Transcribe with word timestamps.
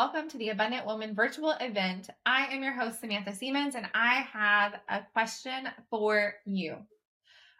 welcome 0.00 0.30
to 0.30 0.38
the 0.38 0.48
Abundant 0.48 0.86
Woman 0.86 1.14
virtual 1.14 1.54
event. 1.60 2.08
I 2.24 2.46
am 2.46 2.62
your 2.62 2.72
host, 2.72 3.00
Samantha 3.00 3.34
Siemens, 3.34 3.74
and 3.74 3.86
I 3.92 4.26
have 4.32 4.72
a 4.88 5.00
question 5.12 5.68
for 5.90 6.36
you. 6.46 6.76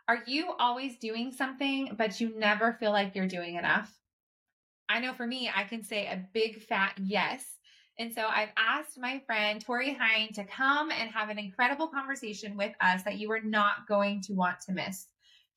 Are 0.09 0.21
you 0.27 0.55
always 0.59 0.96
doing 0.96 1.32
something, 1.32 1.96
but 1.98 2.18
you 2.18 2.32
never 2.39 2.79
feel 2.80 2.93
like 2.93 3.14
you're 3.14 3.29
doing 3.29 3.57
enough? 3.57 3.95
I 4.89 5.00
know 5.00 5.12
for 5.12 5.27
me, 5.27 5.50
I 5.55 5.64
can 5.64 5.84
say 5.84 6.07
a 6.07 6.27
big 6.32 6.62
fat 6.62 6.95
yes. 6.96 7.45
And 7.98 8.11
so 8.14 8.23
I've 8.23 8.54
asked 8.57 8.98
my 8.98 9.20
friend 9.27 9.61
Tori 9.61 9.93
Hein 9.93 10.32
to 10.32 10.45
come 10.45 10.91
and 10.91 11.11
have 11.11 11.29
an 11.29 11.38
incredible 11.38 11.88
conversation 11.88 12.57
with 12.57 12.72
us 12.80 13.02
that 13.02 13.18
you 13.18 13.30
are 13.32 13.43
not 13.43 13.86
going 13.86 14.22
to 14.22 14.32
want 14.32 14.62
to 14.62 14.72
miss. 14.72 15.09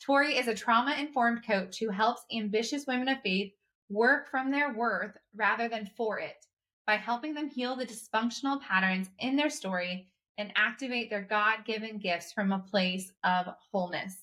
Tori 0.06 0.36
is 0.36 0.50
a 0.50 0.54
trauma 0.54 0.98
informed 1.00 1.48
coach 1.48 1.80
who 1.80 1.92
helps 1.92 2.24
ambitious 2.36 2.86
women 2.86 3.08
of 3.08 3.22
faith 3.22 3.54
work 3.90 4.30
from 4.30 4.52
their 4.52 4.74
worth 4.74 5.16
rather 5.34 5.70
than 5.70 5.90
for 5.96 6.20
it 6.20 6.46
by 6.86 6.96
helping 6.96 7.34
them 7.34 7.50
heal 7.50 7.76
the 7.76 7.86
dysfunctional 7.86 8.62
patterns 8.62 9.10
in 9.20 9.36
their 9.36 9.50
story 9.50 10.08
and 10.38 10.52
activate 10.56 11.10
their 11.10 11.22
God 11.22 11.66
given 11.66 11.98
gifts 11.98 12.34
from 12.34 12.52
a 12.52 12.60
place 12.60 13.12
of 13.24 13.48
wholeness. 13.72 14.18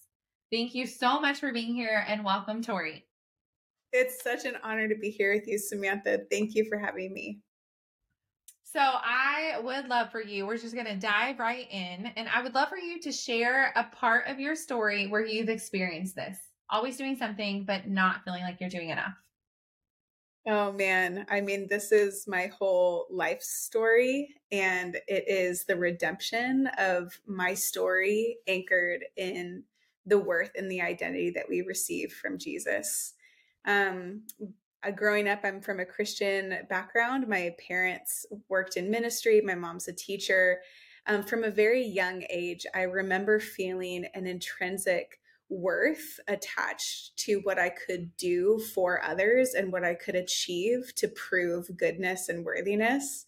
Thank 0.53 0.75
you 0.75 0.87
so 0.87 1.21
much 1.21 1.39
for 1.39 1.53
being 1.53 1.75
here 1.75 2.05
and 2.09 2.25
welcome, 2.25 2.63
Tori. 2.63 3.05
It's 3.93 4.23
such 4.23 4.45
an 4.45 4.57
honor 4.63 4.89
to 4.89 4.97
be 4.97 5.11
here 5.11 5.35
with 5.35 5.47
you, 5.47 5.59
Samantha. 5.59 6.21
Thank 6.31 6.55
you 6.55 6.65
for 6.69 6.79
having 6.79 7.13
me. 7.13 7.41
So, 8.65 8.81
I 8.81 9.59
would 9.65 9.89
love 9.89 10.13
for 10.13 10.23
you, 10.23 10.47
we're 10.47 10.57
just 10.57 10.75
going 10.75 10.87
to 10.87 10.95
dive 10.95 11.41
right 11.41 11.67
in, 11.73 12.07
and 12.15 12.29
I 12.29 12.41
would 12.41 12.55
love 12.55 12.69
for 12.69 12.79
you 12.79 13.01
to 13.01 13.11
share 13.11 13.73
a 13.75 13.83
part 13.83 14.29
of 14.29 14.39
your 14.39 14.55
story 14.55 15.09
where 15.09 15.27
you've 15.27 15.49
experienced 15.49 16.15
this. 16.15 16.39
Always 16.71 16.97
doing 16.97 17.17
something, 17.17 17.65
but 17.65 17.89
not 17.89 18.23
feeling 18.25 18.43
like 18.43 18.61
you're 18.61 18.71
doing 18.71 18.91
enough. 18.91 19.15
Oh 20.47 20.73
man, 20.73 21.27
I 21.29 21.43
mean, 21.43 21.67
this 21.69 21.93
is 21.93 22.27
my 22.27 22.47
whole 22.47 23.07
life 23.11 23.43
story, 23.43 24.37
and 24.51 24.97
it 25.07 25.25
is 25.29 25.65
the 25.65 25.77
redemption 25.77 26.67
of 26.79 27.21
my 27.27 27.53
story 27.53 28.39
anchored 28.49 29.05
in 29.17 29.65
the 30.07 30.19
worth 30.19 30.53
and 30.57 30.71
the 30.71 30.81
identity 30.81 31.31
that 31.31 31.49
we 31.49 31.61
receive 31.61 32.13
from 32.13 32.39
Jesus. 32.39 33.13
Um, 33.67 34.23
growing 34.97 35.29
up, 35.29 35.41
I'm 35.45 35.61
from 35.61 35.79
a 35.79 35.85
Christian 35.85 36.67
background. 36.71 37.29
My 37.29 37.55
parents 37.69 38.25
worked 38.49 38.79
in 38.79 38.91
ministry, 38.91 39.43
my 39.43 39.55
mom's 39.55 39.89
a 39.89 39.93
teacher. 39.93 40.61
Um, 41.07 41.23
from 41.23 41.45
a 41.45 41.51
very 41.51 41.85
young 41.85 42.25
age, 42.31 42.65
I 42.75 42.83
remember 42.83 43.41
feeling 43.41 44.07
an 44.15 44.27
intrinsic 44.27 45.20
worth 45.51 46.21
attached 46.29 47.17
to 47.17 47.41
what 47.43 47.59
I 47.59 47.71
could 47.71 48.17
do 48.17 48.63
for 48.75 49.03
others 49.05 49.53
and 49.55 49.73
what 49.73 49.85
I 49.85 49.95
could 49.95 50.15
achieve 50.15 50.95
to 50.95 51.09
prove 51.09 51.77
goodness 51.77 52.29
and 52.29 52.45
worthiness. 52.45 53.27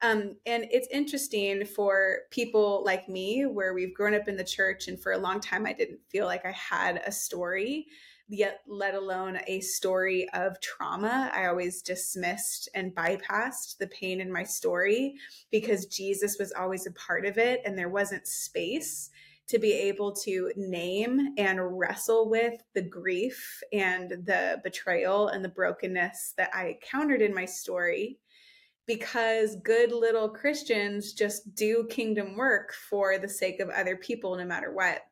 Um, 0.00 0.36
and 0.44 0.66
it's 0.70 0.88
interesting 0.90 1.64
for 1.64 2.20
people 2.30 2.82
like 2.84 3.08
me, 3.08 3.46
where 3.46 3.74
we've 3.74 3.94
grown 3.94 4.14
up 4.14 4.28
in 4.28 4.36
the 4.36 4.44
church, 4.44 4.86
and 4.86 5.00
for 5.00 5.12
a 5.12 5.18
long 5.18 5.40
time, 5.40 5.66
I 5.66 5.72
didn't 5.72 6.00
feel 6.10 6.26
like 6.26 6.44
I 6.44 6.52
had 6.52 7.00
a 7.06 7.12
story, 7.12 7.86
yet, 8.28 8.60
let 8.68 8.94
alone 8.94 9.38
a 9.46 9.60
story 9.60 10.28
of 10.34 10.60
trauma. 10.60 11.30
I 11.34 11.46
always 11.46 11.80
dismissed 11.80 12.68
and 12.74 12.94
bypassed 12.94 13.78
the 13.78 13.86
pain 13.86 14.20
in 14.20 14.30
my 14.30 14.42
story 14.42 15.14
because 15.50 15.86
Jesus 15.86 16.36
was 16.38 16.52
always 16.52 16.86
a 16.86 16.92
part 16.92 17.24
of 17.24 17.38
it, 17.38 17.62
and 17.64 17.78
there 17.78 17.88
wasn't 17.88 18.26
space 18.26 19.10
to 19.46 19.58
be 19.58 19.72
able 19.72 20.12
to 20.12 20.50
name 20.56 21.34
and 21.36 21.78
wrestle 21.78 22.30
with 22.30 22.54
the 22.74 22.82
grief 22.82 23.62
and 23.72 24.10
the 24.10 24.60
betrayal 24.64 25.28
and 25.28 25.44
the 25.44 25.50
brokenness 25.50 26.34
that 26.38 26.50
I 26.54 26.68
encountered 26.68 27.20
in 27.20 27.34
my 27.34 27.44
story 27.44 28.18
because 28.86 29.56
good 29.64 29.92
little 29.92 30.28
Christians 30.28 31.12
just 31.12 31.54
do 31.54 31.86
kingdom 31.90 32.36
work 32.36 32.74
for 32.88 33.18
the 33.18 33.28
sake 33.28 33.60
of 33.60 33.68
other 33.70 33.96
people 33.96 34.36
no 34.36 34.44
matter 34.44 34.72
what. 34.72 35.02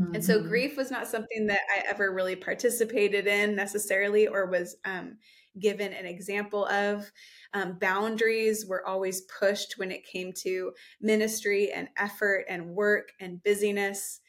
Mm-hmm. 0.00 0.16
And 0.16 0.24
so 0.24 0.38
mm-hmm. 0.38 0.48
grief 0.48 0.76
was 0.76 0.90
not 0.90 1.06
something 1.06 1.46
that 1.46 1.60
I 1.74 1.82
ever 1.88 2.12
really 2.12 2.36
participated 2.36 3.26
in 3.26 3.54
necessarily 3.54 4.26
or 4.26 4.46
was 4.46 4.76
um, 4.84 5.16
given 5.58 5.92
an 5.92 6.06
example 6.06 6.66
of. 6.66 7.10
Um, 7.52 7.78
boundaries 7.78 8.66
were 8.66 8.86
always 8.86 9.22
pushed 9.22 9.78
when 9.78 9.90
it 9.90 10.06
came 10.06 10.32
to 10.38 10.72
ministry 11.00 11.72
and 11.72 11.88
effort 11.96 12.46
and 12.48 12.74
work 12.74 13.12
and 13.20 13.42
busyness. 13.42 14.20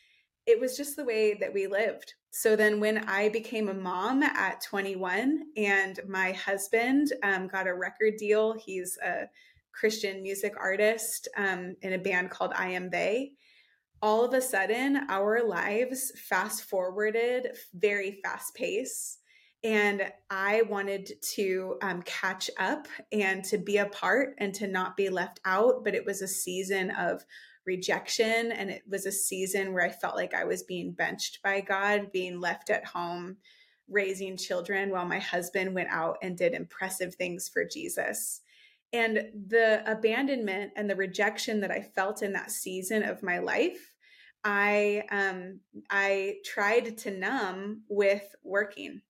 It 0.46 0.60
was 0.60 0.78
just 0.78 0.96
the 0.96 1.06
way 1.06 1.34
that 1.36 1.54
we 1.54 1.68
lived. 1.68 2.14
So 2.32 2.56
then, 2.56 2.82
when 2.82 2.98
I 3.08 3.30
became 3.30 3.70
a 3.70 3.74
mom 3.74 4.22
at 4.22 4.62
21 4.62 5.46
and 5.56 6.00
my 6.08 6.34
husband 6.34 7.14
um, 7.24 7.48
got 7.48 7.66
a 7.66 7.74
record 7.74 8.18
deal, 8.18 8.54
he's 8.54 8.98
a 9.04 9.30
Christian 9.72 10.22
music 10.22 10.54
artist 10.60 11.28
um, 11.38 11.76
in 11.82 11.94
a 11.94 11.98
band 11.98 12.30
called 12.30 12.52
I 12.54 12.72
Am 12.72 12.90
They. 12.90 13.32
All 14.02 14.24
of 14.24 14.34
a 14.34 14.42
sudden, 14.42 15.06
our 15.10 15.48
lives 15.48 16.12
fast 16.28 16.66
forwarded 16.66 17.56
very 17.74 18.20
fast 18.22 18.54
pace 18.54 19.20
and 19.66 20.04
I 20.30 20.62
wanted 20.62 21.12
to 21.34 21.78
um, 21.82 22.04
catch 22.04 22.52
up 22.60 22.88
and 23.12 23.44
to 23.46 23.58
be 23.58 23.78
a 23.78 23.88
part 23.88 24.36
and 24.38 24.54
to 24.56 24.68
not 24.68 24.96
be 24.96 25.10
left 25.10 25.40
out. 25.44 25.84
But 25.84 25.96
it 25.96 26.06
was 26.06 26.22
a 26.22 26.28
season 26.28 26.92
of 26.92 27.26
rejection, 27.66 28.52
and 28.52 28.70
it 28.70 28.84
was 28.88 29.08
a 29.08 29.12
season 29.12 29.74
where 29.74 29.84
I 29.84 29.90
felt 29.90 30.16
like 30.16 30.36
I 30.36 30.44
was 30.44 30.62
being 30.62 30.92
benched 30.92 31.42
by 31.44 31.62
God, 31.62 32.12
being 32.12 32.40
left 32.40 32.70
at 32.70 32.86
home, 32.86 33.38
raising 33.90 34.38
children 34.38 34.92
while 34.92 35.06
my 35.06 35.18
husband 35.18 35.74
went 35.74 35.90
out 35.90 36.18
and 36.22 36.38
did 36.38 36.54
impressive 36.54 37.16
things 37.16 37.50
for 37.50 37.66
Jesus. 37.66 38.42
And 38.94 39.32
the 39.48 39.82
abandonment 39.92 40.74
and 40.76 40.88
the 40.88 40.96
rejection 40.96 41.62
that 41.62 41.72
I 41.72 41.82
felt 41.82 42.22
in 42.22 42.34
that 42.34 42.52
season 42.52 43.02
of 43.02 43.24
my 43.24 43.40
life, 43.40 43.94
I 44.44 45.06
um, 45.10 45.62
I 45.90 46.36
tried 46.46 47.00
to 47.00 47.10
numb 47.10 47.82
with 47.90 48.36
working 48.44 49.02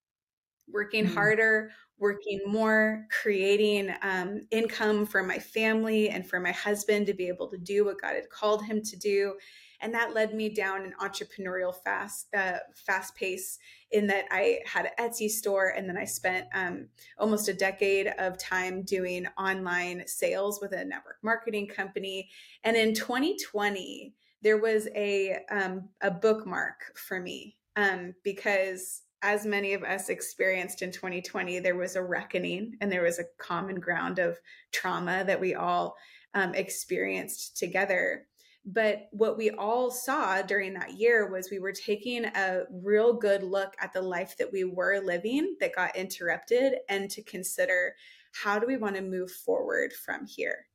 working 0.68 1.06
mm-hmm. 1.06 1.14
harder, 1.14 1.72
working 1.98 2.42
more, 2.46 3.08
creating 3.10 3.94
um, 4.02 4.46
income 4.52 5.06
for 5.06 5.24
my 5.24 5.40
family 5.40 6.10
and 6.10 6.28
for 6.28 6.40
my 6.40 6.52
husband 6.52 7.08
to 7.08 7.14
be 7.14 7.28
able 7.28 7.48
to 7.50 7.58
do 7.58 7.86
what 7.86 8.02
God 8.02 8.16
had 8.16 8.30
called 8.30 8.66
him 8.66 8.82
to 8.84 8.98
do. 8.98 9.36
And 9.82 9.94
that 9.94 10.14
led 10.14 10.34
me 10.34 10.50
down 10.50 10.84
an 10.84 10.94
entrepreneurial 11.02 11.74
fast, 11.84 12.28
uh, 12.36 12.58
fast 12.74 13.16
pace. 13.16 13.60
In 13.92 14.08
that 14.08 14.26
I 14.30 14.60
had 14.66 14.86
an 14.88 15.10
Etsy 15.10 15.30
store, 15.30 15.70
and 15.70 15.88
then 15.88 15.98
I 15.98 16.06
spent 16.06 16.48
um, 16.54 16.88
almost 17.18 17.48
a 17.48 17.54
decade 17.54 18.08
of 18.18 18.38
time 18.38 18.84
doing 18.84 19.26
online 19.38 20.04
sales 20.06 20.60
with 20.62 20.74
a 20.74 20.84
network 20.84 21.18
marketing 21.22 21.68
company. 21.68 22.30
And 22.64 22.76
in 22.76 22.94
2020, 22.94 24.14
there 24.42 24.58
was 24.58 24.88
a 24.96 25.40
um, 25.50 25.88
a 26.02 26.12
bookmark 26.12 26.98
for 26.98 27.20
me 27.20 27.58
um, 27.76 28.14
because 28.24 29.04
as 29.26 29.44
many 29.44 29.74
of 29.74 29.84
us 29.84 30.10
experienced 30.10 30.84
in 30.84 30.92
2020, 30.92 31.58
there 31.60 31.76
was 31.76 31.96
a 31.96 32.04
reckoning 32.04 32.78
and 32.80 32.92
there 32.92 33.02
was 33.02 33.18
a 33.18 33.26
common 33.40 33.80
ground 33.80 34.20
of 34.20 34.38
trauma 34.72 35.24
that 35.26 35.42
we 35.42 35.56
all 35.56 35.96
um, 36.36 36.54
experienced 36.54 37.58
together. 37.58 38.28
But 38.68 39.08
what 39.12 39.36
we 39.36 39.50
all 39.50 39.90
saw 39.90 40.44
during 40.44 40.76
that 40.76 40.94
year 40.94 41.32
was 41.32 41.50
we 41.50 41.58
were 41.58 41.72
taking 41.72 42.26
a 42.26 42.66
real 42.72 43.14
good 43.14 43.42
look 43.42 43.74
at 43.82 43.94
the 43.94 44.02
life 44.02 44.38
that 44.38 44.52
we 44.52 44.64
were 44.64 45.02
living 45.04 45.56
that 45.60 45.76
got 45.76 45.96
interrupted 45.96 46.76
and 46.88 47.10
to 47.10 47.24
consider 47.24 47.96
how 48.32 48.60
do 48.60 48.68
we 48.68 48.78
want 48.78 48.96
to 48.96 49.02
move 49.02 49.32
forward 49.32 49.92
from 49.92 50.28
here. 50.28 50.68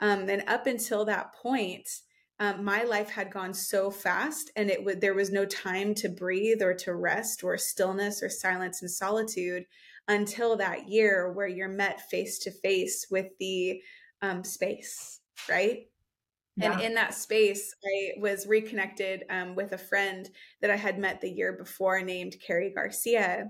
Um, 0.00 0.28
and 0.28 0.44
up 0.48 0.66
until 0.66 1.06
that 1.06 1.34
point, 1.34 1.88
um, 2.38 2.64
my 2.64 2.82
life 2.84 3.08
had 3.08 3.32
gone 3.32 3.54
so 3.54 3.90
fast 3.90 4.50
and 4.56 4.70
it 4.70 4.84
would 4.84 5.00
there 5.00 5.14
was 5.14 5.30
no 5.30 5.44
time 5.46 5.94
to 5.94 6.08
breathe 6.08 6.62
or 6.62 6.74
to 6.74 6.94
rest 6.94 7.42
or 7.42 7.56
stillness 7.56 8.22
or 8.22 8.28
silence 8.28 8.82
and 8.82 8.90
solitude 8.90 9.64
until 10.08 10.56
that 10.56 10.88
year 10.88 11.32
where 11.32 11.48
you're 11.48 11.68
met 11.68 12.08
face 12.10 12.38
to 12.40 12.50
face 12.50 13.06
with 13.10 13.26
the 13.40 13.80
um, 14.22 14.44
space 14.44 15.20
right 15.48 15.88
yeah. 16.56 16.72
and 16.72 16.82
in 16.82 16.94
that 16.94 17.14
space 17.14 17.74
i 17.84 18.20
was 18.20 18.46
reconnected 18.46 19.24
um, 19.30 19.54
with 19.54 19.72
a 19.72 19.78
friend 19.78 20.28
that 20.60 20.70
i 20.70 20.76
had 20.76 20.98
met 20.98 21.20
the 21.20 21.30
year 21.30 21.52
before 21.52 22.02
named 22.02 22.36
carrie 22.46 22.72
garcia 22.74 23.48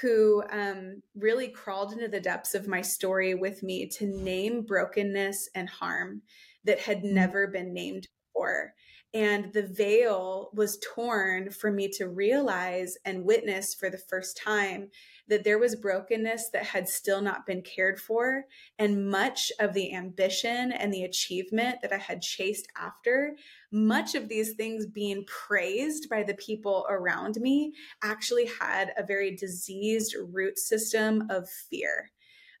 who 0.00 0.40
um, 0.52 1.02
really 1.16 1.48
crawled 1.48 1.92
into 1.92 2.06
the 2.06 2.20
depths 2.20 2.54
of 2.54 2.68
my 2.68 2.80
story 2.80 3.34
with 3.34 3.62
me 3.62 3.88
to 3.88 4.06
name 4.06 4.62
brokenness 4.62 5.48
and 5.54 5.68
harm 5.68 6.22
that 6.64 6.80
had 6.80 7.02
mm. 7.02 7.12
never 7.12 7.46
been 7.46 7.72
named 7.72 8.08
before. 8.32 8.74
And 9.12 9.52
the 9.52 9.66
veil 9.66 10.50
was 10.54 10.78
torn 10.94 11.50
for 11.50 11.72
me 11.72 11.88
to 11.94 12.08
realize 12.08 12.96
and 13.04 13.24
witness 13.24 13.74
for 13.74 13.90
the 13.90 13.98
first 13.98 14.36
time 14.36 14.90
that 15.26 15.42
there 15.42 15.58
was 15.58 15.74
brokenness 15.74 16.50
that 16.50 16.64
had 16.64 16.88
still 16.88 17.20
not 17.20 17.44
been 17.44 17.62
cared 17.62 17.98
for. 18.00 18.44
And 18.78 19.10
much 19.10 19.50
of 19.58 19.74
the 19.74 19.92
ambition 19.94 20.70
and 20.70 20.92
the 20.92 21.02
achievement 21.02 21.78
that 21.82 21.92
I 21.92 21.96
had 21.98 22.22
chased 22.22 22.68
after, 22.76 23.34
much 23.72 24.14
of 24.14 24.28
these 24.28 24.52
things 24.54 24.86
being 24.86 25.24
praised 25.26 26.08
by 26.08 26.22
the 26.22 26.34
people 26.34 26.86
around 26.88 27.36
me, 27.40 27.72
actually 28.04 28.48
had 28.60 28.92
a 28.96 29.04
very 29.04 29.34
diseased 29.34 30.14
root 30.32 30.56
system 30.56 31.26
of 31.30 31.48
fear 31.48 32.10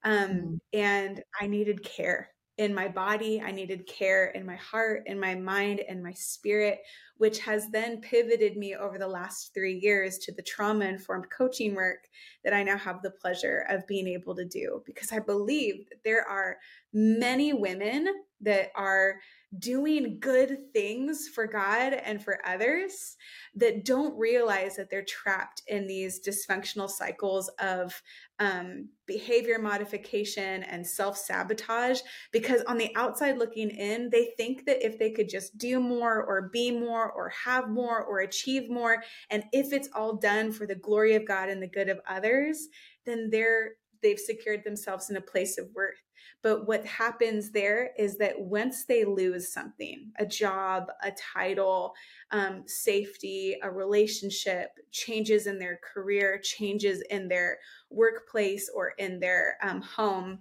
Um, 0.02 0.30
mm. 0.30 0.60
And 0.72 1.22
I 1.40 1.46
needed 1.46 1.84
care 1.84 2.30
in 2.60 2.74
my 2.74 2.86
body. 2.86 3.40
I 3.40 3.52
needed 3.52 3.86
care 3.86 4.26
in 4.28 4.44
my 4.44 4.56
heart, 4.56 5.04
in 5.06 5.18
my 5.18 5.34
mind, 5.34 5.80
and 5.88 6.02
my 6.02 6.12
spirit, 6.12 6.80
which 7.16 7.38
has 7.38 7.70
then 7.70 8.02
pivoted 8.02 8.58
me 8.58 8.76
over 8.76 8.98
the 8.98 9.08
last 9.08 9.54
three 9.54 9.78
years 9.82 10.18
to 10.18 10.32
the 10.32 10.42
trauma 10.42 10.84
informed 10.84 11.24
coaching 11.34 11.74
work 11.74 12.06
that 12.44 12.52
I 12.52 12.62
now 12.62 12.76
have 12.76 13.00
the 13.00 13.12
pleasure 13.12 13.64
of 13.70 13.86
being 13.86 14.06
able 14.06 14.36
to 14.36 14.44
do 14.44 14.82
because 14.84 15.10
I 15.10 15.20
believe 15.20 15.88
that 15.88 16.04
there 16.04 16.28
are 16.28 16.58
many 16.92 17.54
women 17.54 18.06
that 18.42 18.72
are 18.76 19.14
doing 19.58 20.18
good 20.20 20.72
things 20.72 21.28
for 21.28 21.46
God 21.46 21.92
and 21.92 22.22
for 22.22 22.38
others 22.46 23.16
that 23.56 23.84
don't 23.84 24.16
realize 24.16 24.76
that 24.76 24.90
they're 24.90 25.04
trapped 25.04 25.62
in 25.66 25.88
these 25.88 26.20
dysfunctional 26.20 26.88
cycles 26.88 27.50
of 27.58 28.00
um, 28.38 28.88
behavior 29.06 29.58
modification 29.58 30.62
and 30.62 30.86
self 30.86 31.18
sabotage. 31.18 32.00
Because 32.32 32.62
on 32.62 32.78
the 32.78 32.94
outside 32.94 33.38
looking 33.38 33.70
in, 33.70 34.08
they 34.10 34.32
think 34.36 34.66
that 34.66 34.84
if 34.86 34.98
they 34.98 35.10
could 35.10 35.28
just 35.28 35.58
do 35.58 35.80
more 35.80 36.22
or 36.22 36.50
be 36.52 36.70
more 36.70 37.10
or 37.10 37.30
have 37.44 37.68
more 37.68 38.04
or 38.04 38.20
achieve 38.20 38.70
more, 38.70 39.02
and 39.30 39.42
if 39.52 39.72
it's 39.72 39.88
all 39.94 40.14
done 40.14 40.52
for 40.52 40.66
the 40.66 40.76
glory 40.76 41.16
of 41.16 41.26
God 41.26 41.48
and 41.48 41.60
the 41.62 41.68
good 41.68 41.88
of 41.88 41.98
others, 42.08 42.68
then 43.04 43.30
they're 43.30 43.72
they've 44.02 44.18
secured 44.18 44.64
themselves 44.64 45.10
in 45.10 45.16
a 45.16 45.20
place 45.20 45.58
of 45.58 45.68
worth. 45.74 46.00
But 46.42 46.66
what 46.66 46.86
happens 46.86 47.50
there 47.50 47.90
is 47.98 48.16
that 48.18 48.40
once 48.40 48.86
they 48.86 49.04
lose 49.04 49.52
something, 49.52 50.10
a 50.18 50.24
job, 50.24 50.90
a 51.02 51.12
title, 51.12 51.92
um, 52.30 52.62
safety, 52.66 53.56
a 53.62 53.70
relationship, 53.70 54.70
changes 54.90 55.46
in 55.46 55.58
their 55.58 55.78
career, 55.92 56.40
changes 56.42 57.02
in 57.10 57.28
their 57.28 57.58
workplace 57.90 58.70
or 58.74 58.94
in 58.98 59.20
their 59.20 59.58
um, 59.62 59.82
home, 59.82 60.38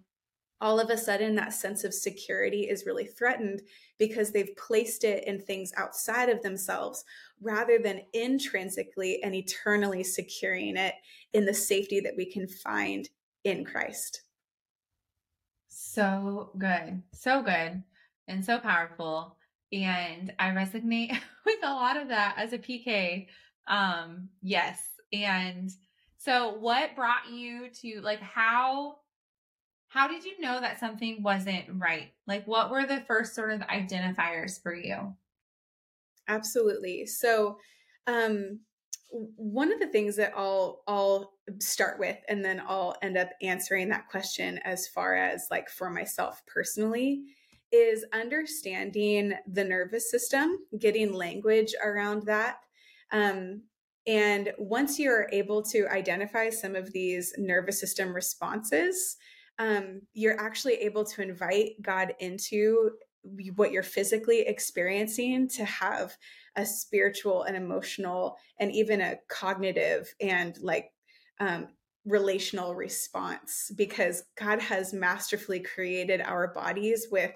all 0.61 0.79
of 0.79 0.89
a 0.89 0.97
sudden 0.97 1.35
that 1.35 1.53
sense 1.53 1.83
of 1.83 1.93
security 1.93 2.63
is 2.63 2.85
really 2.85 3.05
threatened 3.05 3.61
because 3.97 4.31
they've 4.31 4.55
placed 4.57 5.03
it 5.03 5.25
in 5.25 5.39
things 5.39 5.71
outside 5.77 6.29
of 6.29 6.41
themselves 6.41 7.03
rather 7.41 7.77
than 7.77 8.01
intrinsically 8.13 9.21
and 9.23 9.33
eternally 9.35 10.03
securing 10.03 10.75
it 10.75 10.95
in 11.33 11.45
the 11.45 11.53
safety 11.53 11.99
that 11.99 12.15
we 12.17 12.25
can 12.25 12.47
find 12.47 13.09
in 13.43 13.63
Christ. 13.63 14.23
So 15.81 16.51
good. 16.57 17.01
So 17.13 17.41
good 17.41 17.81
and 18.27 18.43
so 18.43 18.59
powerful. 18.59 19.37
And 19.71 20.33
I 20.37 20.49
resonate 20.49 21.11
with 21.45 21.59
a 21.63 21.73
lot 21.73 21.95
of 21.95 22.09
that 22.09 22.35
as 22.37 22.51
a 22.51 22.57
PK. 22.57 23.27
Um, 23.65 24.27
yes. 24.41 24.81
And 25.13 25.71
so 26.17 26.57
what 26.59 26.97
brought 26.97 27.31
you 27.31 27.69
to 27.81 28.01
like 28.01 28.19
how 28.19 28.97
how 29.87 30.07
did 30.09 30.25
you 30.25 30.39
know 30.41 30.59
that 30.59 30.81
something 30.81 31.23
wasn't 31.23 31.65
right? 31.69 32.11
Like 32.27 32.45
what 32.45 32.71
were 32.71 32.85
the 32.85 33.01
first 33.07 33.33
sort 33.33 33.51
of 33.51 33.61
identifiers 33.61 34.61
for 34.61 34.75
you? 34.75 35.15
Absolutely. 36.27 37.05
So 37.05 37.57
um 38.05 38.59
one 39.11 39.71
of 39.71 39.79
the 39.79 39.87
things 39.87 40.15
that 40.17 40.33
I'll 40.35 40.83
I'll 40.87 41.33
start 41.59 41.99
with 41.99 42.17
and 42.27 42.45
then 42.45 42.61
I'll 42.67 42.95
end 43.01 43.17
up 43.17 43.29
answering 43.41 43.89
that 43.89 44.07
question 44.07 44.59
as 44.63 44.87
far 44.87 45.15
as 45.15 45.47
like 45.49 45.69
for 45.69 45.89
myself 45.89 46.41
personally 46.45 47.23
is 47.71 48.05
understanding 48.13 49.33
the 49.47 49.63
nervous 49.63 50.09
system, 50.09 50.57
getting 50.79 51.13
language 51.13 51.73
around 51.83 52.23
that. 52.23 52.57
Um, 53.11 53.63
and 54.07 54.51
once 54.57 54.97
you're 54.97 55.27
able 55.31 55.61
to 55.63 55.87
identify 55.87 56.49
some 56.49 56.75
of 56.75 56.91
these 56.93 57.33
nervous 57.37 57.79
system 57.79 58.13
responses, 58.13 59.17
um, 59.59 60.01
you're 60.13 60.39
actually 60.39 60.75
able 60.75 61.03
to 61.05 61.21
invite 61.21 61.73
God 61.81 62.13
into 62.19 62.91
what 63.55 63.71
you're 63.71 63.83
physically 63.83 64.41
experiencing 64.41 65.47
to 65.49 65.65
have 65.65 66.15
a 66.55 66.65
spiritual 66.65 67.43
and 67.43 67.55
emotional 67.55 68.37
and 68.59 68.71
even 68.71 69.01
a 69.01 69.17
cognitive 69.29 70.13
and 70.21 70.57
like 70.61 70.91
um, 71.39 71.67
relational 72.05 72.75
response 72.75 73.71
because 73.75 74.23
God 74.37 74.59
has 74.61 74.93
masterfully 74.93 75.59
created 75.59 76.21
our 76.21 76.53
bodies 76.53 77.07
with 77.11 77.31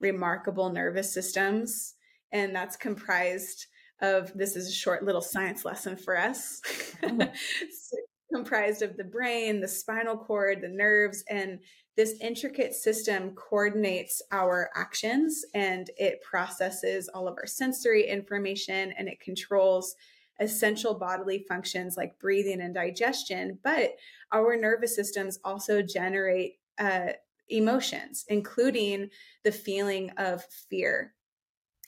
remarkable 0.00 0.70
nervous 0.70 1.12
systems. 1.12 1.94
And 2.32 2.54
that's 2.54 2.76
comprised 2.76 3.66
of 4.00 4.32
this 4.34 4.56
is 4.56 4.68
a 4.68 4.72
short 4.72 5.04
little 5.04 5.20
science 5.20 5.64
lesson 5.64 5.96
for 5.96 6.16
us. 6.16 6.60
Comprised 8.32 8.82
of 8.82 8.96
the 8.96 9.04
brain, 9.04 9.60
the 9.60 9.68
spinal 9.68 10.16
cord, 10.16 10.60
the 10.60 10.68
nerves, 10.68 11.24
and 11.28 11.58
this 11.96 12.14
intricate 12.20 12.74
system 12.74 13.32
coordinates 13.34 14.22
our 14.30 14.70
actions 14.74 15.44
and 15.54 15.90
it 15.96 16.22
processes 16.22 17.08
all 17.12 17.26
of 17.26 17.36
our 17.36 17.46
sensory 17.46 18.06
information 18.06 18.92
and 18.96 19.08
it 19.08 19.20
controls 19.20 19.96
essential 20.40 20.94
bodily 20.94 21.44
functions 21.48 21.96
like 21.96 22.18
breathing 22.18 22.60
and 22.62 22.74
digestion. 22.74 23.58
But 23.62 23.96
our 24.32 24.56
nervous 24.56 24.94
systems 24.94 25.38
also 25.44 25.82
generate 25.82 26.54
uh, 26.78 27.12
emotions, 27.48 28.24
including 28.28 29.10
the 29.44 29.52
feeling 29.52 30.10
of 30.16 30.44
fear. 30.70 31.14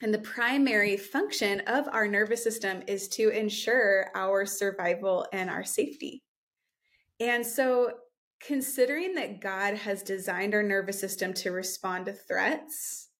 And 0.03 0.13
the 0.13 0.19
primary 0.19 0.97
function 0.97 1.61
of 1.61 1.87
our 1.89 2.09
nervous 2.09 2.43
system 2.43 2.83
is 2.89 3.09
to 3.11 3.29
ensure 3.29 4.11
our 4.15 4.45
survival 4.45 5.27
and 5.33 5.49
our 5.49 5.65
safety. 5.65 6.23
And 7.23 7.47
so 7.47 7.93
considering 8.45 9.15
that 9.15 9.41
God 9.41 9.77
has 9.77 10.03
designed 10.03 10.55
our 10.55 10.63
nervous 10.63 10.99
system 10.99 11.33
to 11.35 11.53
respond 11.53 12.07
to 12.07 12.13
threats, 12.13 13.11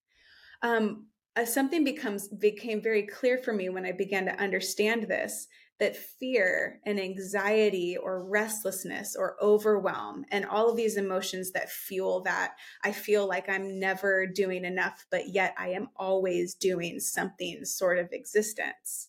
um, 0.61 1.07
uh, 1.37 1.45
something 1.45 1.85
becomes 1.85 2.27
became 2.27 2.83
very 2.83 3.07
clear 3.07 3.39
for 3.39 3.53
me 3.53 3.69
when 3.69 3.87
I 3.87 3.93
began 3.93 4.25
to 4.25 4.41
understand 4.43 5.05
this 5.05 5.47
that 5.79 5.97
fear 5.97 6.81
and 6.85 7.01
anxiety 7.01 7.97
or 7.97 8.29
restlessness 8.29 9.17
or 9.17 9.37
overwhelm 9.43 10.25
and 10.31 10.47
all 10.47 10.69
of 10.69 10.77
these 10.77 10.97
emotions 10.97 11.53
that 11.53 11.71
fuel 11.71 12.23
that 12.23 12.55
I 12.85 12.93
feel 12.93 13.27
like 13.27 13.49
I'm 13.49 13.81
never 13.81 14.27
doing 14.27 14.65
enough, 14.65 15.07
but 15.11 15.29
yet 15.29 15.55
I 15.57 15.71
am 15.71 15.89
always 15.97 16.55
doing 16.55 17.01
something 17.01 17.65
sort 17.65 17.99
of 17.99 18.13
existence 18.13 19.09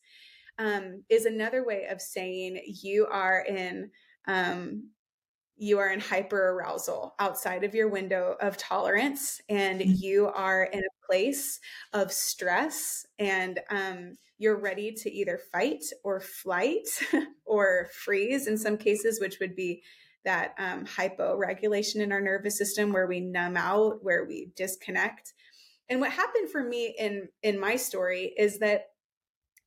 um, 0.57 1.03
is 1.09 1.25
another 1.25 1.65
way 1.65 1.87
of 1.89 2.01
saying 2.01 2.61
you 2.81 3.07
are 3.07 3.41
in 3.41 3.89
um, 4.27 4.89
you 5.55 5.79
are 5.79 5.89
in 5.89 5.99
hyper 5.99 6.49
arousal 6.49 7.15
outside 7.19 7.63
of 7.63 7.75
your 7.75 7.87
window 7.87 8.35
of 8.41 8.57
tolerance 8.57 9.39
and 9.49 9.81
mm-hmm. 9.81 9.93
you 9.95 10.27
are 10.27 10.63
in 10.63 10.79
a 10.79 11.05
place 11.05 11.59
of 11.93 12.11
stress 12.11 13.05
and 13.19 13.59
um, 13.69 14.15
you're 14.37 14.59
ready 14.59 14.91
to 14.91 15.11
either 15.11 15.39
fight 15.51 15.83
or 16.03 16.19
flight 16.19 16.87
or 17.45 17.87
freeze 17.93 18.47
in 18.47 18.57
some 18.57 18.77
cases 18.77 19.19
which 19.21 19.39
would 19.39 19.55
be 19.55 19.81
that 20.25 20.53
um, 20.57 20.85
hypo 20.85 21.37
regulation 21.37 22.01
in 22.01 22.11
our 22.11 22.21
nervous 22.21 22.57
system 22.57 22.91
where 22.91 23.07
we 23.07 23.19
numb 23.19 23.57
out 23.57 24.03
where 24.03 24.25
we 24.25 24.51
disconnect 24.55 25.33
and 25.89 25.99
what 25.99 26.11
happened 26.11 26.49
for 26.49 26.63
me 26.63 26.95
in 26.97 27.27
in 27.43 27.59
my 27.59 27.75
story 27.75 28.33
is 28.37 28.59
that 28.59 28.85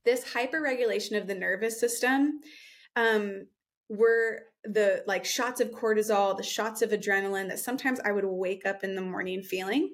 this 0.05 0.33
hyper 0.33 0.61
regulation 0.61 1.17
of 1.17 1.27
the 1.27 1.35
nervous 1.35 1.79
system 1.79 2.41
um, 2.97 3.47
were 3.89 4.43
the 4.65 5.05
like 5.07 5.25
shots 5.25 5.61
of 5.61 5.71
cortisol, 5.71 6.37
the 6.37 6.43
shots 6.43 6.83
of 6.83 6.91
adrenaline 6.91 7.49
that 7.49 7.59
sometimes 7.59 8.01
I 8.01 8.13
would 8.13 8.25
wake 8.25 8.67
up 8.67 8.83
in 8.83 8.95
the 8.95 9.03
morning 9.03 9.43
feeling. 9.43 9.91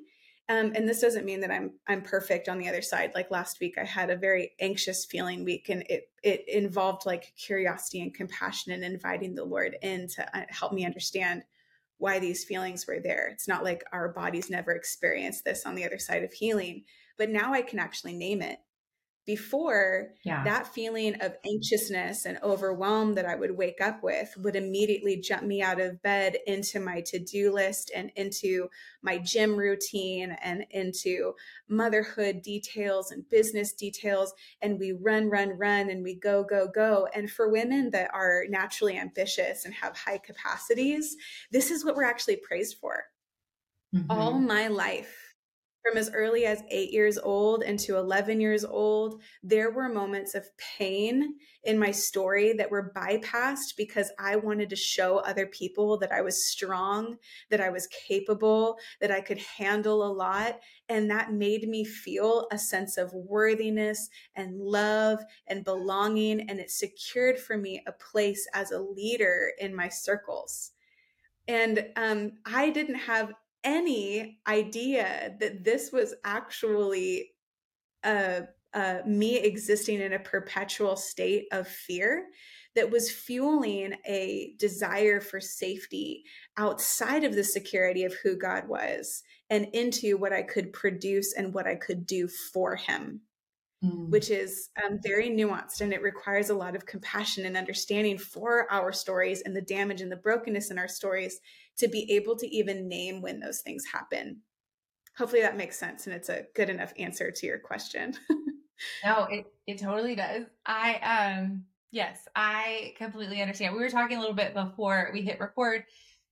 Um, 0.48 0.72
and 0.74 0.88
this 0.88 1.00
doesn't 1.00 1.24
mean 1.24 1.40
that 1.40 1.50
I'm 1.50 1.72
I'm 1.86 2.02
perfect 2.02 2.48
on 2.48 2.58
the 2.58 2.68
other 2.68 2.82
side. 2.82 3.12
Like 3.14 3.30
last 3.30 3.60
week, 3.60 3.74
I 3.78 3.84
had 3.84 4.10
a 4.10 4.16
very 4.16 4.52
anxious 4.60 5.04
feeling 5.04 5.44
week, 5.44 5.68
and 5.68 5.84
it 5.88 6.10
it 6.22 6.48
involved 6.48 7.06
like 7.06 7.32
curiosity 7.36 8.00
and 8.00 8.12
compassion 8.12 8.72
and 8.72 8.84
inviting 8.84 9.34
the 9.34 9.44
Lord 9.44 9.76
in 9.82 10.08
to 10.08 10.36
uh, 10.36 10.44
help 10.48 10.72
me 10.72 10.84
understand 10.84 11.44
why 11.98 12.18
these 12.18 12.44
feelings 12.44 12.86
were 12.86 12.98
there. 12.98 13.28
It's 13.28 13.46
not 13.46 13.62
like 13.62 13.84
our 13.92 14.08
bodies 14.08 14.50
never 14.50 14.72
experienced 14.72 15.44
this 15.44 15.64
on 15.64 15.76
the 15.76 15.84
other 15.84 15.98
side 15.98 16.24
of 16.24 16.32
healing, 16.32 16.84
but 17.16 17.30
now 17.30 17.52
I 17.52 17.62
can 17.62 17.78
actually 17.78 18.14
name 18.14 18.42
it 18.42 18.58
before 19.24 20.08
yeah. 20.24 20.42
that 20.42 20.66
feeling 20.66 21.14
of 21.20 21.36
anxiousness 21.46 22.26
and 22.26 22.38
overwhelm 22.42 23.14
that 23.14 23.24
I 23.24 23.36
would 23.36 23.56
wake 23.56 23.80
up 23.80 24.02
with 24.02 24.34
would 24.38 24.56
immediately 24.56 25.16
jump 25.16 25.44
me 25.44 25.62
out 25.62 25.80
of 25.80 26.02
bed 26.02 26.38
into 26.46 26.80
my 26.80 27.02
to-do 27.02 27.52
list 27.52 27.92
and 27.94 28.10
into 28.16 28.68
my 29.00 29.18
gym 29.18 29.56
routine 29.56 30.36
and 30.42 30.64
into 30.70 31.34
motherhood 31.68 32.42
details 32.42 33.12
and 33.12 33.28
business 33.28 33.72
details 33.72 34.34
and 34.60 34.78
we 34.78 34.92
run 34.92 35.30
run 35.30 35.50
run 35.50 35.90
and 35.90 36.02
we 36.02 36.16
go 36.16 36.42
go 36.42 36.66
go 36.66 37.06
and 37.14 37.30
for 37.30 37.48
women 37.48 37.90
that 37.90 38.10
are 38.12 38.44
naturally 38.48 38.98
ambitious 38.98 39.64
and 39.64 39.74
have 39.74 39.96
high 39.96 40.18
capacities 40.18 41.16
this 41.52 41.70
is 41.70 41.84
what 41.84 41.94
we're 41.94 42.02
actually 42.02 42.36
praised 42.36 42.76
for 42.80 43.04
mm-hmm. 43.94 44.10
all 44.10 44.32
my 44.32 44.66
life 44.66 45.21
from 45.82 45.96
as 45.96 46.10
early 46.14 46.46
as 46.46 46.62
eight 46.70 46.92
years 46.92 47.18
old 47.18 47.62
into 47.62 47.96
11 47.96 48.40
years 48.40 48.64
old, 48.64 49.20
there 49.42 49.70
were 49.70 49.88
moments 49.88 50.34
of 50.34 50.46
pain 50.56 51.34
in 51.64 51.78
my 51.78 51.90
story 51.90 52.52
that 52.52 52.70
were 52.70 52.92
bypassed 52.94 53.76
because 53.76 54.10
I 54.18 54.36
wanted 54.36 54.70
to 54.70 54.76
show 54.76 55.18
other 55.18 55.46
people 55.46 55.98
that 55.98 56.12
I 56.12 56.20
was 56.22 56.46
strong, 56.46 57.16
that 57.50 57.60
I 57.60 57.70
was 57.70 57.88
capable, 57.88 58.78
that 59.00 59.10
I 59.10 59.20
could 59.20 59.38
handle 59.38 60.04
a 60.04 60.12
lot. 60.12 60.60
And 60.88 61.10
that 61.10 61.32
made 61.32 61.68
me 61.68 61.84
feel 61.84 62.46
a 62.52 62.58
sense 62.58 62.96
of 62.96 63.12
worthiness 63.12 64.08
and 64.36 64.60
love 64.60 65.20
and 65.48 65.64
belonging. 65.64 66.48
And 66.48 66.60
it 66.60 66.70
secured 66.70 67.38
for 67.38 67.56
me 67.56 67.82
a 67.86 67.92
place 67.92 68.46
as 68.54 68.70
a 68.70 68.78
leader 68.80 69.52
in 69.58 69.74
my 69.74 69.88
circles. 69.88 70.72
And 71.48 71.86
um, 71.96 72.32
I 72.46 72.70
didn't 72.70 72.94
have 72.94 73.32
any 73.64 74.38
idea 74.46 75.34
that 75.40 75.64
this 75.64 75.92
was 75.92 76.14
actually 76.24 77.30
uh, 78.04 78.40
uh, 78.74 78.98
me 79.06 79.38
existing 79.38 80.00
in 80.00 80.12
a 80.12 80.18
perpetual 80.18 80.96
state 80.96 81.46
of 81.52 81.68
fear 81.68 82.26
that 82.74 82.90
was 82.90 83.10
fueling 83.10 83.94
a 84.06 84.54
desire 84.58 85.20
for 85.20 85.40
safety 85.40 86.24
outside 86.56 87.22
of 87.22 87.34
the 87.34 87.44
security 87.44 88.04
of 88.04 88.14
who 88.22 88.36
God 88.36 88.66
was 88.66 89.22
and 89.50 89.66
into 89.74 90.16
what 90.16 90.32
I 90.32 90.42
could 90.42 90.72
produce 90.72 91.34
and 91.34 91.52
what 91.52 91.66
I 91.66 91.74
could 91.74 92.06
do 92.06 92.28
for 92.52 92.76
Him. 92.76 93.20
Mm. 93.84 94.10
Which 94.10 94.30
is 94.30 94.70
um, 94.82 95.00
very 95.02 95.28
nuanced 95.28 95.80
and 95.80 95.92
it 95.92 96.02
requires 96.02 96.50
a 96.50 96.54
lot 96.54 96.76
of 96.76 96.86
compassion 96.86 97.44
and 97.46 97.56
understanding 97.56 98.16
for 98.16 98.70
our 98.70 98.92
stories 98.92 99.42
and 99.42 99.56
the 99.56 99.60
damage 99.60 100.00
and 100.00 100.10
the 100.10 100.16
brokenness 100.16 100.70
in 100.70 100.78
our 100.78 100.86
stories 100.86 101.40
to 101.78 101.88
be 101.88 102.10
able 102.12 102.36
to 102.36 102.54
even 102.54 102.88
name 102.88 103.22
when 103.22 103.40
those 103.40 103.60
things 103.60 103.84
happen. 103.92 104.40
Hopefully 105.16 105.42
that 105.42 105.56
makes 105.56 105.78
sense 105.78 106.06
and 106.06 106.14
it's 106.14 106.28
a 106.28 106.44
good 106.54 106.70
enough 106.70 106.92
answer 106.98 107.30
to 107.30 107.46
your 107.46 107.58
question. 107.58 108.14
no, 109.04 109.24
it 109.24 109.46
it 109.66 109.78
totally 109.78 110.14
does. 110.14 110.46
I 110.64 110.94
um 111.38 111.64
yes, 111.90 112.26
I 112.34 112.94
completely 112.96 113.42
understand. 113.42 113.74
We 113.74 113.82
were 113.82 113.90
talking 113.90 114.16
a 114.16 114.20
little 114.20 114.34
bit 114.34 114.54
before 114.54 115.10
we 115.12 115.22
hit 115.22 115.40
record 115.40 115.84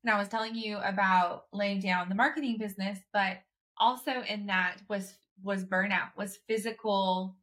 and 0.03 0.13
I 0.13 0.19
was 0.19 0.29
telling 0.29 0.55
you 0.55 0.79
about 0.79 1.45
laying 1.53 1.81
down 1.81 2.09
the 2.09 2.15
marketing 2.15 2.57
business, 2.59 2.99
but 3.13 3.39
also 3.77 4.23
in 4.29 4.47
that 4.47 4.79
was 4.89 5.15
was 5.43 5.65
burnout, 5.65 6.11
was 6.17 6.39
physical 6.49 7.37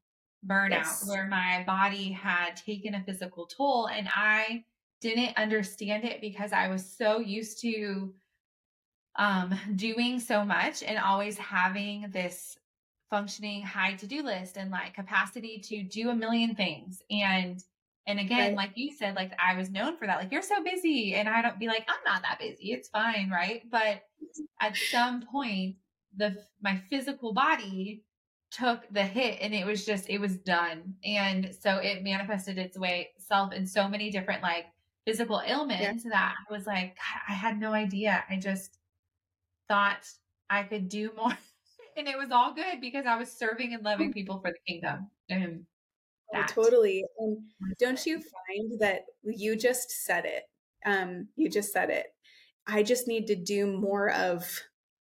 burnout 0.46 0.70
yes. 0.70 1.08
where 1.08 1.28
my 1.28 1.64
body 1.66 2.12
had 2.12 2.56
taken 2.56 2.96
a 2.96 3.04
physical 3.04 3.48
toll 3.48 3.88
and 3.88 4.08
I 4.16 4.64
didn't 5.02 5.38
understand 5.38 6.04
it 6.04 6.22
because 6.22 6.52
I 6.52 6.68
was 6.68 6.86
so 6.86 7.20
used 7.20 7.62
to 7.62 8.14
um, 9.18 9.58
doing 9.76 10.20
so 10.20 10.44
much 10.44 10.84
and 10.84 10.98
always 10.98 11.38
having 11.38 12.10
this 12.12 12.58
functioning 13.10 13.64
high 13.64 13.94
to-do 13.94 14.22
list 14.22 14.58
and 14.58 14.70
like 14.70 14.94
capacity 14.94 15.60
to 15.60 15.84
do 15.84 16.10
a 16.10 16.16
million 16.16 16.56
things. 16.56 17.02
And 17.10 17.64
and 18.06 18.22
again 18.22 18.56
right. 18.56 18.56
like 18.56 18.72
you 18.76 18.90
said 18.96 19.18
like 19.18 19.34
i 19.38 19.54
was 19.58 19.70
known 19.70 19.98
for 19.98 20.08
that 20.08 20.18
like 20.18 20.32
you're 20.32 20.42
so 20.42 20.64
busy 20.64 21.14
and 21.16 21.28
i 21.28 21.42
don't 21.42 21.60
be 21.60 21.68
like 21.68 21.86
i'm 21.90 22.00
not 22.06 22.22
that 22.22 22.40
busy 22.40 22.72
it's 22.72 22.88
fine 22.88 23.30
right? 23.30 23.64
But 23.70 24.04
at 24.62 24.76
some 24.76 25.24
point 25.24 25.76
the 26.16 26.38
my 26.62 26.82
physical 26.90 27.34
body 27.34 28.04
took 28.50 28.82
the 28.92 29.04
hit 29.04 29.40
and 29.42 29.54
it 29.54 29.66
was 29.66 29.86
just 29.86 30.10
it 30.10 30.20
was 30.20 30.38
done. 30.38 30.96
And 31.04 31.54
so 31.60 31.78
it 31.78 32.04
manifested 32.04 32.58
its 32.58 32.78
way 32.78 33.10
self 33.18 33.54
in 33.54 33.66
so 33.66 33.88
many 33.88 34.10
different 34.10 34.42
like 34.42 34.66
physical 35.08 35.42
ailments 35.46 36.04
yeah. 36.04 36.12
that 36.12 36.36
I 36.50 36.54
was 36.54 36.68
like, 36.68 36.98
I 37.30 37.34
had 37.34 37.58
no 37.58 37.72
idea. 37.72 38.26
I 38.30 38.36
just 38.36 38.78
thought 39.70 40.06
I 40.50 40.64
could 40.64 40.90
do 40.90 41.12
more. 41.16 41.32
and 41.98 42.08
it 42.10 42.18
was 42.18 42.30
all 42.32 42.54
good 42.54 42.82
because 42.82 43.06
I 43.06 43.16
was 43.18 43.32
serving 43.32 43.74
and 43.74 43.84
loving 43.84 44.12
people 44.12 44.40
for 44.42 44.52
the 44.52 44.60
kingdom. 44.68 45.10
And 45.30 45.64
oh, 46.36 46.44
totally. 46.50 47.06
And 47.20 47.38
don't 47.80 48.06
you 48.06 48.16
find 48.18 48.80
that 48.82 49.04
you 49.24 49.56
just 49.56 49.90
said 50.06 50.26
it? 50.26 50.44
Um, 50.86 51.30
you 51.38 51.50
just 51.50 51.72
said 51.72 51.90
it. 51.90 52.08
I 52.68 52.84
just 52.84 53.08
need 53.08 53.28
to 53.28 53.36
do 53.36 53.66
more 53.66 54.12
of 54.12 54.46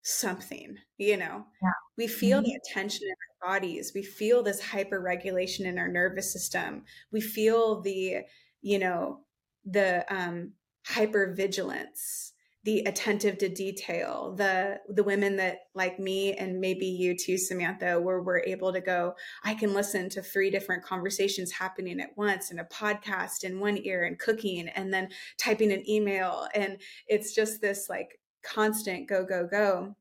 something, 0.02 0.76
you 0.98 1.16
know? 1.16 1.44
Yeah. 1.60 1.70
We 1.98 2.06
feel 2.06 2.38
mm-hmm. 2.38 2.46
the 2.46 2.60
attention 2.64 3.08
in 3.08 3.48
our 3.48 3.54
bodies. 3.54 3.90
We 3.92 4.04
feel 4.04 4.44
this 4.44 4.60
hyper 4.60 5.00
regulation 5.00 5.66
in 5.66 5.80
our 5.80 5.88
nervous 5.88 6.32
system. 6.32 6.84
We 7.10 7.20
feel 7.20 7.80
the, 7.80 8.18
you 8.62 8.78
know, 8.78 9.25
the 9.66 10.04
um, 10.14 10.52
hyper 10.86 11.34
vigilance 11.34 12.32
the 12.64 12.80
attentive 12.80 13.38
to 13.38 13.48
detail 13.48 14.34
the 14.36 14.80
the 14.88 15.04
women 15.04 15.36
that 15.36 15.58
like 15.74 16.00
me 16.00 16.32
and 16.34 16.60
maybe 16.60 16.86
you 16.86 17.16
too 17.16 17.38
samantha 17.38 18.00
where 18.00 18.22
we're 18.22 18.40
able 18.40 18.72
to 18.72 18.80
go 18.80 19.14
i 19.44 19.54
can 19.54 19.72
listen 19.72 20.08
to 20.08 20.20
three 20.20 20.50
different 20.50 20.82
conversations 20.82 21.52
happening 21.52 22.00
at 22.00 22.16
once 22.16 22.50
and 22.50 22.58
a 22.60 22.64
podcast 22.64 23.44
in 23.44 23.60
one 23.60 23.78
ear 23.84 24.04
and 24.04 24.18
cooking 24.18 24.68
and 24.68 24.92
then 24.92 25.08
typing 25.38 25.72
an 25.72 25.88
email. 25.88 26.48
And 26.54 26.78
it's 27.06 27.34
just 27.34 27.60
this 27.60 27.88
like 27.88 28.20
constant 28.42 29.08
go 29.08 29.24
go 29.24 29.46
go. 29.46 29.96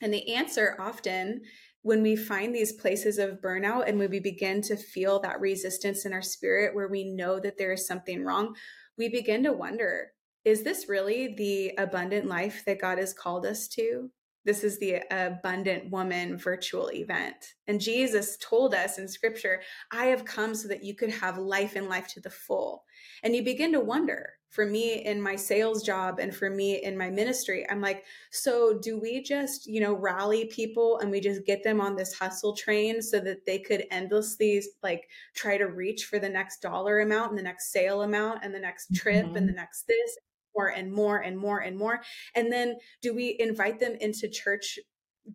And 0.00 0.12
the 0.12 0.34
answer 0.34 0.76
often 0.78 1.42
when 1.82 2.02
we 2.02 2.16
find 2.16 2.54
these 2.54 2.72
places 2.72 3.18
of 3.18 3.42
burnout 3.42 3.86
and 3.86 3.98
when 3.98 4.10
we 4.10 4.18
begin 4.18 4.62
to 4.62 4.76
feel 4.76 5.20
that 5.20 5.40
resistance 5.40 6.06
in 6.06 6.12
our 6.14 6.22
spirit 6.22 6.74
where 6.74 6.88
we 6.88 7.04
know 7.04 7.38
that 7.38 7.58
there 7.58 7.72
is 7.72 7.86
something 7.86 8.24
wrong 8.24 8.54
we 8.98 9.08
begin 9.08 9.44
to 9.44 9.52
wonder 9.52 10.10
is 10.44 10.62
this 10.62 10.90
really 10.90 11.34
the 11.38 11.72
abundant 11.78 12.26
life 12.26 12.64
that 12.66 12.80
God 12.80 12.98
has 12.98 13.14
called 13.14 13.46
us 13.46 13.66
to? 13.68 14.10
This 14.44 14.62
is 14.62 14.78
the 14.78 15.00
abundant 15.10 15.90
woman 15.90 16.36
virtual 16.36 16.90
event. 16.92 17.36
And 17.66 17.80
Jesus 17.80 18.36
told 18.36 18.74
us 18.74 18.98
in 18.98 19.08
scripture, 19.08 19.62
I 19.90 20.06
have 20.06 20.26
come 20.26 20.54
so 20.54 20.68
that 20.68 20.84
you 20.84 20.94
could 20.94 21.10
have 21.10 21.38
life 21.38 21.76
and 21.76 21.88
life 21.88 22.08
to 22.08 22.20
the 22.20 22.28
full. 22.28 22.84
And 23.22 23.34
you 23.34 23.42
begin 23.42 23.72
to 23.72 23.80
wonder 23.80 24.34
for 24.54 24.64
me 24.64 25.04
in 25.04 25.20
my 25.20 25.34
sales 25.34 25.82
job 25.82 26.20
and 26.20 26.34
for 26.34 26.48
me 26.48 26.80
in 26.80 26.96
my 26.96 27.10
ministry, 27.10 27.66
I'm 27.68 27.80
like, 27.80 28.04
so 28.30 28.78
do 28.78 29.00
we 29.00 29.20
just, 29.20 29.66
you 29.66 29.80
know, 29.80 29.94
rally 29.94 30.44
people 30.44 31.00
and 31.00 31.10
we 31.10 31.20
just 31.20 31.44
get 31.44 31.64
them 31.64 31.80
on 31.80 31.96
this 31.96 32.14
hustle 32.14 32.54
train 32.54 33.02
so 33.02 33.18
that 33.18 33.44
they 33.46 33.58
could 33.58 33.84
endlessly 33.90 34.62
like 34.80 35.08
try 35.34 35.58
to 35.58 35.66
reach 35.66 36.04
for 36.04 36.20
the 36.20 36.28
next 36.28 36.62
dollar 36.62 37.00
amount 37.00 37.30
and 37.30 37.38
the 37.38 37.42
next 37.42 37.72
sale 37.72 38.02
amount 38.02 38.44
and 38.44 38.54
the 38.54 38.60
next 38.60 38.94
trip 38.94 39.26
mm-hmm. 39.26 39.36
and 39.36 39.48
the 39.48 39.52
next 39.52 39.88
this 39.88 40.18
more 40.56 40.68
and 40.68 40.92
more 40.92 41.18
and 41.18 41.36
more 41.36 41.58
and 41.58 41.76
more 41.76 42.00
and 42.36 42.52
then 42.52 42.76
do 43.02 43.12
we 43.12 43.36
invite 43.40 43.80
them 43.80 43.96
into 44.00 44.28
church 44.28 44.78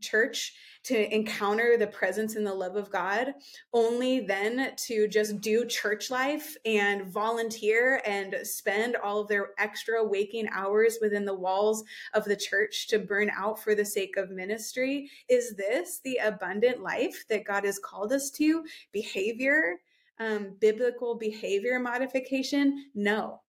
church 0.02 0.54
to 0.84 1.14
encounter 1.14 1.78
the 1.78 1.88
presence 1.88 2.36
and 2.36 2.46
the 2.46 2.54
love 2.54 2.76
of 2.76 2.90
God, 2.90 3.34
only 3.74 4.22
then 4.22 4.72
to 4.88 5.08
just 5.08 5.42
do 5.42 5.66
church 5.66 6.10
life 6.10 6.56
and 6.66 7.06
volunteer 7.06 8.02
and 8.06 8.36
spend 8.44 8.96
all 8.96 9.20
of 9.20 9.28
their 9.28 9.50
extra 9.58 10.04
waking 10.04 10.48
hours 10.54 10.98
within 11.02 11.26
the 11.26 11.36
walls 11.36 11.84
of 12.14 12.26
the 12.26 12.36
church 12.36 12.88
to 12.88 13.00
burn 13.00 13.30
out 13.38 13.62
for 13.62 13.76
the 13.76 13.86
sake 13.86 14.16
of 14.18 14.32
ministry. 14.32 15.10
Is 15.28 15.56
this 15.56 16.00
the 16.04 16.18
abundant 16.18 16.82
life 16.82 17.26
that 17.30 17.46
God 17.46 17.66
has 17.66 17.80
called 17.80 18.14
us 18.14 18.30
to? 18.32 18.64
Behavior, 18.92 19.82
um, 20.20 20.56
biblical 20.60 21.16
behavior 21.16 21.80
modification? 21.80 22.86
No. 22.96 23.42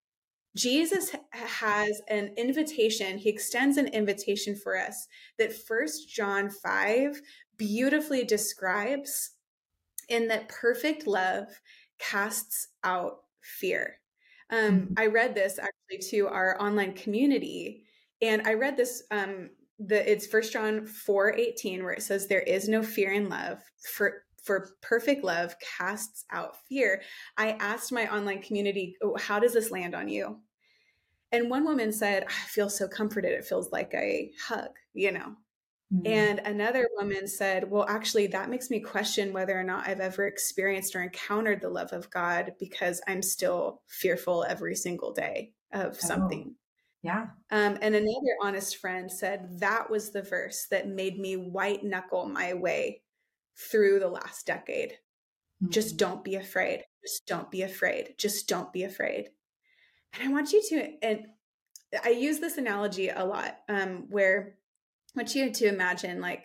Jesus 0.57 1.14
has 1.33 2.02
an 2.09 2.35
invitation. 2.37 3.19
He 3.19 3.28
extends 3.28 3.76
an 3.76 3.87
invitation 3.88 4.57
for 4.57 4.76
us 4.76 5.07
that 5.38 5.52
First 5.52 6.09
John 6.09 6.50
5 6.50 7.21
beautifully 7.57 8.25
describes 8.25 9.33
in 10.09 10.28
that 10.28 10.49
perfect 10.49 11.07
love 11.07 11.47
casts 11.99 12.69
out 12.83 13.19
fear. 13.40 13.99
Um, 14.50 14.59
mm-hmm. 14.59 14.95
I 14.97 15.07
read 15.07 15.35
this 15.35 15.59
actually 15.59 16.09
to 16.11 16.26
our 16.26 16.61
online 16.61 16.95
community, 16.95 17.85
and 18.21 18.42
I 18.47 18.54
read 18.54 18.76
this. 18.76 19.04
Um, 19.11 19.50
the 19.78 20.11
it's 20.11 20.26
First 20.26 20.52
John 20.52 20.85
four 20.85 21.33
eighteen 21.35 21.85
where 21.85 21.92
it 21.92 22.02
says, 22.02 22.26
"There 22.26 22.40
is 22.40 22.69
no 22.69 22.83
fear 22.83 23.12
in 23.12 23.28
love, 23.28 23.62
for 23.95 24.25
for 24.43 24.71
perfect 24.83 25.25
love 25.25 25.55
casts 25.79 26.25
out 26.31 26.57
fear. 26.69 27.03
I 27.37 27.53
asked 27.53 27.93
my 27.93 28.13
online 28.15 28.43
community, 28.43 28.97
oh, 29.03 29.17
how 29.17 29.39
does 29.39 29.53
this 29.53 29.71
land 29.71 29.95
on 29.95 30.09
you? 30.09 30.39
And 31.33 31.51
one 31.51 31.65
woman 31.65 31.93
said, 31.93 32.25
I 32.25 32.49
feel 32.49 32.69
so 32.69 32.89
comforted. 32.89 33.33
It 33.33 33.45
feels 33.45 33.71
like 33.71 33.93
a 33.95 34.33
hug, 34.47 34.71
you 34.95 35.13
know. 35.13 35.37
Mm-hmm. 35.93 36.07
And 36.07 36.39
another 36.41 36.89
woman 36.97 37.27
said, 37.27 37.69
Well, 37.69 37.87
actually, 37.89 38.29
that 38.29 38.49
makes 38.49 38.71
me 38.71 38.79
question 38.79 39.33
whether 39.33 39.59
or 39.59 39.65
not 39.65 39.89
I've 39.89 40.01
ever 40.01 40.27
experienced 40.27 40.95
or 40.95 41.03
encountered 41.03 41.61
the 41.61 41.69
love 41.69 41.93
of 41.93 42.11
God 42.11 42.53
because 42.61 43.01
I'm 43.09 43.23
still 43.23 43.83
fearful 43.89 44.45
every 44.49 44.77
single 44.77 45.13
day 45.13 45.53
of 45.73 45.99
oh, 46.03 46.07
something. 46.07 46.55
Yeah. 47.03 47.29
Um, 47.51 47.79
and 47.81 47.95
another 47.95 48.37
honest 48.43 48.77
friend 48.77 49.11
said 49.11 49.61
that 49.61 49.91
was 49.91 50.11
the 50.11 50.23
verse 50.23 50.67
that 50.71 50.87
made 50.87 51.19
me 51.19 51.37
white 51.37 51.83
knuckle 51.83 52.27
my 52.27 52.55
way 52.55 53.03
through 53.71 54.00
the 54.00 54.09
last 54.09 54.47
decade. 54.47 54.93
Mm-hmm. 55.62 55.71
Just 55.71 55.97
don't 55.97 56.25
be 56.25 56.37
afraid. 56.37 56.85
Just 57.05 57.26
don't 57.26 57.50
be 57.50 57.62
afraid. 57.62 58.14
Just 58.19 58.49
don't 58.49 58.73
be 58.73 58.85
afraid. 58.85 59.31
And 60.14 60.29
I 60.29 60.33
want 60.33 60.52
you 60.52 60.62
to, 60.71 60.93
and 61.02 61.26
I 62.05 62.11
use 62.11 62.40
this 62.40 62.59
analogy 62.59 63.09
a 63.09 63.25
lot, 63.25 63.59
um, 63.69 64.07
where 64.11 64.57
I 65.14 65.21
want 65.21 65.35
you 65.35 65.50
to 65.50 65.67
imagine 65.67 66.21
like 66.21 66.45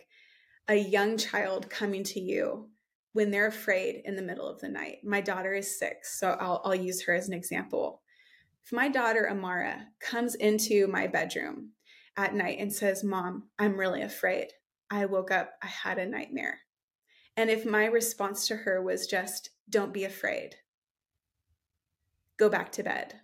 a 0.68 0.76
young 0.76 1.18
child 1.18 1.70
coming 1.70 2.04
to 2.04 2.20
you 2.20 2.70
when 3.14 3.32
they're 3.32 3.48
afraid 3.48 4.02
in 4.04 4.16
the 4.16 4.22
middle 4.22 4.48
of 4.48 4.60
the 4.60 4.68
night. 4.68 4.98
My 5.04 5.22
daughter 5.22 5.54
is 5.54 5.80
six, 5.80 6.20
so 6.20 6.32
I'll, 6.40 6.62
I'll 6.66 6.76
use 6.76 7.04
her 7.04 7.14
as 7.14 7.28
an 7.28 7.34
example. 7.34 8.02
If 8.66 8.74
my 8.74 8.90
daughter 8.90 9.30
Amara 9.30 9.88
comes 10.02 10.36
into 10.36 10.88
my 10.88 11.08
bedroom 11.08 11.72
at 12.18 12.34
night 12.34 12.58
and 12.60 12.74
says, 12.74 13.04
Mom, 13.04 13.50
I'm 13.60 13.80
really 13.80 14.02
afraid. 14.02 14.48
I 14.90 15.06
woke 15.06 15.32
up, 15.32 15.52
I 15.62 15.68
had 15.68 15.98
a 15.98 16.06
nightmare. 16.06 16.60
And 17.38 17.50
if 17.50 17.66
my 17.66 17.86
response 17.86 18.48
to 18.48 18.56
her 18.56 18.82
was 18.82 19.08
just, 19.08 19.50
Don't 19.70 19.94
be 19.94 20.04
afraid, 20.04 20.56
go 22.38 22.50
back 22.50 22.72
to 22.74 22.84
bed, 22.84 23.22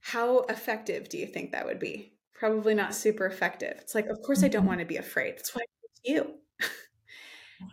how 0.00 0.40
effective 0.50 1.08
do 1.08 1.16
you 1.16 1.26
think 1.26 1.52
that 1.52 1.64
would 1.64 1.78
be? 1.78 2.12
Probably 2.34 2.74
not 2.74 2.94
super 2.94 3.26
effective. 3.26 3.78
It's 3.80 3.94
like, 3.94 4.06
of 4.06 4.20
course, 4.22 4.42
I 4.42 4.48
don't 4.48 4.60
mm-hmm. 4.60 4.68
want 4.68 4.80
to 4.80 4.86
be 4.86 4.96
afraid. 4.96 5.36
That's 5.36 5.54
why 5.54 5.62
I 5.62 5.66
you. 6.04 6.34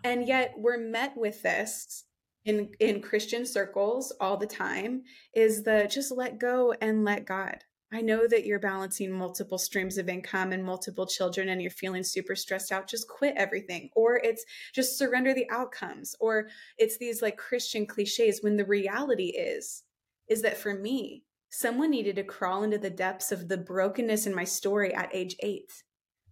and 0.04 0.26
yet, 0.26 0.54
we're 0.56 0.78
met 0.78 1.16
with 1.16 1.42
this 1.42 2.04
in 2.44 2.70
in 2.80 3.00
Christian 3.00 3.46
circles 3.46 4.12
all 4.20 4.36
the 4.36 4.46
time 4.46 5.02
is 5.34 5.62
the 5.62 5.88
just 5.90 6.10
let 6.10 6.38
go 6.38 6.74
and 6.80 7.04
let 7.04 7.26
God. 7.26 7.58
I 7.94 8.00
know 8.00 8.26
that 8.26 8.46
you're 8.46 8.58
balancing 8.58 9.12
multiple 9.12 9.58
streams 9.58 9.98
of 9.98 10.08
income 10.08 10.52
and 10.52 10.64
multiple 10.64 11.06
children 11.06 11.50
and 11.50 11.60
you're 11.60 11.70
feeling 11.70 12.02
super 12.02 12.34
stressed 12.34 12.72
out. 12.72 12.88
Just 12.88 13.06
quit 13.06 13.34
everything. 13.36 13.90
Or 13.94 14.16
it's 14.16 14.44
just 14.74 14.96
surrender 14.96 15.34
the 15.34 15.48
outcomes. 15.50 16.14
Or 16.18 16.48
it's 16.78 16.96
these 16.96 17.20
like 17.20 17.36
Christian 17.36 17.86
cliches 17.86 18.42
when 18.42 18.56
the 18.56 18.64
reality 18.64 19.26
is, 19.26 19.82
is 20.26 20.40
that 20.40 20.56
for 20.56 20.72
me, 20.72 21.24
someone 21.50 21.90
needed 21.90 22.16
to 22.16 22.24
crawl 22.24 22.62
into 22.62 22.78
the 22.78 22.88
depths 22.88 23.30
of 23.30 23.48
the 23.48 23.58
brokenness 23.58 24.26
in 24.26 24.34
my 24.34 24.44
story 24.44 24.94
at 24.94 25.14
age 25.14 25.36
eight, 25.40 25.70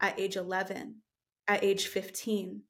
at 0.01 0.19
age 0.19 0.37
11, 0.37 0.97
at 1.47 1.63
age 1.63 1.89
15, 1.89 2.63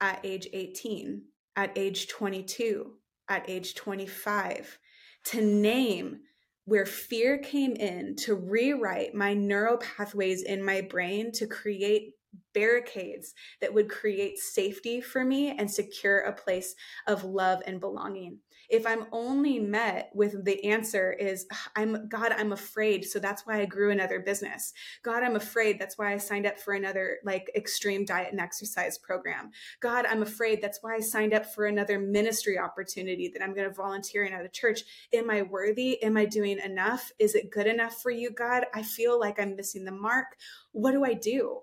at 0.00 0.18
age 0.24 0.48
18, 0.52 1.22
at 1.54 1.78
age 1.78 2.08
22, 2.08 2.92
at 3.28 3.48
age 3.48 3.76
25, 3.76 4.80
to 5.26 5.40
name 5.40 6.18
where 6.64 6.86
fear 6.86 7.38
came 7.38 7.72
in 7.72 8.14
to 8.16 8.34
rewrite 8.34 9.14
my 9.14 9.34
neural 9.34 9.78
pathways 9.78 10.42
in 10.42 10.62
my 10.64 10.80
brain 10.80 11.32
to 11.32 11.46
create 11.46 12.14
barricades 12.54 13.34
that 13.60 13.72
would 13.72 13.88
create 13.88 14.38
safety 14.38 15.00
for 15.00 15.24
me 15.24 15.50
and 15.50 15.70
secure 15.70 16.20
a 16.20 16.32
place 16.32 16.74
of 17.06 17.24
love 17.24 17.60
and 17.66 17.80
belonging 17.80 18.38
if 18.68 18.86
i'm 18.86 19.06
only 19.12 19.58
met 19.58 20.10
with 20.14 20.44
the 20.44 20.64
answer 20.64 21.12
is 21.12 21.46
ah, 21.52 21.70
i'm 21.76 22.08
god 22.08 22.32
i'm 22.32 22.52
afraid. 22.52 23.04
So 23.04 23.18
that's 23.18 23.46
why 23.46 23.60
i 23.60 23.64
grew 23.64 23.90
another 23.90 24.20
business. 24.20 24.72
God 25.02 25.22
i'm 25.22 25.36
afraid. 25.36 25.78
That's 25.78 25.98
why 25.98 26.12
i 26.12 26.16
signed 26.16 26.46
up 26.46 26.58
for 26.58 26.74
another 26.74 27.18
like 27.24 27.50
extreme 27.54 28.04
diet 28.04 28.32
and 28.32 28.40
exercise 28.40 28.98
program. 28.98 29.50
God 29.80 30.06
i'm 30.06 30.22
afraid. 30.22 30.60
That's 30.62 30.78
why 30.82 30.96
i 30.96 31.00
signed 31.00 31.34
up 31.34 31.46
for 31.46 31.66
another 31.66 31.98
ministry 31.98 32.58
opportunity 32.58 33.28
that 33.28 33.42
i'm 33.42 33.54
going 33.54 33.68
to 33.68 33.74
volunteer 33.74 34.24
in 34.24 34.32
at 34.32 34.44
a 34.44 34.48
church. 34.48 34.80
Am 35.12 35.30
i 35.30 35.42
worthy? 35.42 36.02
Am 36.02 36.16
i 36.16 36.24
doing 36.24 36.58
enough? 36.58 37.10
Is 37.18 37.34
it 37.34 37.50
good 37.50 37.66
enough 37.66 38.00
for 38.02 38.10
you 38.10 38.30
god? 38.30 38.64
I 38.74 38.82
feel 38.82 39.18
like 39.18 39.40
i'm 39.40 39.56
missing 39.56 39.84
the 39.84 39.92
mark. 39.92 40.26
What 40.72 40.92
do 40.92 41.04
i 41.04 41.14
do 41.14 41.60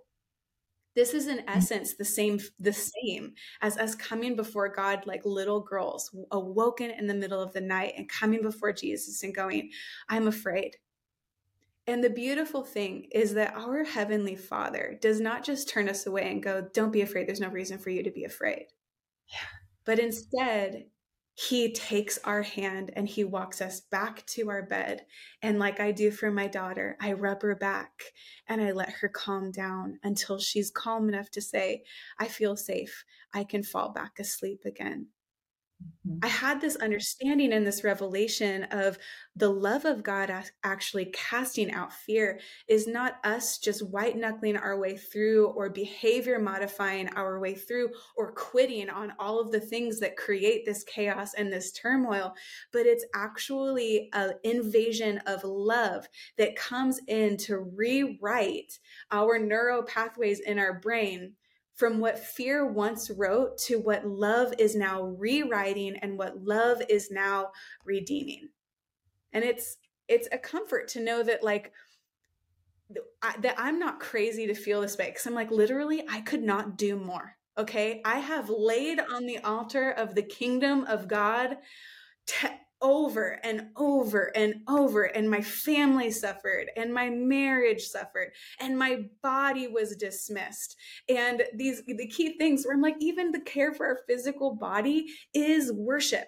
this 0.99 1.13
is 1.13 1.27
in 1.27 1.37
mm. 1.37 1.43
essence 1.47 1.93
the 1.93 2.03
same 2.03 2.39
the 2.59 2.73
same 2.73 3.33
as 3.61 3.77
us 3.77 3.95
coming 3.95 4.35
before 4.35 4.67
god 4.67 5.07
like 5.07 5.21
little 5.23 5.61
girls 5.61 6.13
awoken 6.31 6.91
in 6.91 7.07
the 7.07 7.13
middle 7.13 7.41
of 7.41 7.53
the 7.53 7.61
night 7.61 7.93
and 7.95 8.09
coming 8.09 8.41
before 8.41 8.73
jesus 8.73 9.23
and 9.23 9.33
going 9.33 9.69
i'm 10.09 10.27
afraid 10.27 10.75
and 11.87 12.03
the 12.03 12.09
beautiful 12.09 12.63
thing 12.63 13.07
is 13.13 13.33
that 13.33 13.55
our 13.55 13.85
heavenly 13.85 14.35
father 14.35 14.99
does 15.01 15.21
not 15.21 15.43
just 15.43 15.69
turn 15.69 15.87
us 15.87 16.05
away 16.05 16.29
and 16.29 16.43
go 16.43 16.67
don't 16.73 16.91
be 16.91 17.01
afraid 17.01 17.25
there's 17.27 17.39
no 17.39 17.47
reason 17.47 17.77
for 17.77 17.91
you 17.91 18.03
to 18.03 18.11
be 18.11 18.25
afraid 18.25 18.65
yeah. 19.31 19.47
but 19.85 19.99
instead 19.99 20.83
he 21.47 21.71
takes 21.71 22.19
our 22.25 22.41
hand 22.41 22.91
and 22.97 23.07
he 23.07 23.23
walks 23.23 23.61
us 23.61 23.79
back 23.79 24.25
to 24.25 24.49
our 24.49 24.63
bed. 24.63 25.05
And 25.41 25.57
like 25.57 25.79
I 25.79 25.93
do 25.93 26.11
for 26.11 26.29
my 26.31 26.47
daughter, 26.47 26.97
I 26.99 27.13
rub 27.13 27.43
her 27.43 27.55
back 27.55 27.91
and 28.47 28.61
I 28.61 28.73
let 28.73 28.89
her 28.89 29.07
calm 29.07 29.49
down 29.49 29.99
until 30.03 30.37
she's 30.37 30.69
calm 30.69 31.07
enough 31.07 31.31
to 31.31 31.41
say, 31.41 31.83
I 32.19 32.27
feel 32.27 32.57
safe. 32.57 33.05
I 33.33 33.45
can 33.45 33.63
fall 33.63 33.93
back 33.93 34.19
asleep 34.19 34.63
again. 34.65 35.07
Mm-hmm. 36.07 36.19
I 36.23 36.27
had 36.27 36.59
this 36.59 36.75
understanding 36.77 37.53
and 37.53 37.65
this 37.65 37.83
revelation 37.83 38.63
of 38.71 38.97
the 39.35 39.49
love 39.49 39.85
of 39.85 40.03
God 40.03 40.31
actually 40.63 41.05
casting 41.13 41.71
out 41.71 41.93
fear 41.93 42.39
is 42.67 42.87
not 42.87 43.17
us 43.23 43.57
just 43.57 43.87
white 43.87 44.17
knuckling 44.17 44.57
our 44.57 44.79
way 44.79 44.97
through 44.97 45.47
or 45.49 45.69
behavior 45.69 46.39
modifying 46.39 47.09
our 47.09 47.39
way 47.39 47.53
through 47.53 47.89
or 48.17 48.33
quitting 48.33 48.89
on 48.89 49.13
all 49.19 49.39
of 49.39 49.51
the 49.51 49.59
things 49.59 49.99
that 49.99 50.17
create 50.17 50.65
this 50.65 50.83
chaos 50.83 51.33
and 51.35 51.51
this 51.51 51.71
turmoil, 51.71 52.33
but 52.73 52.85
it's 52.85 53.05
actually 53.15 54.09
an 54.13 54.33
invasion 54.43 55.19
of 55.27 55.43
love 55.43 56.07
that 56.37 56.55
comes 56.55 56.99
in 57.07 57.37
to 57.37 57.57
rewrite 57.57 58.79
our 59.11 59.39
neural 59.39 59.83
pathways 59.83 60.39
in 60.39 60.59
our 60.59 60.79
brain 60.79 61.33
from 61.79 61.99
what 61.99 62.19
fear 62.19 62.65
once 62.65 63.09
wrote 63.09 63.57
to 63.57 63.79
what 63.79 64.05
love 64.05 64.53
is 64.59 64.75
now 64.75 65.01
rewriting 65.01 65.95
and 66.01 66.17
what 66.17 66.43
love 66.43 66.81
is 66.89 67.09
now 67.09 67.51
redeeming. 67.85 68.49
And 69.31 69.45
it's 69.45 69.77
it's 70.09 70.27
a 70.33 70.37
comfort 70.37 70.89
to 70.89 70.99
know 70.99 71.23
that 71.23 71.41
like 71.41 71.71
I, 73.21 73.35
that 73.41 73.53
i'm 73.57 73.77
not 73.77 73.99
crazy 73.99 74.47
to 74.47 74.55
feel 74.55 74.81
this 74.81 74.97
way 74.97 75.05
because 75.05 75.27
i'm 75.27 75.35
like 75.35 75.51
literally 75.51 76.03
i 76.09 76.21
could 76.21 76.41
not 76.41 76.75
do 76.75 76.95
more 76.95 77.35
okay? 77.57 78.01
I 78.05 78.19
have 78.19 78.49
laid 78.49 78.99
on 79.01 79.25
the 79.25 79.39
altar 79.39 79.91
of 79.91 80.15
the 80.15 80.23
kingdom 80.23 80.85
of 80.85 81.07
god 81.07 81.57
over 82.81 83.39
and 83.43 83.67
over 83.75 84.31
and 84.35 84.55
over 84.67 85.03
and 85.03 85.29
my 85.29 85.41
family 85.41 86.11
suffered 86.11 86.69
and 86.77 86.93
my 86.93 87.09
marriage 87.09 87.83
suffered 87.83 88.31
and 88.59 88.77
my 88.77 89.03
body 89.21 89.67
was 89.67 89.95
dismissed. 89.95 90.77
And 91.09 91.43
these 91.53 91.83
the 91.85 92.07
key 92.07 92.37
things 92.37 92.65
where 92.65 92.75
i'm 92.75 92.81
like 92.81 92.95
even 92.99 93.31
the 93.31 93.41
care 93.41 93.73
for 93.73 93.85
our 93.85 93.99
physical 94.07 94.55
body 94.55 95.07
is 95.33 95.71
worship 95.73 96.27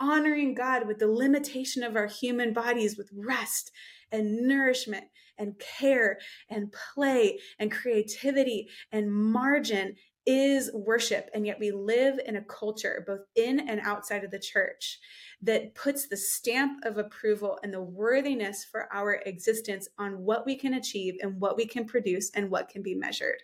honoring 0.00 0.54
god 0.54 0.86
with 0.86 0.98
the 0.98 1.06
limitation 1.06 1.82
of 1.82 1.96
our 1.96 2.06
human 2.06 2.52
bodies 2.52 2.96
with 2.96 3.10
rest 3.14 3.70
and 4.12 4.46
nourishment 4.46 5.04
and 5.38 5.54
care 5.58 6.18
and 6.48 6.72
play 6.72 7.38
and 7.58 7.70
creativity 7.72 8.68
and 8.92 9.10
margin 9.12 9.94
is 10.26 10.70
worship. 10.74 11.30
And 11.34 11.46
yet 11.46 11.58
we 11.58 11.70
live 11.70 12.20
in 12.26 12.36
a 12.36 12.44
culture, 12.44 13.04
both 13.06 13.20
in 13.36 13.60
and 13.60 13.80
outside 13.80 14.24
of 14.24 14.30
the 14.30 14.38
church, 14.38 14.98
that 15.42 15.74
puts 15.74 16.08
the 16.08 16.16
stamp 16.16 16.84
of 16.84 16.98
approval 16.98 17.58
and 17.62 17.72
the 17.72 17.82
worthiness 17.82 18.64
for 18.64 18.92
our 18.92 19.14
existence 19.26 19.88
on 19.98 20.20
what 20.20 20.44
we 20.44 20.56
can 20.56 20.74
achieve 20.74 21.14
and 21.22 21.40
what 21.40 21.56
we 21.56 21.66
can 21.66 21.84
produce 21.84 22.30
and 22.34 22.50
what 22.50 22.68
can 22.68 22.82
be 22.82 22.94
measured. 22.94 23.42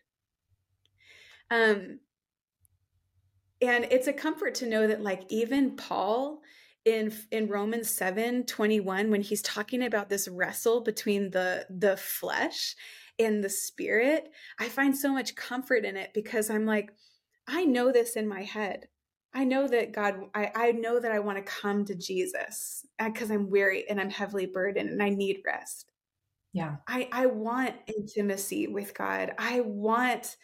Um, 1.50 2.00
and 3.62 3.86
it's 3.90 4.08
a 4.08 4.12
comfort 4.12 4.54
to 4.56 4.66
know 4.66 4.86
that, 4.86 5.02
like, 5.02 5.22
even 5.30 5.76
Paul 5.76 6.42
in 6.84 7.12
in 7.32 7.48
Romans 7.48 7.90
7 7.90 8.44
21, 8.44 9.10
when 9.10 9.20
he's 9.20 9.42
talking 9.42 9.82
about 9.82 10.08
this 10.08 10.28
wrestle 10.28 10.82
between 10.82 11.30
the 11.30 11.66
the 11.68 11.96
flesh 11.96 12.76
and 13.18 13.42
the 13.42 13.48
spirit, 13.48 14.30
I 14.58 14.68
find 14.68 14.96
so 14.96 15.12
much 15.12 15.34
comfort 15.34 15.84
in 15.84 15.96
it 15.96 16.10
because 16.14 16.50
I'm 16.50 16.66
like, 16.66 16.92
I 17.46 17.64
know 17.64 17.92
this 17.92 18.16
in 18.16 18.28
my 18.28 18.42
head. 18.42 18.88
I 19.34 19.44
know 19.44 19.68
that 19.68 19.92
God, 19.92 20.22
I, 20.34 20.50
I 20.54 20.72
know 20.72 20.98
that 20.98 21.12
I 21.12 21.18
want 21.18 21.36
to 21.38 21.52
come 21.52 21.84
to 21.84 21.94
Jesus 21.94 22.86
because 22.98 23.30
uh, 23.30 23.34
I'm 23.34 23.50
weary 23.50 23.88
and 23.88 24.00
I'm 24.00 24.10
heavily 24.10 24.46
burdened 24.46 24.88
and 24.90 25.02
I 25.02 25.10
need 25.10 25.42
rest. 25.44 25.92
Yeah. 26.52 26.76
I, 26.88 27.08
I 27.12 27.26
want 27.26 27.74
intimacy 27.86 28.66
with 28.66 28.94
God. 28.94 29.32
I 29.38 29.60
want, 29.60 30.36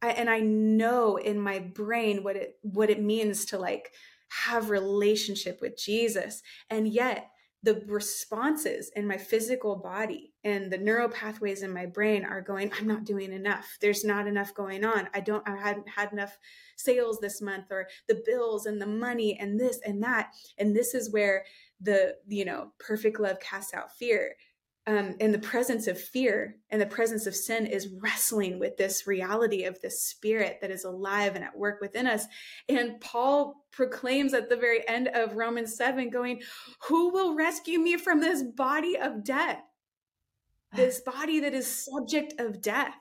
I, 0.00 0.12
and 0.12 0.30
I 0.30 0.40
know 0.40 1.16
in 1.16 1.38
my 1.38 1.58
brain 1.58 2.24
what 2.24 2.36
it, 2.36 2.54
what 2.62 2.88
it 2.88 3.02
means 3.02 3.44
to 3.46 3.58
like 3.58 3.92
have 4.30 4.70
relationship 4.70 5.60
with 5.60 5.76
Jesus. 5.76 6.42
And 6.70 6.88
yet 6.88 7.30
the 7.64 7.82
responses 7.86 8.90
in 8.94 9.06
my 9.06 9.16
physical 9.16 9.74
body 9.76 10.32
and 10.44 10.70
the 10.70 10.78
neural 10.78 11.08
pathways 11.08 11.62
in 11.62 11.72
my 11.72 11.86
brain 11.86 12.24
are 12.24 12.40
going 12.40 12.70
i'm 12.78 12.86
not 12.86 13.04
doing 13.04 13.32
enough. 13.32 13.76
There's 13.80 14.04
not 14.04 14.26
enough 14.26 14.54
going 14.54 14.84
on. 14.84 15.08
I 15.14 15.20
don't 15.20 15.46
i 15.48 15.56
hadn't 15.56 15.88
had 15.88 16.12
enough 16.12 16.38
sales 16.76 17.18
this 17.20 17.40
month 17.42 17.66
or 17.70 17.88
the 18.06 18.22
bills 18.24 18.66
and 18.66 18.80
the 18.80 18.86
money 18.86 19.36
and 19.40 19.58
this 19.58 19.80
and 19.84 20.02
that. 20.02 20.32
And 20.58 20.74
this 20.74 20.94
is 20.94 21.12
where 21.12 21.44
the 21.80 22.16
you 22.26 22.44
know 22.44 22.72
perfect 22.78 23.20
love 23.20 23.40
casts 23.40 23.74
out 23.74 23.96
fear 23.96 24.34
um, 24.88 25.14
in 25.20 25.32
the 25.32 25.38
presence 25.38 25.86
of 25.86 26.00
fear 26.00 26.56
and 26.70 26.80
the 26.80 26.86
presence 26.86 27.26
of 27.26 27.36
sin 27.36 27.66
is 27.66 27.90
wrestling 28.00 28.58
with 28.58 28.78
this 28.78 29.06
reality 29.06 29.64
of 29.64 29.78
this 29.82 30.02
spirit 30.02 30.60
that 30.62 30.70
is 30.70 30.84
alive 30.84 31.34
and 31.34 31.44
at 31.44 31.58
work 31.58 31.82
within 31.82 32.06
us. 32.06 32.24
And 32.70 32.98
Paul 32.98 33.66
proclaims 33.70 34.32
at 34.32 34.48
the 34.48 34.56
very 34.56 34.88
end 34.88 35.08
of 35.08 35.36
Romans 35.36 35.76
7, 35.76 36.08
going, 36.08 36.40
Who 36.88 37.12
will 37.12 37.36
rescue 37.36 37.78
me 37.78 37.98
from 37.98 38.20
this 38.20 38.42
body 38.42 38.96
of 38.96 39.22
death? 39.22 39.60
This 40.72 41.00
body 41.06 41.40
that 41.40 41.52
is 41.52 41.66
subject 41.66 42.40
of 42.40 42.62
death. 42.62 42.94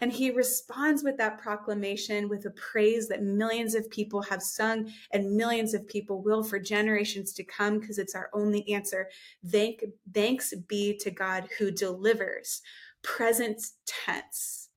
And 0.00 0.10
he 0.12 0.30
responds 0.30 1.02
with 1.02 1.18
that 1.18 1.38
proclamation 1.38 2.28
with 2.28 2.46
a 2.46 2.50
praise 2.50 3.08
that 3.08 3.22
millions 3.22 3.74
of 3.74 3.90
people 3.90 4.22
have 4.22 4.42
sung 4.42 4.90
and 5.12 5.36
millions 5.36 5.74
of 5.74 5.86
people 5.86 6.22
will 6.22 6.42
for 6.42 6.58
generations 6.58 7.32
to 7.34 7.44
come 7.44 7.78
because 7.78 7.98
it's 7.98 8.14
our 8.14 8.30
only 8.32 8.66
answer. 8.72 9.08
Thank, 9.46 9.84
thanks 10.12 10.54
be 10.68 10.96
to 10.98 11.10
God 11.10 11.48
who 11.58 11.70
delivers, 11.70 12.62
present 13.02 13.62
tense, 13.86 14.68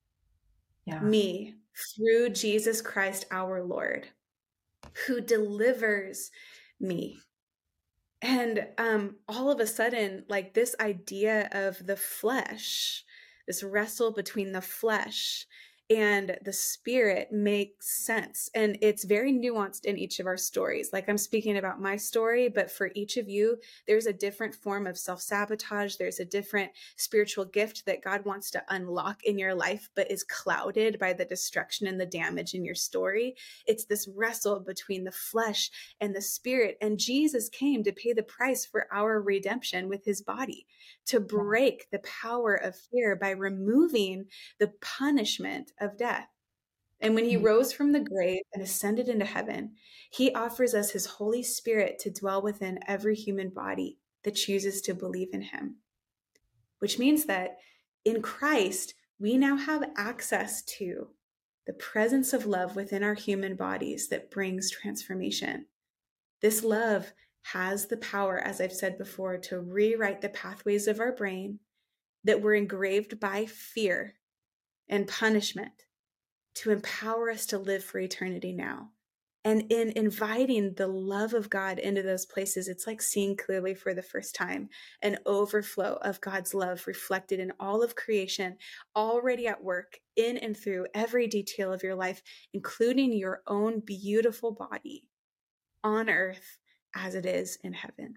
yeah. 0.84 1.00
me 1.00 1.54
through 1.96 2.30
Jesus 2.30 2.80
Christ 2.80 3.26
our 3.30 3.62
Lord, 3.62 4.06
who 5.06 5.20
delivers 5.20 6.30
me. 6.80 7.18
And 8.22 8.66
um, 8.78 9.16
all 9.28 9.50
of 9.50 9.60
a 9.60 9.66
sudden, 9.66 10.24
like 10.28 10.54
this 10.54 10.74
idea 10.80 11.48
of 11.52 11.86
the 11.86 11.96
flesh, 11.96 13.03
this 13.46 13.62
wrestle 13.62 14.12
between 14.12 14.52
the 14.52 14.60
flesh 14.60 15.46
and 15.90 16.38
the 16.42 16.52
spirit 16.52 17.30
makes 17.30 18.04
sense. 18.04 18.48
And 18.54 18.78
it's 18.80 19.04
very 19.04 19.32
nuanced 19.32 19.84
in 19.84 19.98
each 19.98 20.18
of 20.18 20.26
our 20.26 20.38
stories. 20.38 20.90
Like 20.94 21.08
I'm 21.08 21.18
speaking 21.18 21.58
about 21.58 21.80
my 21.80 21.96
story, 21.96 22.48
but 22.48 22.70
for 22.70 22.90
each 22.94 23.18
of 23.18 23.28
you, 23.28 23.58
there's 23.86 24.06
a 24.06 24.12
different 24.12 24.54
form 24.54 24.86
of 24.86 24.96
self 24.96 25.20
sabotage. 25.20 25.96
There's 25.96 26.20
a 26.20 26.24
different 26.24 26.70
spiritual 26.96 27.44
gift 27.44 27.84
that 27.84 28.02
God 28.02 28.24
wants 28.24 28.50
to 28.52 28.62
unlock 28.70 29.24
in 29.24 29.38
your 29.38 29.54
life, 29.54 29.90
but 29.94 30.10
is 30.10 30.24
clouded 30.24 30.98
by 30.98 31.12
the 31.12 31.26
destruction 31.26 31.86
and 31.86 32.00
the 32.00 32.06
damage 32.06 32.54
in 32.54 32.64
your 32.64 32.74
story. 32.74 33.36
It's 33.66 33.84
this 33.84 34.08
wrestle 34.08 34.60
between 34.60 35.04
the 35.04 35.12
flesh 35.12 35.70
and 36.00 36.16
the 36.16 36.22
spirit. 36.22 36.78
And 36.80 36.98
Jesus 36.98 37.50
came 37.50 37.84
to 37.84 37.92
pay 37.92 38.14
the 38.14 38.22
price 38.22 38.64
for 38.64 38.86
our 38.90 39.20
redemption 39.20 39.90
with 39.90 40.06
his 40.06 40.22
body, 40.22 40.66
to 41.06 41.20
break 41.20 41.90
the 41.90 41.98
power 41.98 42.54
of 42.54 42.74
fear 42.74 43.16
by 43.16 43.30
removing 43.30 44.24
the 44.58 44.72
punishment 44.80 45.72
of 45.80 45.98
death. 45.98 46.28
And 47.00 47.14
when 47.14 47.24
he 47.24 47.34
mm-hmm. 47.34 47.44
rose 47.44 47.72
from 47.72 47.92
the 47.92 48.00
grave 48.00 48.42
and 48.52 48.62
ascended 48.62 49.08
into 49.08 49.24
heaven, 49.24 49.72
he 50.10 50.32
offers 50.32 50.74
us 50.74 50.90
his 50.90 51.06
Holy 51.06 51.42
Spirit 51.42 51.98
to 52.00 52.10
dwell 52.10 52.40
within 52.40 52.78
every 52.86 53.14
human 53.14 53.50
body 53.50 53.98
that 54.22 54.36
chooses 54.36 54.80
to 54.82 54.94
believe 54.94 55.28
in 55.32 55.42
him. 55.42 55.76
Which 56.78 56.98
means 56.98 57.26
that 57.26 57.56
in 58.04 58.22
Christ, 58.22 58.94
we 59.18 59.36
now 59.36 59.56
have 59.56 59.90
access 59.96 60.62
to 60.62 61.08
the 61.66 61.72
presence 61.72 62.32
of 62.32 62.46
love 62.46 62.76
within 62.76 63.02
our 63.02 63.14
human 63.14 63.56
bodies 63.56 64.08
that 64.08 64.30
brings 64.30 64.70
transformation. 64.70 65.66
This 66.42 66.62
love 66.62 67.12
has 67.52 67.86
the 67.86 67.96
power, 67.98 68.38
as 68.38 68.60
I've 68.60 68.72
said 68.72 68.98
before, 68.98 69.38
to 69.38 69.60
rewrite 69.60 70.20
the 70.20 70.28
pathways 70.30 70.86
of 70.86 71.00
our 71.00 71.12
brain 71.12 71.60
that 72.24 72.40
were 72.40 72.54
engraved 72.54 73.20
by 73.20 73.46
fear 73.46 74.14
and 74.88 75.08
punishment 75.08 75.84
to 76.54 76.70
empower 76.70 77.30
us 77.30 77.46
to 77.46 77.58
live 77.58 77.84
for 77.84 77.98
eternity 77.98 78.52
now. 78.52 78.90
And 79.46 79.70
in 79.70 79.92
inviting 79.94 80.72
the 80.72 80.86
love 80.86 81.34
of 81.34 81.50
God 81.50 81.78
into 81.78 82.02
those 82.02 82.24
places, 82.24 82.66
it's 82.66 82.86
like 82.86 83.02
seeing 83.02 83.36
clearly 83.36 83.74
for 83.74 83.92
the 83.92 84.02
first 84.02 84.34
time 84.34 84.70
an 85.02 85.18
overflow 85.26 85.98
of 86.00 86.20
God's 86.22 86.54
love 86.54 86.86
reflected 86.86 87.40
in 87.40 87.52
all 87.60 87.82
of 87.82 87.94
creation, 87.94 88.56
already 88.96 89.46
at 89.46 89.62
work 89.62 90.00
in 90.16 90.38
and 90.38 90.56
through 90.56 90.86
every 90.94 91.26
detail 91.26 91.74
of 91.74 91.82
your 91.82 91.94
life, 91.94 92.22
including 92.54 93.12
your 93.12 93.42
own 93.46 93.80
beautiful 93.80 94.50
body 94.50 95.04
on 95.82 96.08
earth 96.08 96.56
as 96.96 97.14
it 97.14 97.26
is 97.26 97.58
in 97.62 97.74
heaven. 97.74 98.14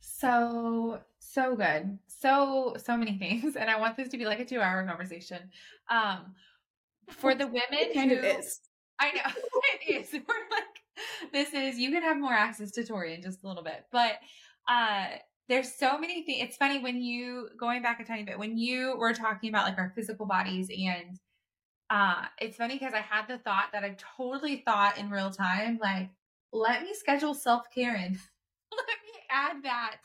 So, 0.00 1.00
so 1.20 1.54
good. 1.54 1.98
So, 2.18 2.76
so 2.82 2.96
many 2.96 3.18
things. 3.18 3.56
And 3.56 3.70
I 3.70 3.78
want 3.78 3.96
this 3.96 4.08
to 4.10 4.18
be 4.18 4.24
like 4.24 4.40
a 4.40 4.44
two 4.44 4.60
hour 4.60 4.84
conversation. 4.86 5.50
Um, 5.90 6.34
for 7.10 7.34
the 7.34 7.46
women 7.46 7.62
it 7.72 7.94
kind 7.94 8.10
who, 8.10 8.18
of 8.18 8.24
is. 8.24 8.60
I 9.00 9.12
know 9.12 9.32
it 9.74 9.94
is. 9.94 10.12
We're 10.12 10.20
like, 10.50 11.32
this 11.32 11.52
is, 11.52 11.78
you 11.78 11.90
can 11.90 12.02
have 12.02 12.18
more 12.18 12.32
access 12.32 12.70
to 12.72 12.84
Tori 12.84 13.14
in 13.14 13.22
just 13.22 13.44
a 13.44 13.46
little 13.46 13.62
bit, 13.62 13.84
but, 13.92 14.14
uh, 14.68 15.08
there's 15.48 15.72
so 15.72 15.98
many 15.98 16.22
things. 16.24 16.42
It's 16.42 16.56
funny 16.56 16.78
when 16.80 17.00
you 17.00 17.48
going 17.58 17.82
back 17.82 18.00
a 18.00 18.04
tiny 18.04 18.24
bit 18.24 18.38
when 18.38 18.58
you 18.58 18.96
were 18.98 19.12
talking 19.12 19.48
about 19.48 19.64
like 19.64 19.78
our 19.78 19.92
physical 19.94 20.26
bodies 20.26 20.68
and 20.70 21.18
uh 21.90 22.24
it's 22.40 22.56
funny 22.56 22.78
because 22.78 22.94
I 22.94 23.00
had 23.00 23.28
the 23.28 23.38
thought 23.38 23.68
that 23.72 23.84
I 23.84 23.96
totally 24.16 24.62
thought 24.66 24.98
in 24.98 25.10
real 25.10 25.30
time 25.30 25.78
like 25.80 26.10
let 26.52 26.82
me 26.82 26.94
schedule 26.94 27.34
self-care 27.34 27.94
in. 27.94 28.18
let 28.76 28.86
me 29.04 29.20
add 29.30 29.62
that 29.62 29.98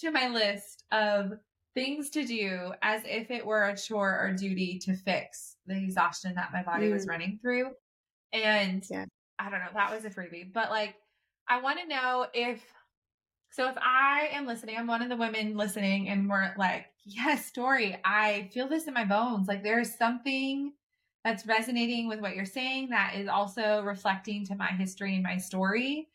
to 0.00 0.10
my 0.10 0.28
list 0.28 0.84
of 0.92 1.32
things 1.74 2.10
to 2.10 2.24
do 2.24 2.72
as 2.82 3.02
if 3.04 3.30
it 3.30 3.44
were 3.44 3.68
a 3.68 3.76
chore 3.76 4.20
or 4.20 4.32
duty 4.32 4.78
to 4.78 4.94
fix 4.94 5.56
the 5.66 5.76
exhaustion 5.76 6.34
that 6.34 6.52
my 6.52 6.62
body 6.62 6.88
mm. 6.88 6.92
was 6.92 7.06
running 7.06 7.38
through. 7.42 7.70
And 8.32 8.84
yeah. 8.90 9.06
I 9.38 9.50
don't 9.50 9.60
know, 9.60 9.66
that 9.74 9.92
was 9.92 10.04
a 10.04 10.10
freebie. 10.10 10.52
But 10.52 10.70
like, 10.70 10.94
I 11.48 11.60
want 11.60 11.80
to 11.80 11.88
know 11.88 12.26
if, 12.32 12.62
so 13.50 13.68
if 13.68 13.76
I 13.78 14.28
am 14.32 14.46
listening, 14.46 14.76
I'm 14.78 14.86
one 14.86 15.02
of 15.02 15.08
the 15.08 15.16
women 15.16 15.56
listening, 15.56 16.08
and 16.08 16.28
we're 16.28 16.52
like, 16.56 16.86
yes, 17.04 17.46
story, 17.46 17.96
I 18.04 18.50
feel 18.52 18.68
this 18.68 18.88
in 18.88 18.94
my 18.94 19.04
bones. 19.04 19.46
Like, 19.46 19.62
there's 19.62 19.94
something 19.94 20.72
that's 21.24 21.46
resonating 21.46 22.08
with 22.08 22.20
what 22.20 22.34
you're 22.34 22.44
saying 22.44 22.90
that 22.90 23.14
is 23.16 23.28
also 23.28 23.82
reflecting 23.82 24.44
to 24.46 24.56
my 24.56 24.68
history 24.68 25.14
and 25.14 25.22
my 25.22 25.36
story. 25.36 26.08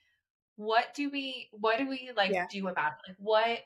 What 0.59 0.93
do 0.93 1.09
we, 1.09 1.47
what 1.53 1.77
do 1.77 1.87
we 1.87 2.11
like 2.17 2.33
yeah. 2.33 2.45
do 2.51 2.67
about 2.67 2.91
it? 3.07 3.11
Like, 3.11 3.15
what 3.19 3.59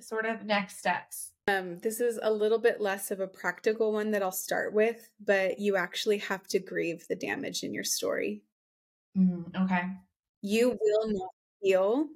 sort 0.00 0.24
of 0.24 0.44
next 0.44 0.78
steps? 0.78 1.32
Um, 1.48 1.80
this 1.80 2.00
is 2.00 2.20
a 2.22 2.30
little 2.30 2.60
bit 2.60 2.80
less 2.80 3.10
of 3.10 3.18
a 3.18 3.26
practical 3.26 3.92
one 3.92 4.12
that 4.12 4.22
I'll 4.22 4.30
start 4.30 4.72
with, 4.72 5.10
but 5.18 5.58
you 5.58 5.74
actually 5.74 6.18
have 6.18 6.46
to 6.46 6.60
grieve 6.60 7.08
the 7.08 7.16
damage 7.16 7.64
in 7.64 7.74
your 7.74 7.82
story. 7.82 8.44
Mm, 9.16 9.52
okay. 9.64 9.82
You 10.40 10.78
will 10.80 11.08
not 11.08 11.30
heal. 11.60 12.06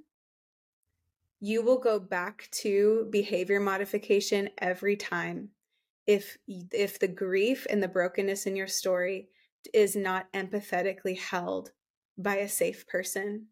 You 1.40 1.62
will 1.62 1.78
go 1.78 1.98
back 1.98 2.48
to 2.62 3.08
behavior 3.10 3.58
modification 3.58 4.50
every 4.58 4.94
time 4.94 5.48
if 6.06 6.38
if 6.46 7.00
the 7.00 7.08
grief 7.08 7.66
and 7.68 7.82
the 7.82 7.88
brokenness 7.88 8.46
in 8.46 8.54
your 8.54 8.68
story 8.68 9.30
is 9.74 9.96
not 9.96 10.32
empathetically 10.32 11.18
held 11.18 11.72
by 12.16 12.36
a 12.36 12.48
safe 12.48 12.86
person 12.86 13.46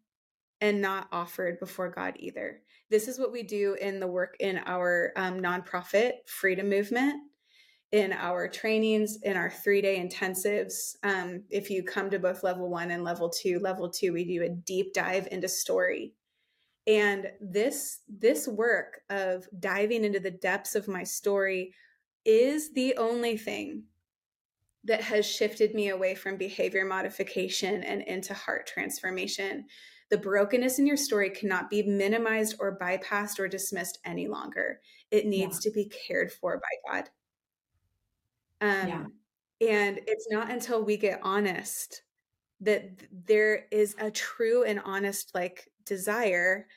and 0.61 0.79
not 0.79 1.07
offered 1.11 1.59
before 1.59 1.89
God 1.89 2.13
either. 2.19 2.61
This 2.89 3.07
is 3.07 3.19
what 3.19 3.31
we 3.31 3.43
do 3.43 3.75
in 3.81 3.99
the 3.99 4.07
work 4.07 4.35
in 4.39 4.59
our 4.65 5.11
um, 5.15 5.39
nonprofit 5.39 6.11
freedom 6.27 6.69
movement, 6.69 7.15
in 7.91 8.13
our 8.13 8.47
trainings, 8.47 9.17
in 9.23 9.35
our 9.35 9.49
three 9.49 9.81
day 9.81 9.97
intensives. 9.99 10.95
Um, 11.03 11.43
if 11.49 11.69
you 11.69 11.83
come 11.83 12.09
to 12.11 12.19
both 12.19 12.43
level 12.43 12.69
one 12.69 12.91
and 12.91 13.03
level 13.03 13.29
two, 13.29 13.59
level 13.59 13.89
two, 13.89 14.13
we 14.13 14.23
do 14.23 14.43
a 14.43 14.49
deep 14.49 14.93
dive 14.93 15.27
into 15.31 15.47
story. 15.47 16.13
And 16.87 17.27
this 17.39 17.99
this 18.07 18.47
work 18.47 19.01
of 19.09 19.47
diving 19.59 20.03
into 20.03 20.19
the 20.19 20.31
depths 20.31 20.75
of 20.75 20.87
my 20.87 21.03
story 21.03 21.73
is 22.25 22.73
the 22.73 22.95
only 22.97 23.37
thing 23.37 23.83
that 24.83 25.01
has 25.01 25.25
shifted 25.25 25.75
me 25.75 25.89
away 25.89 26.15
from 26.15 26.37
behavior 26.37 26.85
modification 26.85 27.83
and 27.83 28.01
into 28.01 28.33
heart 28.33 28.65
transformation. 28.65 29.65
The 30.11 30.17
brokenness 30.17 30.77
in 30.77 30.85
your 30.85 30.97
story 30.97 31.31
cannot 31.31 31.69
be 31.69 31.81
minimized 31.81 32.57
or 32.59 32.77
bypassed 32.77 33.39
or 33.39 33.47
dismissed 33.47 33.97
any 34.05 34.27
longer. 34.27 34.81
It 35.09 35.25
needs 35.25 35.65
yeah. 35.65 35.69
to 35.69 35.73
be 35.73 35.91
cared 36.07 36.31
for 36.31 36.59
by 36.59 36.91
God. 36.91 37.09
Um, 38.61 38.87
yeah. 38.87 39.05
And 39.61 39.99
it's 40.05 40.27
not 40.29 40.51
until 40.51 40.83
we 40.83 40.97
get 40.97 41.19
honest 41.23 42.03
that 42.59 42.91
there 43.25 43.65
is 43.71 43.95
a 43.99 44.11
true 44.11 44.63
and 44.63 44.79
honest 44.85 45.31
like 45.33 45.69
desire 45.85 46.67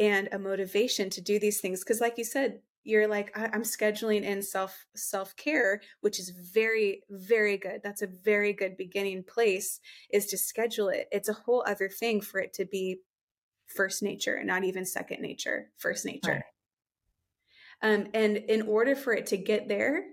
and 0.00 0.28
a 0.32 0.38
motivation 0.38 1.10
to 1.10 1.20
do 1.20 1.38
these 1.38 1.60
things. 1.60 1.80
Because, 1.80 2.00
like 2.00 2.16
you 2.16 2.24
said, 2.24 2.60
you're 2.84 3.08
like 3.08 3.36
I- 3.36 3.54
am 3.54 3.62
scheduling 3.62 4.22
in 4.22 4.42
self 4.42 4.86
self 4.94 5.34
care 5.36 5.80
which 6.00 6.18
is 6.20 6.30
very 6.30 7.02
very 7.10 7.56
good. 7.56 7.80
That's 7.82 8.02
a 8.02 8.06
very 8.06 8.52
good 8.52 8.76
beginning 8.76 9.24
place 9.24 9.80
is 10.10 10.26
to 10.26 10.38
schedule 10.38 10.88
it. 10.88 11.08
It's 11.10 11.28
a 11.28 11.34
whole 11.34 11.64
other 11.66 11.88
thing 11.88 12.20
for 12.20 12.40
it 12.40 12.52
to 12.54 12.64
be 12.64 13.00
first 13.66 14.02
nature 14.02 14.42
not 14.44 14.64
even 14.64 14.84
second 14.84 15.22
nature 15.22 15.70
first 15.78 16.04
nature. 16.04 16.44
Right. 17.82 17.92
um, 17.94 18.06
and 18.12 18.36
in 18.36 18.62
order 18.62 18.94
for 18.94 19.14
it 19.14 19.26
to 19.26 19.36
get 19.36 19.68
there 19.68 20.04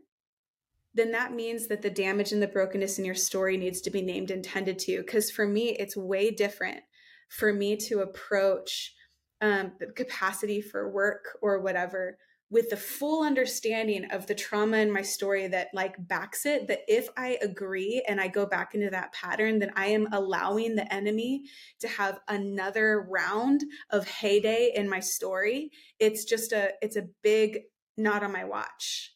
then 0.94 1.12
that 1.12 1.34
means 1.34 1.68
that 1.68 1.82
the 1.82 1.90
damage 1.90 2.32
and 2.32 2.42
the 2.42 2.48
brokenness 2.48 3.00
in 3.00 3.06
your 3.06 3.16
story 3.16 3.58
needs 3.58 3.82
to 3.82 3.90
be 3.90 4.02
named 4.02 4.30
and 4.30 4.44
tended 4.44 4.78
to. 4.78 4.98
Because 4.98 5.32
for 5.32 5.48
me 5.48 5.70
it's 5.70 5.96
way 5.96 6.32
different 6.32 6.82
for 7.30 7.54
me 7.54 7.78
to 7.78 8.02
approach 8.02 8.94
um, 9.40 9.72
the 9.80 9.88
capacity 9.88 10.62
for 10.62 10.92
work 10.92 11.38
or 11.42 11.60
whatever 11.60 12.18
with 12.52 12.70
the 12.70 12.78
full 12.78 13.24
understanding 13.24 14.06
of 14.12 14.28
the 14.28 14.36
trauma 14.36 14.78
in 14.78 14.92
my 14.92 15.02
story 15.02 15.48
that 15.48 15.70
like 15.74 15.96
backs 16.08 16.46
it 16.46 16.68
that 16.68 16.82
if 16.88 17.10
i 17.18 17.38
agree 17.42 18.04
and 18.08 18.22
i 18.22 18.28
go 18.28 18.46
back 18.46 18.76
into 18.76 18.90
that 18.90 19.12
pattern 19.14 19.58
then 19.58 19.72
i 19.76 19.88
am 19.88 20.08
allowing 20.12 20.76
the 20.76 20.94
enemy 20.94 21.44
to 21.80 21.88
have 21.88 22.20
another 22.28 23.08
round 23.10 23.64
of 23.90 24.08
heyday 24.08 24.72
in 24.76 24.88
my 24.88 25.00
story 25.00 25.72
it's 26.00 26.26
just 26.26 26.52
a 26.52 26.72
it's 26.82 26.98
a 26.98 27.08
big 27.24 27.62
not 27.98 28.24
on 28.24 28.32
my 28.32 28.44
watch 28.44 29.16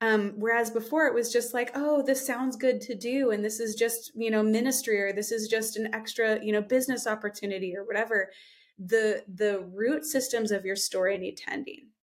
Um, 0.00 0.34
whereas 0.36 0.70
before 0.70 1.06
it 1.06 1.14
was 1.14 1.32
just 1.32 1.54
like, 1.54 1.70
oh, 1.74 2.02
this 2.02 2.26
sounds 2.26 2.56
good 2.56 2.82
to 2.82 2.94
do, 2.94 3.30
and 3.30 3.42
this 3.42 3.60
is 3.60 3.74
just 3.74 4.12
you 4.14 4.30
know 4.30 4.42
ministry, 4.42 5.00
or 5.00 5.12
this 5.12 5.32
is 5.32 5.48
just 5.48 5.76
an 5.78 5.94
extra 5.94 6.44
you 6.44 6.52
know 6.52 6.60
business 6.62 7.06
opportunity, 7.06 7.74
or 7.76 7.84
whatever. 7.84 8.30
The 8.78 9.24
the 9.26 9.60
root 9.72 10.04
systems 10.04 10.50
of 10.52 10.66
your 10.66 10.76
story 10.76 11.16
need 11.18 11.38
tending. 11.38 11.95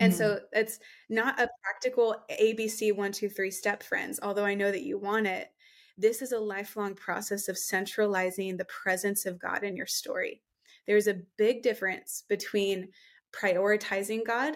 And 0.00 0.12
mm 0.12 0.16
so 0.16 0.40
it's 0.52 0.78
not 1.10 1.38
a 1.38 1.48
practical 1.62 2.16
ABC 2.30 2.96
one, 2.96 3.12
two, 3.12 3.28
three 3.28 3.50
step, 3.50 3.82
friends, 3.82 4.18
although 4.22 4.46
I 4.46 4.54
know 4.54 4.72
that 4.72 4.82
you 4.82 4.98
want 4.98 5.26
it. 5.26 5.48
This 5.98 6.22
is 6.22 6.32
a 6.32 6.38
lifelong 6.38 6.94
process 6.94 7.48
of 7.48 7.58
centralizing 7.58 8.56
the 8.56 8.64
presence 8.64 9.26
of 9.26 9.38
God 9.38 9.62
in 9.62 9.76
your 9.76 9.86
story. 9.86 10.40
There's 10.86 11.06
a 11.06 11.20
big 11.36 11.62
difference 11.62 12.24
between 12.28 12.88
prioritizing 13.32 14.26
God 14.26 14.54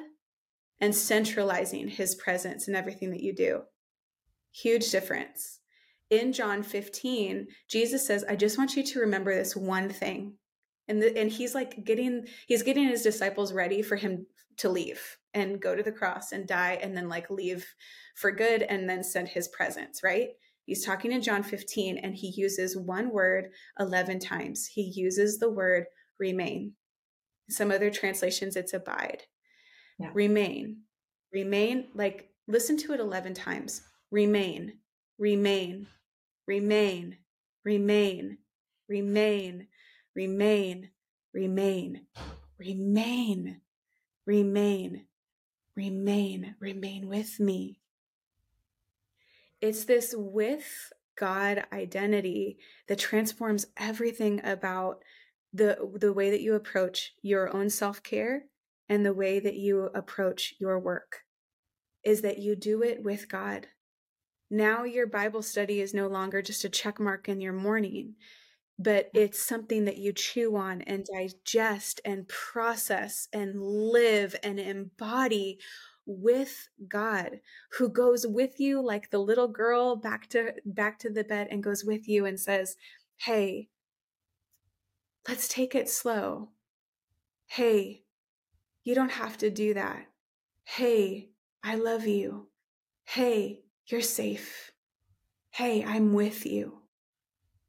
and 0.81 0.95
centralizing 0.95 1.89
his 1.89 2.15
presence 2.15 2.67
in 2.67 2.75
everything 2.75 3.11
that 3.11 3.23
you 3.23 3.35
do. 3.35 3.63
Huge 4.51 4.91
difference. 4.91 5.61
In 6.09 6.33
John 6.33 6.63
15, 6.63 7.47
Jesus 7.69 8.07
says, 8.07 8.25
I 8.27 8.37
just 8.37 8.57
want 8.57 8.77
you 8.77 8.83
to 8.83 9.01
remember 9.01 9.35
this 9.35 9.55
one 9.55 9.91
thing. 9.91 10.35
And, 10.89 11.03
the, 11.03 11.17
and 11.17 11.31
he's 11.31 11.55
like 11.55 11.85
getting 11.85 12.27
he's 12.47 12.63
getting 12.63 12.89
his 12.89 13.03
disciples 13.03 13.53
ready 13.53 13.83
for 13.83 13.97
him 13.97 14.27
to 14.59 14.69
leave 14.69 15.19
and 15.35 15.61
go 15.61 15.75
to 15.75 15.83
the 15.83 15.93
cross 15.93 16.33
and 16.33 16.47
die 16.47 16.79
and 16.81 16.97
then 16.97 17.09
like 17.09 17.29
leave 17.31 17.67
for 18.17 18.31
good 18.31 18.63
and 18.63 18.89
then 18.89 19.03
send 19.03 19.29
his 19.29 19.49
presence, 19.49 20.01
right? 20.03 20.29
He's 20.65 20.85
talking 20.85 21.13
in 21.13 21.21
John 21.21 21.43
15 21.43 21.99
and 21.99 22.15
he 22.15 22.33
uses 22.37 22.77
one 22.77 23.11
word 23.11 23.51
11 23.79 24.21
times. 24.21 24.67
He 24.67 24.93
uses 24.95 25.39
the 25.39 25.51
word 25.51 25.85
remain. 26.19 26.73
Some 27.51 27.71
other 27.71 27.91
translations, 27.91 28.57
it's 28.57 28.73
abide. 28.73 29.25
Yeah. 29.99 30.11
Remain. 30.15 30.79
Remain, 31.33 31.89
like 31.95 32.31
listen 32.49 32.77
to 32.79 32.93
it 32.95 33.01
11 33.01 33.35
times. 33.35 33.83
Remain, 34.11 34.75
remain, 35.19 35.87
remain, 36.47 37.19
remain, 37.65 38.39
remain, 38.89 39.67
remain, 40.15 40.89
remain, 41.35 42.07
remain, 42.59 43.61
remain, 44.27 45.07
remain, 45.77 46.55
remain 46.61 47.09
with 47.09 47.41
me. 47.41 47.81
It's 49.61 49.85
this 49.85 50.15
with 50.17 50.93
God 51.19 51.65
identity 51.73 52.59
that 52.89 52.99
transforms 52.99 53.67
everything 53.77 54.41
about 54.45 55.03
the 55.53 55.79
the 55.95 56.13
way 56.13 56.31
that 56.31 56.41
you 56.41 56.55
approach 56.55 57.13
your 57.23 57.55
own 57.55 57.71
self-care 57.71 58.45
and 58.89 59.07
the 59.07 59.15
way 59.15 59.39
that 59.39 59.55
you 59.55 59.85
approach 59.95 60.55
your 60.59 60.79
work 60.79 61.21
is 62.05 62.23
that 62.23 62.39
you 62.39 62.57
do 62.57 62.83
it 62.83 63.03
with 63.03 63.29
God. 63.29 63.69
Now 64.51 64.85
your 64.85 65.07
Bible 65.07 65.43
study 65.43 65.81
is 65.81 65.95
no 65.95 66.09
longer 66.09 66.43
just 66.43 66.65
a 66.65 66.69
check 66.69 67.01
mark 67.01 67.29
in 67.29 67.41
your 67.41 67.53
morning, 67.53 68.17
but 68.79 69.13
mm. 69.15 69.21
it's 69.21 69.43
something 69.43 69.85
that 69.85 69.99
you 69.99 70.13
chew 70.13 70.57
on 70.57 70.83
and 70.83 71.07
digest 71.07 72.01
and 72.05 72.29
process 72.29 73.29
and 73.33 73.61
live 73.61 74.35
and 74.43 74.59
embody 74.59 75.59
with 76.07 76.69
God 76.89 77.41
who 77.79 77.89
goes 77.89 78.27
with 78.27 78.61
you 78.61 78.83
like 78.83 79.11
the 79.11 79.19
little 79.19 79.49
girl 79.49 79.97
back 79.97 80.29
to 80.31 80.53
back 80.65 80.99
to 81.01 81.11
the 81.11 81.25
bed 81.25 81.49
and 81.51 81.63
goes 81.63 81.85
with 81.85 82.09
you 82.09 82.27
and 82.27 82.39
says, 82.39 82.77
"Hey, 83.17 83.69
let's 85.29 85.49
take 85.49 85.75
it 85.75 85.89
slow. 85.89 86.51
Hey, 87.47 88.05
you 88.85 88.95
don't 88.95 89.13
have 89.13 89.39
to 89.39 89.51
do 89.51 89.75
that. 89.75 90.07
Hey, 90.65 91.31
I 91.63 91.77
love 91.77 92.07
you. 92.07 92.49
Hey, 93.05 93.65
you're 93.87 94.01
safe. 94.03 94.73
Hey, 95.51 95.85
I'm 95.85 96.13
with 96.13 96.47
you." 96.47 96.84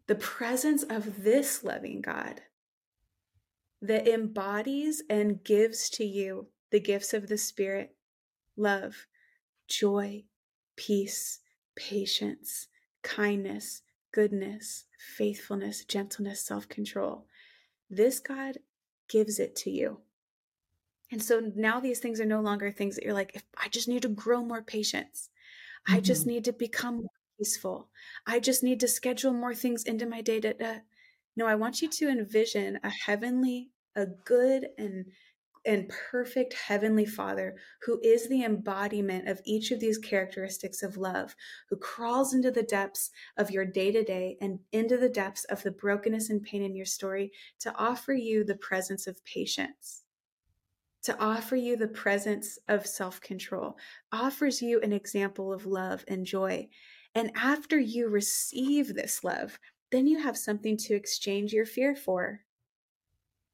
The 0.08 0.16
presence 0.16 0.84
of 0.84 1.24
this 1.24 1.64
loving 1.64 2.02
God 2.02 2.42
that 3.82 4.08
embodies 4.08 5.04
and 5.10 5.44
gives 5.44 5.90
to 5.92 6.04
you 6.04 6.48
the 6.72 6.80
gifts 6.80 7.14
of 7.14 7.28
the 7.28 7.38
Spirit 7.38 7.96
love, 8.58 9.08
joy, 9.68 10.24
peace, 10.76 11.40
patience, 11.76 12.68
kindness, 13.04 13.82
goodness, 14.12 14.86
faithfulness, 15.18 15.86
gentleness, 15.86 16.42
self 16.46 16.68
control. 16.68 17.26
This 17.90 18.20
God 18.20 18.58
gives 19.10 19.40
it 19.40 19.56
to 19.58 19.70
you. 19.70 20.00
And 21.12 21.22
so 21.22 21.52
now 21.56 21.80
these 21.80 22.00
things 22.00 22.20
are 22.20 22.26
no 22.26 22.42
longer 22.42 22.72
things 22.72 22.96
that 22.96 23.04
you're 23.04 23.14
like, 23.14 23.36
if 23.36 23.44
I 23.58 23.68
just 23.70 23.88
need 23.88 24.02
to 24.02 24.10
grow 24.10 24.44
more 24.44 24.62
patience, 24.64 25.30
mm-hmm. 25.88 25.98
I 25.98 26.00
just 26.00 26.22
mm-hmm. 26.22 26.32
need 26.32 26.46
to 26.46 26.54
become 26.54 26.96
more 26.96 27.10
peaceful, 27.38 27.90
I 28.26 28.40
just 28.40 28.64
need 28.64 28.80
to 28.82 28.88
schedule 28.88 29.34
more 29.34 29.56
things 29.56 29.84
into 29.84 30.06
my 30.06 30.22
day. 30.22 30.40
To, 30.42 30.66
uh, 30.66 30.80
no, 31.36 31.46
I 31.48 31.56
want 31.56 31.82
you 31.82 31.90
to 31.90 32.10
envision 32.10 32.80
a 32.84 32.90
heavenly, 32.90 33.72
a 33.96 34.06
good 34.06 34.68
and 34.78 35.06
and 35.66 35.90
perfect 36.12 36.54
Heavenly 36.54 37.06
Father 37.06 37.56
who 37.82 38.00
is 38.04 38.30
the 38.30 38.44
embodiment 38.44 39.28
of 39.28 39.42
each 39.46 39.72
of 39.72 39.80
these 39.80 39.98
characteristics 39.98 40.84
of 40.84 40.98
love, 40.98 41.36
who 41.70 41.76
crawls 41.78 42.34
into 42.34 42.52
the 42.52 42.64
depths 42.64 43.10
of 43.38 43.52
your 43.52 43.66
day 43.66 43.92
to 43.92 44.04
day 44.04 44.38
and 44.42 44.60
into 44.72 44.98
the 44.98 45.10
depths 45.10 45.44
of 45.46 45.64
the 45.64 45.72
brokenness 45.72 46.30
and 46.30 46.44
pain 46.44 46.62
in 46.62 46.76
your 46.76 46.86
story 46.86 47.32
to 47.60 47.76
offer 47.76 48.14
you 48.14 48.44
the 48.44 48.56
presence 48.56 49.08
of 49.08 49.24
patience. 49.26 50.04
To 51.04 51.20
offer 51.20 51.56
you 51.56 51.78
the 51.78 51.88
presence 51.88 52.58
of 52.68 52.88
self 52.88 53.22
control, 53.22 53.78
offers 54.12 54.62
you 54.62 54.80
an 54.82 54.92
example 54.92 55.54
of 55.54 55.66
love 55.66 56.04
and 56.08 56.26
joy. 56.26 56.68
And 57.16 57.32
after 57.34 57.80
you 57.80 58.10
receive 58.10 58.94
this 58.94 59.24
love, 59.24 59.58
then 59.92 60.06
you 60.06 60.20
have 60.20 60.38
something 60.38 60.76
to 60.76 60.94
exchange 60.94 61.54
your 61.54 61.66
fear 61.66 61.96
for. 61.96 62.42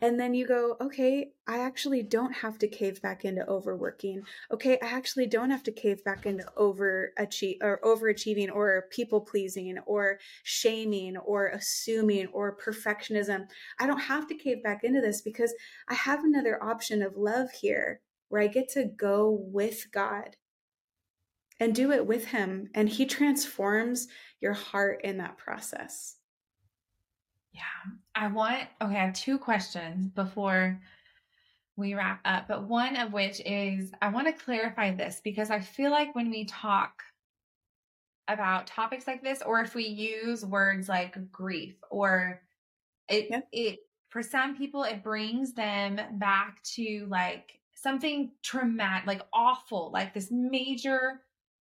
And 0.04 0.20
then 0.20 0.34
you 0.34 0.48
go, 0.48 0.78
okay, 0.82 1.34
I 1.46 1.60
actually 1.60 2.02
don't 2.02 2.34
have 2.34 2.58
to 2.58 2.68
cave 2.68 3.00
back 3.04 3.24
into 3.24 3.48
overworking. 3.48 4.24
Okay, 4.52 4.80
I 4.82 4.88
actually 4.88 5.28
don't 5.28 5.52
have 5.52 5.62
to 5.64 5.72
cave 5.72 6.04
back 6.04 6.26
into 6.26 6.44
or 6.58 7.12
overachieving 7.20 8.52
or 8.52 8.88
people 8.90 9.22
pleasing 9.22 9.78
or 9.86 10.18
shaming 10.42 11.18
or 11.18 11.50
assuming 11.50 12.28
or 12.34 12.58
perfectionism. 12.58 13.46
I 13.80 13.86
don't 13.86 14.00
have 14.00 14.28
to 14.30 14.36
cave 14.36 14.64
back 14.64 14.84
into 14.84 15.02
this 15.02 15.22
because 15.22 15.54
I 15.88 15.94
have 15.94 16.24
another 16.24 16.62
option 16.64 17.04
of 17.04 17.16
love 17.16 17.52
here 17.52 18.02
where 18.30 18.42
I 18.42 18.48
get 18.48 18.70
to 18.70 18.86
go 18.86 19.30
with 19.30 19.92
God 19.92 20.36
and 21.62 21.76
do 21.76 21.92
it 21.92 22.06
with 22.06 22.26
Him. 22.26 22.70
And 22.74 22.90
He 22.90 23.06
transforms 23.06 24.10
your 24.42 24.54
heart 24.54 25.02
in 25.04 25.20
that 25.20 25.38
process. 25.38 26.16
Yeah. 27.54 27.62
I 28.16 28.28
want, 28.28 28.64
okay, 28.82 28.96
I 28.96 29.06
have 29.06 29.14
two 29.14 29.38
questions 29.38 30.10
before 30.10 30.82
we 31.78 31.94
wrap 31.94 32.20
up, 32.26 32.48
but 32.48 32.68
one 32.68 32.96
of 32.98 33.14
which 33.14 33.42
is 33.46 33.92
I 34.02 34.10
want 34.10 34.28
to 34.28 34.44
clarify 34.44 34.94
this 34.94 35.22
because 35.24 35.52
I 35.52 35.60
feel 35.60 35.92
like 35.92 36.16
when 36.16 36.32
we 36.32 36.46
talk 36.46 37.04
about 38.28 38.68
topics 38.68 39.06
like 39.06 39.24
this, 39.24 39.42
or 39.42 39.62
if 39.62 39.76
we 39.76 39.86
use 39.86 40.46
words 40.46 40.90
like 40.90 41.32
grief 41.32 41.76
or 41.90 42.42
it, 43.08 43.28
yeah. 43.30 43.42
it, 43.52 43.80
for 44.10 44.24
some 44.24 44.58
people, 44.58 44.84
it 44.84 45.04
brings 45.04 45.54
them 45.54 46.00
back 46.14 46.62
to 46.76 47.06
like 47.10 47.60
something 47.76 48.32
traumatic, 48.42 49.06
like 49.06 49.22
awful, 49.32 49.92
like 49.94 50.14
this 50.14 50.30
major 50.32 51.22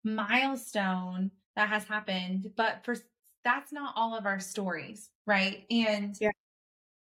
milestone 0.05 1.31
that 1.57 1.69
has 1.69 1.85
happened. 1.85 2.53
But 2.57 2.85
for 2.85 2.97
that's 3.45 3.73
not 3.73 3.95
all 3.97 4.17
of 4.17 4.27
our 4.27 4.41
stories, 4.41 5.11
right? 5.27 5.65
And 5.71 6.17
yeah. 6.21 6.31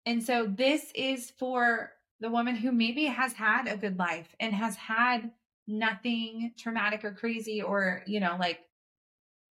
and 0.06 0.22
so 0.24 0.46
this 0.46 0.92
is 0.96 1.32
for 1.38 1.92
the 2.20 2.30
woman 2.30 2.56
who 2.56 2.72
maybe 2.72 3.06
has 3.06 3.34
had 3.34 3.68
a 3.68 3.78
good 3.78 3.98
life 4.00 4.36
and 4.39 4.54
has 4.54 4.76
had 4.76 5.32
nothing 5.68 6.52
traumatic 6.58 7.04
or 7.04 7.13
crazy 7.13 7.62
or, 7.62 8.04
you 8.06 8.20
know, 8.20 8.36
like 8.39 8.60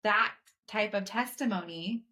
that 0.04 0.32
type 0.68 0.94
of 0.94 1.04
testimony, 1.04 2.04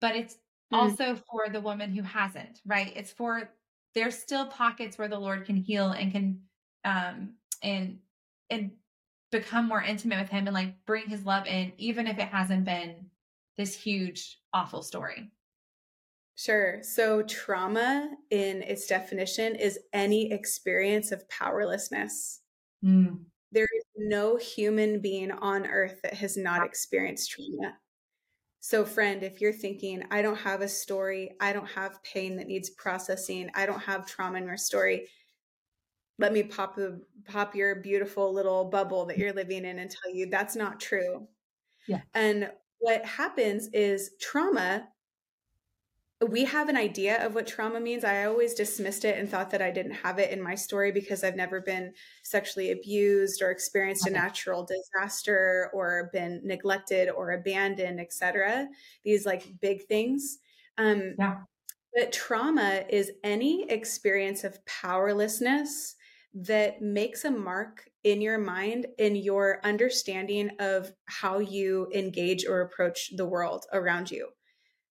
but 0.00 0.16
it's 0.16 0.34
mm. 0.72 0.78
also 0.78 1.16
for 1.30 1.48
the 1.50 1.60
woman 1.60 1.92
who 1.92 2.02
hasn't, 2.02 2.60
right? 2.66 2.92
It's 2.96 3.12
for 3.12 3.50
there's 3.94 4.18
still 4.18 4.46
pockets 4.46 4.98
where 4.98 5.08
the 5.08 5.18
Lord 5.18 5.44
can 5.44 5.56
heal 5.56 5.90
and 5.90 6.12
can 6.12 6.40
um 6.84 7.34
and 7.62 7.98
and 8.50 8.72
become 9.34 9.66
more 9.66 9.82
intimate 9.82 10.20
with 10.20 10.30
him 10.30 10.46
and 10.46 10.54
like 10.54 10.74
bring 10.86 11.08
his 11.08 11.26
love 11.26 11.46
in 11.46 11.72
even 11.76 12.06
if 12.06 12.18
it 12.18 12.28
hasn't 12.28 12.64
been 12.64 13.06
this 13.56 13.74
huge, 13.74 14.38
awful 14.52 14.82
story? 14.82 15.32
Sure. 16.36 16.80
So, 16.82 17.22
trauma, 17.22 18.10
in 18.30 18.62
its 18.62 18.86
definition, 18.86 19.54
is 19.54 19.78
any 19.92 20.32
experience 20.32 21.12
of 21.12 21.28
powerlessness. 21.28 22.40
Mm. 22.84 23.24
There 23.52 23.68
is 23.76 23.84
no 23.96 24.36
human 24.36 25.00
being 25.00 25.30
on 25.30 25.66
earth 25.66 26.00
that 26.02 26.14
has 26.14 26.36
not 26.36 26.66
experienced 26.66 27.30
trauma. 27.30 27.76
So, 28.58 28.84
friend, 28.84 29.22
if 29.22 29.40
you're 29.40 29.52
thinking, 29.52 30.02
I 30.10 30.22
don't 30.22 30.38
have 30.38 30.60
a 30.60 30.68
story, 30.68 31.32
I 31.40 31.52
don't 31.52 31.70
have 31.70 32.02
pain 32.02 32.36
that 32.36 32.48
needs 32.48 32.70
processing, 32.70 33.50
I 33.54 33.66
don't 33.66 33.82
have 33.82 34.06
trauma 34.06 34.38
in 34.38 34.46
my 34.46 34.56
story, 34.56 35.06
let 36.18 36.32
me 36.32 36.42
pop 36.42 36.76
the 36.76 37.00
pop 37.26 37.54
your 37.54 37.76
beautiful 37.76 38.32
little 38.32 38.66
bubble 38.66 39.06
that 39.06 39.18
you're 39.18 39.32
living 39.32 39.64
in 39.64 39.78
and 39.78 39.90
tell 39.90 40.14
you 40.14 40.26
that's 40.26 40.56
not 40.56 40.80
true. 40.80 41.26
Yeah. 41.88 42.02
And 42.14 42.50
what 42.78 43.04
happens 43.04 43.68
is 43.72 44.12
trauma 44.20 44.88
we 46.28 46.44
have 46.44 46.68
an 46.68 46.76
idea 46.76 47.24
of 47.24 47.34
what 47.34 47.46
trauma 47.46 47.80
means. 47.80 48.04
I 48.04 48.24
always 48.24 48.54
dismissed 48.54 49.04
it 49.04 49.18
and 49.18 49.28
thought 49.28 49.50
that 49.50 49.62
I 49.62 49.70
didn't 49.70 49.92
have 49.94 50.18
it 50.18 50.30
in 50.30 50.42
my 50.42 50.54
story 50.54 50.92
because 50.92 51.24
I've 51.24 51.36
never 51.36 51.60
been 51.60 51.92
sexually 52.22 52.70
abused 52.70 53.42
or 53.42 53.50
experienced 53.50 54.06
okay. 54.06 54.14
a 54.14 54.18
natural 54.18 54.64
disaster 54.64 55.70
or 55.74 56.10
been 56.12 56.40
neglected 56.44 57.10
or 57.10 57.32
abandoned, 57.32 58.00
etc. 58.00 58.68
These 59.04 59.26
like 59.26 59.60
big 59.60 59.86
things. 59.86 60.38
Um, 60.78 61.14
yeah. 61.18 61.38
But 61.94 62.12
trauma 62.12 62.84
is 62.88 63.12
any 63.22 63.70
experience 63.70 64.44
of 64.44 64.64
powerlessness 64.66 65.96
that 66.34 66.82
makes 66.82 67.24
a 67.24 67.30
mark 67.30 67.88
in 68.02 68.20
your 68.20 68.38
mind 68.38 68.86
in 68.98 69.16
your 69.16 69.60
understanding 69.64 70.50
of 70.58 70.92
how 71.06 71.38
you 71.38 71.88
engage 71.94 72.44
or 72.44 72.60
approach 72.60 73.10
the 73.16 73.26
world 73.26 73.64
around 73.72 74.10
you. 74.10 74.28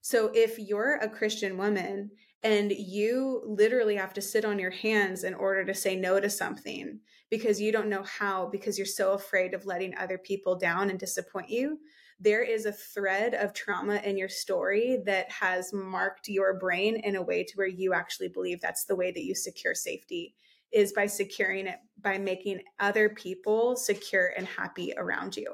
So 0.01 0.31
if 0.33 0.57
you're 0.57 0.95
a 0.95 1.09
Christian 1.09 1.57
woman 1.57 2.11
and 2.43 2.71
you 2.71 3.41
literally 3.45 3.95
have 3.95 4.13
to 4.13 4.21
sit 4.21 4.45
on 4.45 4.59
your 4.59 4.71
hands 4.71 5.23
in 5.23 5.33
order 5.33 5.63
to 5.65 5.73
say 5.73 5.95
no 5.95 6.19
to 6.19 6.29
something 6.29 6.99
because 7.29 7.61
you 7.61 7.71
don't 7.71 7.89
know 7.89 8.03
how, 8.03 8.49
because 8.51 8.77
you're 8.77 8.85
so 8.85 9.13
afraid 9.13 9.53
of 9.53 9.65
letting 9.65 9.95
other 9.97 10.17
people 10.17 10.57
down 10.57 10.89
and 10.89 10.99
disappoint 10.99 11.49
you, 11.49 11.79
there 12.19 12.43
is 12.43 12.65
a 12.65 12.71
thread 12.71 13.33
of 13.33 13.53
trauma 13.53 14.01
in 14.03 14.17
your 14.17 14.29
story 14.29 15.01
that 15.05 15.31
has 15.31 15.73
marked 15.73 16.27
your 16.27 16.57
brain 16.57 16.95
in 16.97 17.15
a 17.15 17.21
way 17.21 17.43
to 17.43 17.53
where 17.55 17.67
you 17.67 17.93
actually 17.93 18.29
believe 18.29 18.61
that's 18.61 18.85
the 18.85 18.95
way 18.95 19.11
that 19.11 19.23
you 19.23 19.35
secure 19.35 19.75
safety 19.75 20.35
is 20.73 20.93
by 20.93 21.05
securing 21.05 21.67
it 21.67 21.79
by 22.01 22.17
making 22.17 22.61
other 22.79 23.09
people 23.09 23.75
secure 23.75 24.33
and 24.35 24.47
happy 24.47 24.93
around 24.97 25.37
you. 25.37 25.53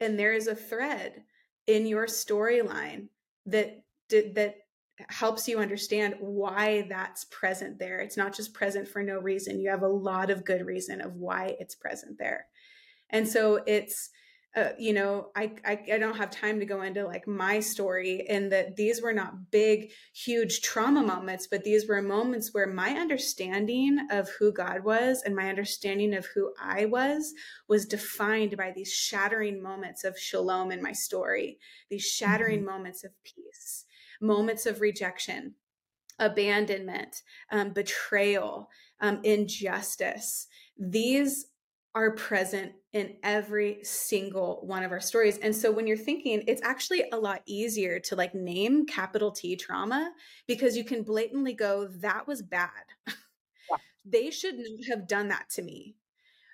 And 0.00 0.18
there 0.18 0.32
is 0.32 0.46
a 0.46 0.54
thread 0.54 1.22
in 1.66 1.86
your 1.86 2.06
storyline 2.06 3.08
that 3.46 3.82
that 4.10 4.56
helps 5.08 5.48
you 5.48 5.58
understand 5.58 6.14
why 6.20 6.86
that's 6.88 7.24
present 7.24 7.78
there. 7.78 7.98
It's 7.98 8.16
not 8.16 8.34
just 8.34 8.54
present 8.54 8.86
for 8.86 9.02
no 9.02 9.18
reason. 9.18 9.60
You 9.60 9.70
have 9.70 9.82
a 9.82 9.88
lot 9.88 10.30
of 10.30 10.44
good 10.44 10.64
reason 10.64 11.00
of 11.00 11.16
why 11.16 11.56
it's 11.58 11.74
present 11.74 12.16
there. 12.18 12.46
And 13.10 13.28
so 13.28 13.60
it's 13.66 14.10
uh, 14.56 14.70
you 14.78 14.92
know, 14.92 15.30
I, 15.34 15.50
I, 15.64 15.78
I 15.94 15.98
don't 15.98 16.16
have 16.16 16.30
time 16.30 16.60
to 16.60 16.66
go 16.66 16.82
into 16.82 17.04
like 17.04 17.26
my 17.26 17.58
story 17.58 18.24
and 18.28 18.52
that 18.52 18.76
these 18.76 19.02
were 19.02 19.12
not 19.12 19.50
big, 19.50 19.90
huge 20.12 20.60
trauma 20.60 21.02
moments, 21.02 21.48
but 21.48 21.64
these 21.64 21.88
were 21.88 22.00
moments 22.00 22.54
where 22.54 22.68
my 22.68 22.90
understanding 22.90 23.98
of 24.12 24.28
who 24.38 24.52
God 24.52 24.84
was 24.84 25.22
and 25.22 25.34
my 25.34 25.48
understanding 25.48 26.14
of 26.14 26.26
who 26.26 26.52
I 26.62 26.84
was 26.84 27.34
was 27.66 27.84
defined 27.84 28.56
by 28.56 28.70
these 28.70 28.92
shattering 28.92 29.60
moments 29.60 30.04
of 30.04 30.16
shalom 30.16 30.70
in 30.70 30.80
my 30.80 30.92
story, 30.92 31.58
these 31.90 32.04
shattering 32.04 32.60
mm-hmm. 32.60 32.70
moments 32.70 33.02
of 33.02 33.10
peace, 33.24 33.86
moments 34.20 34.66
of 34.66 34.80
rejection, 34.80 35.54
abandonment, 36.20 37.22
um, 37.50 37.72
betrayal, 37.72 38.68
um, 39.00 39.18
injustice. 39.24 40.46
These 40.78 41.46
are 41.96 42.14
present 42.14 42.72
in 42.94 43.16
every 43.24 43.78
single 43.82 44.60
one 44.62 44.84
of 44.84 44.92
our 44.92 45.00
stories. 45.00 45.36
And 45.38 45.54
so 45.54 45.70
when 45.72 45.86
you're 45.86 45.96
thinking, 45.96 46.44
it's 46.46 46.62
actually 46.62 47.04
a 47.12 47.16
lot 47.16 47.42
easier 47.44 47.98
to 47.98 48.14
like 48.14 48.36
name 48.36 48.86
capital 48.86 49.32
T 49.32 49.56
trauma 49.56 50.12
because 50.46 50.76
you 50.76 50.84
can 50.84 51.02
blatantly 51.02 51.54
go, 51.54 51.88
that 51.88 52.26
was 52.26 52.40
bad. 52.40 52.70
Yeah. 53.06 53.14
they 54.06 54.30
should 54.30 54.54
not 54.56 54.86
have 54.88 55.08
done 55.08 55.28
that 55.28 55.50
to 55.50 55.62
me. 55.62 55.96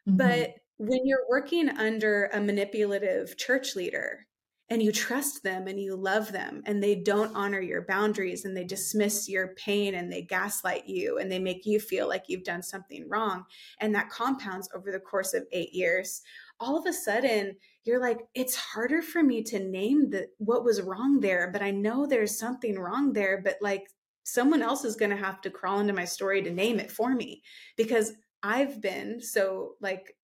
Mm-hmm. 0.08 0.16
But 0.16 0.54
when 0.78 1.04
you're 1.04 1.26
working 1.28 1.68
under 1.68 2.30
a 2.32 2.40
manipulative 2.40 3.36
church 3.36 3.76
leader, 3.76 4.26
and 4.70 4.82
you 4.82 4.92
trust 4.92 5.42
them 5.42 5.66
and 5.66 5.80
you 5.80 5.96
love 5.96 6.30
them 6.32 6.62
and 6.64 6.82
they 6.82 6.94
don't 6.94 7.34
honor 7.34 7.60
your 7.60 7.82
boundaries 7.82 8.44
and 8.44 8.56
they 8.56 8.64
dismiss 8.64 9.28
your 9.28 9.48
pain 9.56 9.96
and 9.96 10.12
they 10.12 10.22
gaslight 10.22 10.86
you 10.86 11.18
and 11.18 11.30
they 11.30 11.40
make 11.40 11.66
you 11.66 11.80
feel 11.80 12.08
like 12.08 12.24
you've 12.28 12.44
done 12.44 12.62
something 12.62 13.08
wrong 13.08 13.44
and 13.80 13.94
that 13.94 14.10
compounds 14.10 14.68
over 14.74 14.92
the 14.92 15.00
course 15.00 15.34
of 15.34 15.46
8 15.52 15.72
years. 15.72 16.22
All 16.60 16.78
of 16.78 16.86
a 16.86 16.92
sudden 16.92 17.56
you're 17.84 18.00
like 18.00 18.20
it's 18.34 18.54
harder 18.54 19.02
for 19.02 19.22
me 19.22 19.42
to 19.42 19.58
name 19.58 20.10
the 20.10 20.28
what 20.38 20.64
was 20.64 20.82
wrong 20.82 21.18
there 21.20 21.50
but 21.50 21.62
I 21.62 21.70
know 21.70 22.06
there's 22.06 22.38
something 22.38 22.78
wrong 22.78 23.12
there 23.12 23.40
but 23.42 23.56
like 23.60 23.88
someone 24.24 24.62
else 24.62 24.84
is 24.84 24.96
going 24.96 25.10
to 25.10 25.16
have 25.16 25.40
to 25.40 25.50
crawl 25.50 25.80
into 25.80 25.92
my 25.92 26.04
story 26.04 26.42
to 26.42 26.50
name 26.50 26.78
it 26.78 26.90
for 26.90 27.14
me. 27.14 27.42
Because 27.76 28.12
I've 28.42 28.80
been 28.80 29.20
so 29.20 29.74
like 29.80 30.16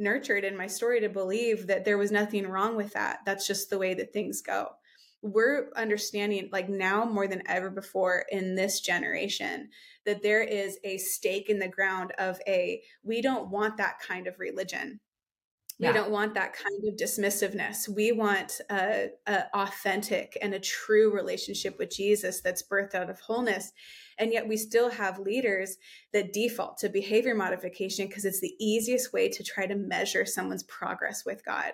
nurtured 0.00 0.44
in 0.44 0.56
my 0.56 0.66
story 0.66 1.00
to 1.00 1.08
believe 1.08 1.66
that 1.68 1.84
there 1.84 1.98
was 1.98 2.10
nothing 2.10 2.46
wrong 2.46 2.74
with 2.74 2.92
that. 2.94 3.18
That's 3.24 3.46
just 3.46 3.70
the 3.70 3.78
way 3.78 3.94
that 3.94 4.12
things 4.12 4.40
go. 4.40 4.70
We're 5.22 5.70
understanding, 5.76 6.48
like 6.50 6.70
now 6.70 7.04
more 7.04 7.28
than 7.28 7.42
ever 7.46 7.68
before 7.68 8.24
in 8.30 8.54
this 8.54 8.80
generation, 8.80 9.68
that 10.06 10.22
there 10.22 10.42
is 10.42 10.78
a 10.82 10.96
stake 10.96 11.50
in 11.50 11.58
the 11.58 11.68
ground 11.68 12.12
of 12.18 12.40
a, 12.48 12.82
we 13.02 13.20
don't 13.20 13.50
want 13.50 13.76
that 13.76 14.00
kind 14.00 14.26
of 14.26 14.38
religion. 14.38 15.00
We 15.78 15.86
yeah. 15.86 15.92
don't 15.92 16.10
want 16.10 16.34
that 16.34 16.54
kind 16.54 16.88
of 16.88 16.96
dismissiveness. 16.96 17.88
We 17.88 18.12
want 18.12 18.60
a, 18.70 19.08
a 19.26 19.44
authentic 19.54 20.36
and 20.42 20.52
a 20.52 20.60
true 20.60 21.10
relationship 21.10 21.78
with 21.78 21.90
Jesus 21.90 22.42
that's 22.42 22.62
birthed 22.62 22.94
out 22.94 23.08
of 23.08 23.20
wholeness. 23.20 23.72
And 24.20 24.32
yet 24.32 24.46
we 24.46 24.56
still 24.56 24.90
have 24.90 25.18
leaders 25.18 25.78
that 26.12 26.32
default 26.32 26.78
to 26.78 26.88
behavior 26.88 27.34
modification 27.34 28.06
because 28.06 28.24
it's 28.24 28.40
the 28.40 28.54
easiest 28.60 29.12
way 29.12 29.28
to 29.30 29.42
try 29.42 29.66
to 29.66 29.74
measure 29.74 30.24
someone's 30.24 30.62
progress 30.64 31.24
with 31.24 31.44
God. 31.44 31.72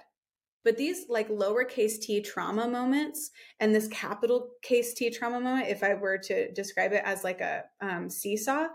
But 0.67 0.77
these 0.77 1.07
like 1.09 1.29
lowercase 1.29 2.01
t 2.01 2.21
trauma 2.21 2.67
moments 2.67 3.31
and 3.61 3.73
this 3.73 3.87
capital 3.87 4.51
case 4.63 4.95
T 4.95 5.11
trauma 5.11 5.39
moment, 5.39 5.69
if 5.69 5.85
I 5.85 5.95
were 5.95 6.19
to 6.19 6.51
describe 6.53 6.93
it 6.93 7.03
as 7.05 7.23
like 7.23 7.41
a 7.41 7.63
um, 7.81 8.11
seesaw, 8.11 8.67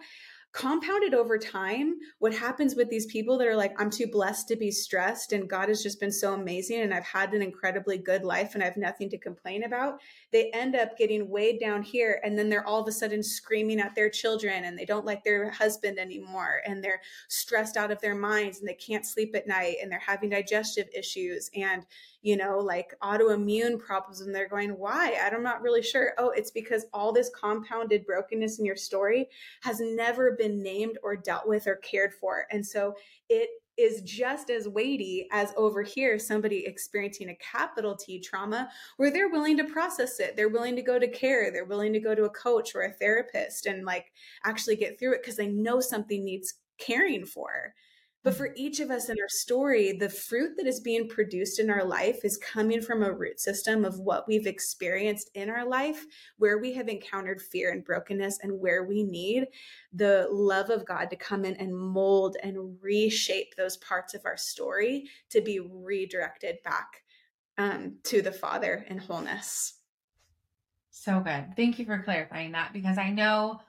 compounded 0.52 1.14
over 1.14 1.38
time 1.38 1.96
what 2.20 2.34
happens 2.34 2.76
with 2.76 2.90
these 2.90 3.06
people 3.06 3.38
that 3.38 3.48
are 3.48 3.56
like 3.56 3.74
i'm 3.80 3.90
too 3.90 4.08
blessed 4.08 4.50
to 4.50 4.58
be 4.58 4.70
stressed 4.70 5.32
and 5.32 5.50
god 5.50 5.70
has 5.70 5.82
just 5.82 6.00
been 6.00 6.12
so 6.12 6.34
amazing 6.34 6.82
and 6.82 6.94
i've 6.94 7.06
had 7.06 7.34
an 7.34 7.42
incredibly 7.42 7.98
good 7.98 8.26
life 8.26 8.54
and 8.54 8.62
i 8.62 8.66
have 8.66 8.76
nothing 8.76 9.10
to 9.10 9.18
complain 9.18 9.64
about 9.64 10.02
they 10.34 10.50
end 10.52 10.76
up 10.76 10.98
getting 10.98 11.30
weighed 11.30 11.58
down 11.58 11.82
here 11.82 12.20
and 12.26 12.38
then 12.38 12.50
they're 12.50 12.68
all 12.68 12.82
of 12.82 12.88
a 12.88 12.92
sudden 12.92 13.24
screaming 13.24 13.80
at 13.80 13.96
their 13.96 14.10
children 14.10 14.66
and 14.66 14.78
they 14.78 14.86
don't 14.86 15.06
like 15.06 15.24
their 15.24 15.50
husband 15.52 15.98
anymore 15.98 16.62
and 16.66 16.84
they're 16.84 17.02
stressed 17.30 17.78
out 17.78 17.92
of 17.92 18.02
their 18.02 18.16
minds 18.16 18.60
and 18.60 18.68
they 18.68 18.74
can't 18.74 19.06
sleep 19.06 19.34
at 19.36 19.48
night 19.48 19.78
and 19.82 19.90
they're 19.90 20.00
having 20.00 20.30
digestive 20.30 20.90
issues 20.94 21.50
and 21.56 21.86
you 22.22 22.38
know, 22.38 22.60
like 22.60 22.94
autoimmune 23.02 23.80
problems. 23.80 24.22
And 24.22 24.34
they're 24.34 24.48
going, 24.48 24.78
why? 24.78 25.18
I'm 25.22 25.44
not 25.44 25.62
really 25.62 25.82
sure. 25.82 26.14
Oh, 26.18 26.30
it's 26.30 26.52
because 26.52 26.86
all 26.94 27.12
this 27.12 27.30
compounded 27.30 28.06
brokenness 28.06 28.60
in 28.60 28.66
your 28.66 28.76
story 28.76 29.28
has 29.62 29.80
never 29.80 30.34
been 30.34 30.41
named 30.50 30.98
or 31.04 31.16
dealt 31.16 31.48
with 31.48 31.68
or 31.68 31.76
cared 31.78 32.14
for. 32.14 32.46
And 32.52 32.66
so 32.66 32.96
it 33.30 33.50
is 33.78 34.02
just 34.02 34.50
as 34.50 34.68
weighty 34.68 35.28
as 35.32 35.54
over 35.56 35.82
here 35.82 36.20
somebody 36.20 36.66
experiencing 36.66 37.30
a 37.30 37.38
capital 37.38 37.96
T 37.96 38.20
trauma 38.20 38.70
where 38.98 39.12
they're 39.12 39.30
willing 39.30 39.58
to 39.58 39.64
process 39.64 40.20
it. 40.20 40.36
They're 40.36 40.50
willing 40.50 40.76
to 40.76 40.82
go 40.82 41.00
to 41.00 41.08
care. 41.08 41.52
They're 41.52 41.66
willing 41.66 41.94
to 41.94 42.00
go 42.00 42.14
to 42.14 42.26
a 42.26 42.30
coach 42.30 42.76
or 42.76 42.82
a 42.82 42.94
therapist 42.94 43.66
and 43.66 43.86
like 43.86 44.12
actually 44.44 44.76
get 44.76 45.00
through 45.00 45.14
it 45.14 45.22
because 45.22 45.38
they 45.38 45.48
know 45.48 45.80
something 45.80 46.24
needs 46.24 46.56
caring 46.78 47.26
for. 47.26 47.74
But 48.24 48.36
for 48.36 48.54
each 48.56 48.80
of 48.80 48.92
us 48.92 49.10
in 49.10 49.18
our 49.20 49.30
story, 49.30 49.94
the 49.94 50.10
fruit 50.10 50.52
that 50.58 50.68
is 50.68 50.80
being 50.80 51.08
produced 51.08 51.60
in 51.60 51.72
our 51.72 51.84
life 51.84 52.24
is 52.24 52.38
coming 52.38 52.80
from 52.80 53.02
a 53.02 53.12
root 53.12 53.40
system 53.40 53.84
of 53.84 54.00
what 54.00 54.28
we've 54.28 54.46
experienced 54.46 55.32
in 55.34 55.50
our 55.50 55.68
life, 55.68 56.06
where 56.38 56.60
we 56.60 56.74
have 56.74 56.88
encountered 56.88 57.42
fear 57.42 57.72
and 57.72 57.84
brokenness, 57.84 58.38
and 58.44 58.60
where 58.60 58.84
we 58.84 59.04
need 59.04 59.48
the 59.92 60.28
love 60.30 60.70
of 60.70 60.86
God 60.86 61.10
to 61.10 61.16
come 61.16 61.46
in 61.46 61.56
and 61.56 61.76
mold 61.76 62.38
and 62.44 62.78
reshape 62.80 63.56
those 63.56 63.78
parts 63.78 64.14
of 64.14 64.22
our 64.26 64.38
story 64.38 65.10
to 65.32 65.42
be 65.42 65.60
redirected 65.60 66.58
back 66.64 67.04
um, 67.58 67.98
to 68.04 68.22
the 68.22 68.32
Father 68.32 68.86
in 68.88 69.00
wholeness. 69.00 69.80
So 70.92 71.22
good. 71.22 71.56
Thank 71.56 71.80
you 71.80 71.86
for 71.86 72.04
clarifying 72.04 72.52
that 72.52 72.72
because 72.72 73.00
I 73.00 73.10
know 73.10 73.62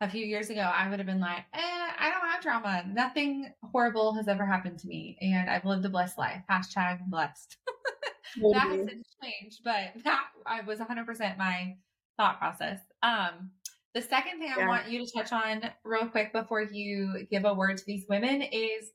a 0.00 0.08
few 0.08 0.24
years 0.24 0.50
ago, 0.50 0.60
I 0.60 0.88
would 0.88 0.98
have 0.98 1.06
been 1.06 1.20
like, 1.20 1.44
eh, 1.54 1.88
I 1.98 2.10
don't 2.10 2.30
have 2.30 2.40
trauma. 2.40 2.84
Nothing 2.92 3.52
horrible 3.72 4.14
has 4.14 4.28
ever 4.28 4.46
happened 4.46 4.78
to 4.80 4.86
me. 4.88 5.18
And 5.20 5.50
I've 5.50 5.64
lived 5.64 5.84
a 5.84 5.88
blessed 5.88 6.18
life. 6.18 6.42
Hashtag 6.50 7.00
blessed. 7.08 7.56
that 8.52 8.68
has 8.68 8.86
since 8.86 9.16
changed, 9.22 9.60
but 9.64 9.92
that 10.04 10.26
I 10.46 10.60
was 10.60 10.78
100% 10.78 11.38
my 11.38 11.76
thought 12.16 12.38
process. 12.38 12.78
Um, 13.02 13.50
the 13.94 14.02
second 14.02 14.38
thing 14.38 14.52
yeah. 14.56 14.64
I 14.64 14.68
want 14.68 14.88
you 14.88 15.04
to 15.04 15.12
touch 15.12 15.32
on 15.32 15.62
real 15.84 16.06
quick 16.06 16.32
before 16.32 16.62
you 16.62 17.26
give 17.30 17.44
a 17.44 17.54
word 17.54 17.78
to 17.78 17.84
these 17.86 18.04
women 18.08 18.42
is 18.42 18.90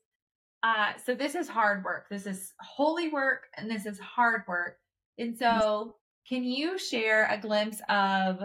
uh, 0.62 0.92
so 1.04 1.14
this 1.14 1.34
is 1.34 1.46
hard 1.46 1.84
work. 1.84 2.08
This 2.08 2.24
is 2.24 2.54
holy 2.58 3.10
work 3.10 3.42
and 3.58 3.70
this 3.70 3.84
is 3.84 3.98
hard 4.00 4.42
work. 4.48 4.78
And 5.18 5.36
so, 5.36 5.96
can 6.26 6.42
you 6.42 6.78
share 6.78 7.28
a 7.30 7.36
glimpse 7.36 7.82
of 7.90 8.40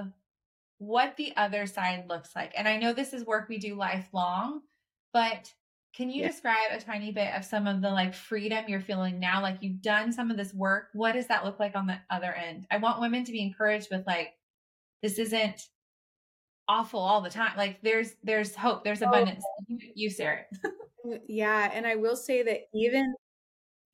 what 0.79 1.15
the 1.17 1.35
other 1.37 1.67
side 1.67 2.05
looks 2.09 2.35
like. 2.35 2.53
And 2.57 2.67
I 2.67 2.77
know 2.77 2.93
this 2.93 3.13
is 3.13 3.25
work 3.25 3.47
we 3.49 3.57
do 3.59 3.75
lifelong, 3.75 4.61
but 5.13 5.53
Can 5.95 6.09
you 6.09 6.21
yeah. 6.21 6.27
describe 6.27 6.71
a 6.71 6.79
tiny 6.79 7.11
bit 7.11 7.33
of 7.35 7.43
some 7.43 7.67
of 7.67 7.81
the 7.81 7.89
like 7.89 8.13
freedom 8.13 8.65
you're 8.67 8.79
feeling 8.81 9.19
now? 9.19 9.41
Like 9.41 9.57
you've 9.61 9.81
done 9.81 10.11
some 10.11 10.31
of 10.31 10.37
this 10.37 10.53
work. 10.53 10.89
What 10.93 11.13
does 11.13 11.27
that 11.27 11.43
look 11.45 11.59
like 11.59 11.75
on 11.75 11.87
the 11.87 11.99
other 12.09 12.33
end? 12.33 12.67
I 12.71 12.77
want 12.77 13.01
women 13.01 13.23
to 13.25 13.31
be 13.31 13.41
encouraged 13.41 13.89
with 13.91 14.05
like, 14.07 14.33
this 15.01 15.17
isn't 15.19 15.67
awful 16.67 16.99
all 16.99 17.21
the 17.21 17.29
time. 17.29 17.53
Like 17.57 17.81
there's 17.81 18.15
there's 18.23 18.55
hope, 18.55 18.83
there's 18.83 19.01
oh. 19.01 19.07
abundance. 19.07 19.43
Oh. 19.45 19.63
You, 19.67 19.79
you 19.95 20.09
Sarah. 20.09 20.45
Mm, 21.05 21.21
yeah, 21.29 21.71
and 21.73 21.87
I 21.87 21.95
will 21.95 22.17
say 22.17 22.43
that 22.43 22.67
even 22.73 23.15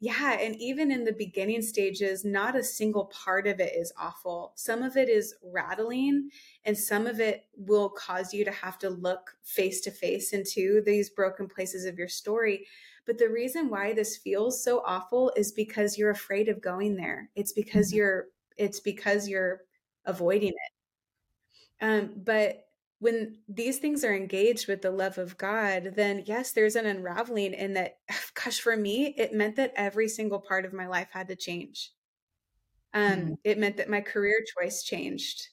yeah, 0.05 0.33
and 0.33 0.55
even 0.57 0.91
in 0.91 1.03
the 1.03 1.13
beginning 1.13 1.63
stages, 1.63 2.23
not 2.23 2.55
a 2.55 2.63
single 2.63 3.05
part 3.05 3.47
of 3.47 3.59
it 3.59 3.73
is 3.75 3.91
awful. 3.97 4.51
Some 4.53 4.83
of 4.83 4.97
it 4.97 5.09
is 5.09 5.33
rattling, 5.41 6.29
and 6.63 6.77
some 6.77 7.07
of 7.07 7.19
it 7.19 7.47
will 7.57 7.89
cause 7.89 8.31
you 8.31 8.45
to 8.45 8.51
have 8.51 8.77
to 8.79 8.89
look 8.91 9.35
face 9.41 9.81
to 9.81 9.89
face 9.89 10.31
into 10.31 10.83
these 10.85 11.09
broken 11.09 11.47
places 11.47 11.85
of 11.85 11.97
your 11.97 12.07
story. 12.07 12.67
But 13.07 13.17
the 13.17 13.29
reason 13.29 13.67
why 13.67 13.93
this 13.93 14.17
feels 14.17 14.63
so 14.63 14.83
awful 14.85 15.33
is 15.35 15.51
because 15.51 15.97
you're 15.97 16.11
afraid 16.11 16.49
of 16.49 16.61
going 16.61 16.95
there. 16.95 17.31
It's 17.33 17.53
because 17.53 17.87
mm-hmm. 17.87 17.97
you're 17.97 18.25
it's 18.57 18.79
because 18.79 19.27
you're 19.27 19.61
avoiding 20.05 20.49
it. 20.49 21.83
Um, 21.83 22.11
but 22.23 22.64
when 22.99 23.37
these 23.47 23.79
things 23.79 24.03
are 24.03 24.15
engaged 24.15 24.67
with 24.67 24.81
the 24.81 24.91
love 24.91 25.17
of 25.17 25.37
God, 25.37 25.93
then 25.95 26.23
yes, 26.25 26.53
there's 26.53 26.75
an 26.75 26.85
unraveling 26.85 27.53
in 27.53 27.73
that. 27.73 27.97
Gosh, 28.33 28.59
for 28.59 28.75
me, 28.75 29.13
it 29.17 29.33
meant 29.33 29.55
that 29.57 29.73
every 29.75 30.07
single 30.07 30.39
part 30.39 30.65
of 30.65 30.73
my 30.73 30.87
life 30.87 31.09
had 31.11 31.27
to 31.27 31.35
change. 31.35 31.91
Um, 32.93 33.11
mm-hmm. 33.11 33.33
It 33.43 33.57
meant 33.57 33.77
that 33.77 33.89
my 33.89 34.01
career 34.01 34.43
choice 34.57 34.83
changed 34.83 35.49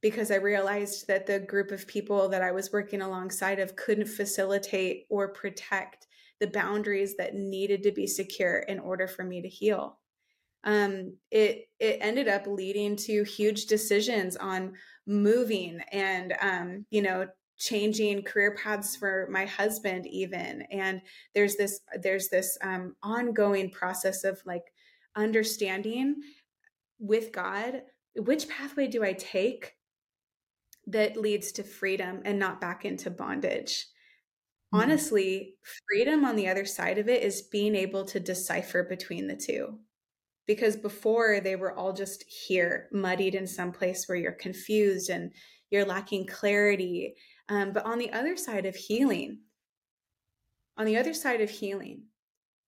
because 0.00 0.30
I 0.30 0.36
realized 0.36 1.08
that 1.08 1.26
the 1.26 1.40
group 1.40 1.70
of 1.70 1.86
people 1.86 2.28
that 2.28 2.42
I 2.42 2.52
was 2.52 2.72
working 2.72 3.02
alongside 3.02 3.58
of 3.58 3.76
couldn't 3.76 4.06
facilitate 4.06 5.06
or 5.10 5.32
protect 5.32 6.06
the 6.40 6.46
boundaries 6.46 7.16
that 7.16 7.34
needed 7.34 7.82
to 7.82 7.92
be 7.92 8.06
secure 8.06 8.58
in 8.58 8.78
order 8.78 9.08
for 9.08 9.24
me 9.24 9.42
to 9.42 9.48
heal. 9.48 9.98
Um, 10.64 11.16
it 11.30 11.68
it 11.78 11.98
ended 12.00 12.28
up 12.28 12.46
leading 12.46 12.96
to 12.96 13.22
huge 13.24 13.66
decisions 13.66 14.36
on 14.36 14.74
moving 15.06 15.80
and 15.92 16.34
um, 16.40 16.84
you 16.90 17.02
know 17.02 17.26
changing 17.58 18.22
career 18.22 18.54
paths 18.54 18.96
for 18.96 19.26
my 19.30 19.46
husband 19.46 20.06
even 20.06 20.62
and 20.70 21.00
there's 21.34 21.56
this 21.56 21.80
there's 22.02 22.28
this 22.28 22.58
um, 22.62 22.94
ongoing 23.02 23.70
process 23.70 24.24
of 24.24 24.40
like 24.44 24.64
understanding 25.14 26.16
with 26.98 27.32
god 27.32 27.82
which 28.16 28.48
pathway 28.48 28.86
do 28.86 29.02
i 29.02 29.12
take 29.12 29.74
that 30.86 31.16
leads 31.16 31.50
to 31.52 31.62
freedom 31.62 32.20
and 32.24 32.38
not 32.38 32.60
back 32.60 32.84
into 32.84 33.10
bondage 33.10 33.86
mm-hmm. 34.74 34.82
honestly 34.82 35.54
freedom 35.88 36.24
on 36.24 36.36
the 36.36 36.48
other 36.48 36.66
side 36.66 36.98
of 36.98 37.08
it 37.08 37.22
is 37.22 37.42
being 37.42 37.74
able 37.74 38.04
to 38.04 38.20
decipher 38.20 38.82
between 38.82 39.26
the 39.26 39.36
two 39.36 39.78
because 40.46 40.76
before 40.76 41.40
they 41.40 41.56
were 41.56 41.76
all 41.76 41.92
just 41.92 42.24
here, 42.24 42.88
muddied 42.92 43.34
in 43.34 43.46
some 43.46 43.72
place 43.72 44.06
where 44.06 44.18
you're 44.18 44.32
confused 44.32 45.10
and 45.10 45.32
you're 45.70 45.84
lacking 45.84 46.26
clarity. 46.26 47.14
Um, 47.48 47.72
but 47.72 47.84
on 47.84 47.98
the 47.98 48.12
other 48.12 48.36
side 48.36 48.66
of 48.66 48.76
healing, 48.76 49.40
on 50.76 50.86
the 50.86 50.96
other 50.96 51.14
side 51.14 51.40
of 51.40 51.50
healing, 51.50 52.02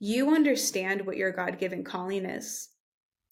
you 0.00 0.34
understand 0.34 1.04
what 1.04 1.16
your 1.16 1.32
God 1.32 1.58
given 1.58 1.84
calling 1.84 2.24
is. 2.24 2.68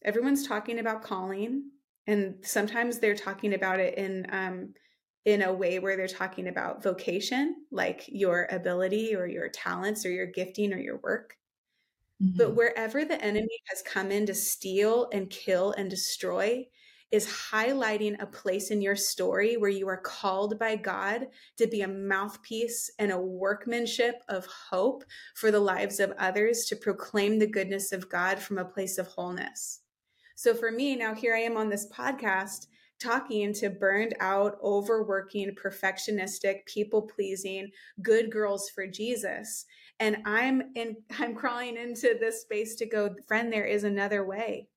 Everyone's 0.05 0.47
talking 0.47 0.79
about 0.79 1.03
calling, 1.03 1.71
and 2.07 2.37
sometimes 2.43 2.99
they're 2.99 3.15
talking 3.17 3.55
about 3.55 3.81
it 3.81 3.97
in 3.99 4.27
um, 4.31 4.75
in 5.25 5.43
a 5.43 5.53
way 5.53 5.81
where 5.81 5.97
they're 5.97 6.07
talking 6.07 6.47
about 6.47 6.83
vocation, 6.83 7.57
like 7.73 8.05
your 8.07 8.47
ability 8.51 9.15
or 9.15 9.27
your 9.27 9.49
talents 9.49 10.07
or 10.07 10.11
your 10.11 10.27
gifting 10.27 10.73
or 10.73 10.79
your 10.79 11.01
work. 11.03 11.35
Mm-hmm. 12.23 12.39
But 12.39 12.55
wherever 12.55 13.05
the 13.05 13.23
enemy 13.23 13.61
has 13.69 13.83
come 13.83 14.11
in 14.11 14.27
to 14.27 14.35
steal 14.35 15.09
and 15.13 15.29
kill 15.31 15.73
and 15.73 15.91
destroy, 15.91 16.67
is 17.13 17.29
highlighting 17.29 18.21
a 18.21 18.27
place 18.27 18.71
in 18.71 18.83
your 18.83 18.97
story 18.97 19.57
where 19.57 19.71
you 19.71 19.89
are 19.89 19.97
called 19.97 20.59
by 20.59 20.75
God 20.75 21.29
to 21.57 21.67
be 21.69 21.83
a 21.83 21.89
mouthpiece 21.89 22.91
and 22.99 23.13
a 23.13 23.19
workmanship 23.19 24.23
of 24.29 24.47
hope 24.47 25.05
for 25.35 25.51
the 25.51 25.61
lives 25.61 26.01
of 26.01 26.13
others 26.19 26.65
to 26.67 26.77
proclaim 26.77 27.39
the 27.39 27.47
goodness 27.47 27.93
of 27.93 28.09
God 28.09 28.39
from 28.41 28.59
a 28.59 28.65
place 28.65 28.99
of 28.99 29.07
wholeness. 29.07 29.81
So 30.35 30.53
for 30.53 30.73
me, 30.73 30.97
now 30.97 31.15
here 31.15 31.35
I 31.35 31.41
am 31.41 31.57
on 31.57 31.69
this 31.69 31.89
podcast 31.91 32.67
talking 32.99 33.53
to 33.55 33.71
burned 33.71 34.15
out, 34.21 34.59
overworking, 34.63 35.55
perfectionistic, 35.55 36.65
people 36.67 37.03
pleasing, 37.03 37.71
good 38.03 38.31
girls 38.31 38.71
for 38.71 38.87
Jesus. 38.87 39.67
And 39.99 40.19
i'm 40.25 40.63
in 40.75 40.97
i'm 41.19 41.35
crawling 41.35 41.77
into 41.77 42.17
this 42.19 42.43
space 42.43 42.75
to 42.77 42.87
go 42.87 43.15
friend 43.27 43.53
there 43.53 43.67
is 43.67 43.85
another 43.85 44.25
way. 44.25 44.69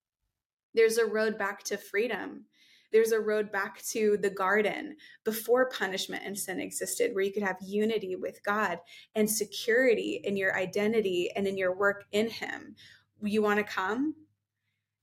There's 0.74 0.98
a 0.98 1.06
road 1.06 1.38
back 1.38 1.64
to 1.64 1.78
freedom. 1.78 2.46
There's 2.92 3.12
a 3.12 3.20
road 3.20 3.52
back 3.52 3.84
to 3.92 4.18
the 4.18 4.32
garden 4.32 4.96
before 5.24 5.70
punishment 5.70 6.24
and 6.26 6.38
sin 6.38 6.60
existed 6.60 7.14
where 7.14 7.24
you 7.24 7.32
could 7.32 7.44
have 7.44 7.58
unity 7.62 8.16
with 8.16 8.44
god 8.44 8.80
and 9.16 9.30
security 9.30 10.22
in 10.24 10.36
your 10.36 10.58
identity 10.58 11.30
and 11.36 11.48
in 11.48 11.58
your 11.58 11.76
work 11.76 12.06
in 12.12 12.30
him. 12.30 12.76
You 13.22 13.42
want 13.42 13.58
to 13.58 13.64
come? 13.64 14.16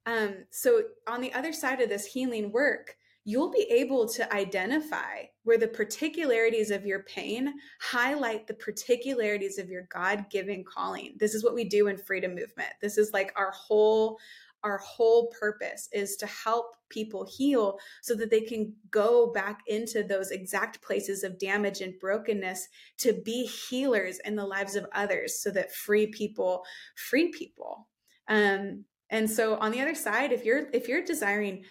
Um, 0.04 0.46
so 0.50 0.82
on 1.06 1.20
the 1.20 1.32
other 1.32 1.52
side 1.52 1.80
of 1.80 1.88
this 1.88 2.06
healing 2.06 2.50
work 2.50 2.96
you'll 3.26 3.50
be 3.50 3.66
able 3.68 4.08
to 4.08 4.32
identify 4.32 5.24
where 5.42 5.58
the 5.58 5.66
particularities 5.66 6.70
of 6.70 6.86
your 6.86 7.02
pain 7.02 7.52
highlight 7.80 8.46
the 8.46 8.54
particularities 8.54 9.58
of 9.58 9.68
your 9.68 9.88
God-given 9.92 10.64
calling. 10.64 11.16
This 11.18 11.34
is 11.34 11.42
what 11.42 11.54
we 11.54 11.64
do 11.64 11.88
in 11.88 11.98
freedom 11.98 12.36
movement. 12.36 12.70
This 12.80 12.96
is 12.96 13.12
like 13.12 13.32
our 13.36 13.50
whole 13.50 14.16
our 14.62 14.78
whole 14.78 15.28
purpose 15.38 15.88
is 15.92 16.16
to 16.16 16.26
help 16.26 16.74
people 16.88 17.24
heal 17.24 17.78
so 18.02 18.14
that 18.14 18.30
they 18.30 18.40
can 18.40 18.72
go 18.90 19.30
back 19.32 19.60
into 19.66 20.02
those 20.02 20.30
exact 20.30 20.82
places 20.82 21.22
of 21.22 21.38
damage 21.38 21.82
and 21.82 21.98
brokenness 22.00 22.66
to 22.98 23.12
be 23.24 23.44
healers 23.46 24.18
in 24.24 24.34
the 24.34 24.44
lives 24.44 24.74
of 24.74 24.86
others 24.92 25.40
so 25.40 25.50
that 25.50 25.72
free 25.72 26.06
people 26.06 26.64
free 26.96 27.30
people 27.30 27.86
um 28.28 28.84
and 29.10 29.30
so 29.30 29.56
on 29.58 29.70
the 29.70 29.80
other 29.80 29.94
side 29.94 30.32
if 30.32 30.44
you're 30.44 30.68
if 30.72 30.88
you're 30.88 31.04
desiring 31.04 31.62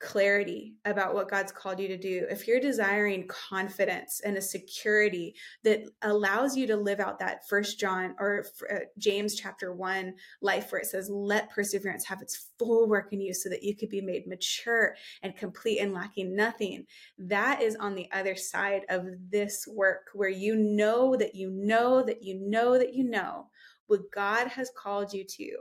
clarity 0.00 0.74
about 0.84 1.14
what 1.14 1.30
God's 1.30 1.50
called 1.50 1.80
you 1.80 1.88
to 1.88 1.96
do, 1.96 2.26
if 2.30 2.46
you're 2.46 2.60
desiring 2.60 3.26
confidence 3.26 4.20
and 4.24 4.36
a 4.36 4.42
security 4.42 5.34
that 5.64 5.82
allows 6.02 6.56
you 6.56 6.66
to 6.68 6.76
live 6.76 7.00
out 7.00 7.18
that 7.18 7.48
first 7.48 7.80
John 7.80 8.14
or 8.20 8.44
uh, 8.70 8.76
James 8.98 9.34
chapter 9.34 9.72
1 9.74 10.14
life 10.40 10.70
where 10.70 10.80
it 10.80 10.86
says 10.86 11.10
let 11.10 11.50
perseverance 11.50 12.04
have 12.06 12.22
its 12.22 12.50
full 12.58 12.88
work 12.88 13.12
in 13.12 13.20
you 13.20 13.34
so 13.34 13.48
that 13.48 13.62
you 13.62 13.76
could 13.76 13.88
be 13.88 14.00
made 14.00 14.26
mature 14.26 14.94
and 15.22 15.36
complete 15.36 15.78
and 15.78 15.92
lacking 15.92 16.36
nothing. 16.36 16.86
That 17.18 17.60
is 17.60 17.76
on 17.76 17.94
the 17.94 18.08
other 18.12 18.36
side 18.36 18.82
of 18.88 19.06
this 19.30 19.66
work 19.66 20.10
where 20.14 20.28
you 20.28 20.54
know 20.54 21.16
that 21.16 21.34
you 21.34 21.50
know 21.50 22.02
that 22.02 22.22
you 22.22 22.38
know 22.40 22.78
that 22.78 22.94
you 22.94 23.04
know 23.04 23.48
what 23.88 24.10
God 24.12 24.48
has 24.48 24.70
called 24.76 25.12
you 25.12 25.24
to 25.24 25.58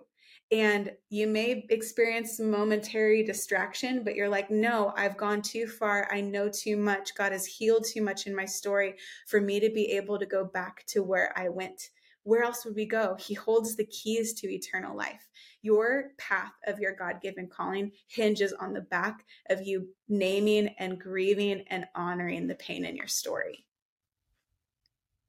and 0.51 0.91
you 1.09 1.27
may 1.27 1.65
experience 1.69 2.39
momentary 2.39 3.21
distraction, 3.21 4.03
but 4.03 4.15
you're 4.15 4.29
like, 4.29 4.49
no, 4.49 4.93
I've 4.95 5.17
gone 5.17 5.41
too 5.41 5.67
far. 5.67 6.07
I 6.09 6.21
know 6.21 6.47
too 6.49 6.77
much. 6.77 7.15
God 7.15 7.33
has 7.33 7.45
healed 7.45 7.85
too 7.85 8.01
much 8.01 8.27
in 8.27 8.35
my 8.35 8.45
story 8.45 8.95
for 9.27 9.41
me 9.41 9.59
to 9.59 9.69
be 9.69 9.91
able 9.91 10.17
to 10.17 10.25
go 10.25 10.45
back 10.45 10.85
to 10.87 11.03
where 11.03 11.33
I 11.37 11.49
went. 11.49 11.89
Where 12.23 12.43
else 12.43 12.65
would 12.65 12.75
we 12.75 12.85
go? 12.85 13.15
He 13.19 13.33
holds 13.33 13.75
the 13.75 13.85
keys 13.85 14.33
to 14.35 14.49
eternal 14.49 14.95
life. 14.95 15.27
Your 15.61 16.11
path 16.17 16.53
of 16.65 16.79
your 16.79 16.95
God 16.95 17.21
given 17.21 17.47
calling 17.47 17.91
hinges 18.07 18.53
on 18.53 18.73
the 18.73 18.81
back 18.81 19.25
of 19.49 19.65
you 19.65 19.89
naming 20.07 20.69
and 20.79 20.99
grieving 20.99 21.63
and 21.67 21.85
honoring 21.95 22.47
the 22.47 22.55
pain 22.55 22.85
in 22.85 22.95
your 22.95 23.07
story. 23.07 23.65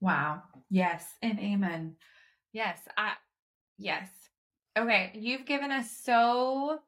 Wow. 0.00 0.42
Yes. 0.70 1.04
And 1.22 1.40
amen. 1.40 1.96
Yes. 2.52 2.80
I, 2.96 3.12
yes. 3.78 4.08
Okay, 4.78 5.10
you've 5.14 5.44
given 5.44 5.72
us 5.72 5.90
so 6.04 6.78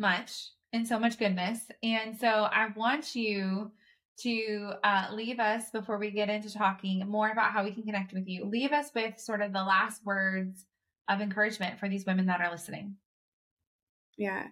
much 0.00 0.50
and 0.72 0.86
so 0.86 0.98
much 0.98 1.16
goodness. 1.16 1.60
And 1.80 2.18
so 2.18 2.26
I 2.26 2.68
want 2.74 3.14
you 3.14 3.70
to 4.18 4.72
uh, 4.82 5.06
leave 5.12 5.38
us 5.38 5.70
before 5.70 5.96
we 5.98 6.10
get 6.10 6.28
into 6.28 6.52
talking 6.52 7.06
more 7.06 7.30
about 7.30 7.52
how 7.52 7.62
we 7.62 7.70
can 7.70 7.84
connect 7.84 8.12
with 8.12 8.26
you. 8.26 8.46
Leave 8.46 8.72
us 8.72 8.90
with 8.96 9.20
sort 9.20 9.42
of 9.42 9.52
the 9.52 9.62
last 9.62 10.04
words 10.04 10.66
of 11.08 11.20
encouragement 11.20 11.78
for 11.78 11.88
these 11.88 12.04
women 12.04 12.26
that 12.26 12.40
are 12.40 12.50
listening. 12.50 12.96
Yeah. 14.16 14.46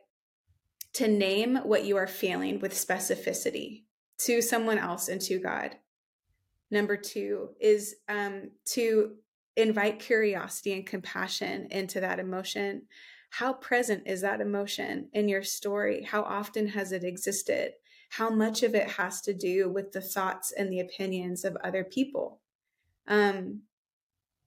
to 0.93 1.07
name 1.07 1.57
what 1.57 1.85
you 1.85 1.97
are 1.97 2.07
feeling 2.07 2.59
with 2.59 2.73
specificity 2.73 3.83
to 4.19 4.41
someone 4.41 4.77
else 4.77 5.07
and 5.07 5.21
to 5.21 5.39
God. 5.39 5.77
Number 6.69 6.97
two 6.97 7.51
is 7.59 7.95
um, 8.09 8.51
to 8.65 9.15
invite 9.55 9.99
curiosity 9.99 10.73
and 10.73 10.85
compassion 10.85 11.69
into 11.71 12.01
that 12.01 12.19
emotion. 12.19 12.83
How 13.31 13.53
present 13.53 14.03
is 14.05 14.21
that 14.21 14.41
emotion 14.41 15.07
in 15.13 15.29
your 15.29 15.41
story? 15.41 16.03
How 16.03 16.21
often 16.21 16.67
has 16.67 16.91
it 16.91 17.05
existed? 17.05 17.71
How 18.09 18.29
much 18.29 18.61
of 18.61 18.75
it 18.75 18.89
has 18.89 19.21
to 19.21 19.33
do 19.33 19.69
with 19.69 19.93
the 19.93 20.01
thoughts 20.01 20.51
and 20.51 20.71
the 20.71 20.81
opinions 20.81 21.45
of 21.45 21.55
other 21.63 21.85
people? 21.85 22.41
Um, 23.07 23.61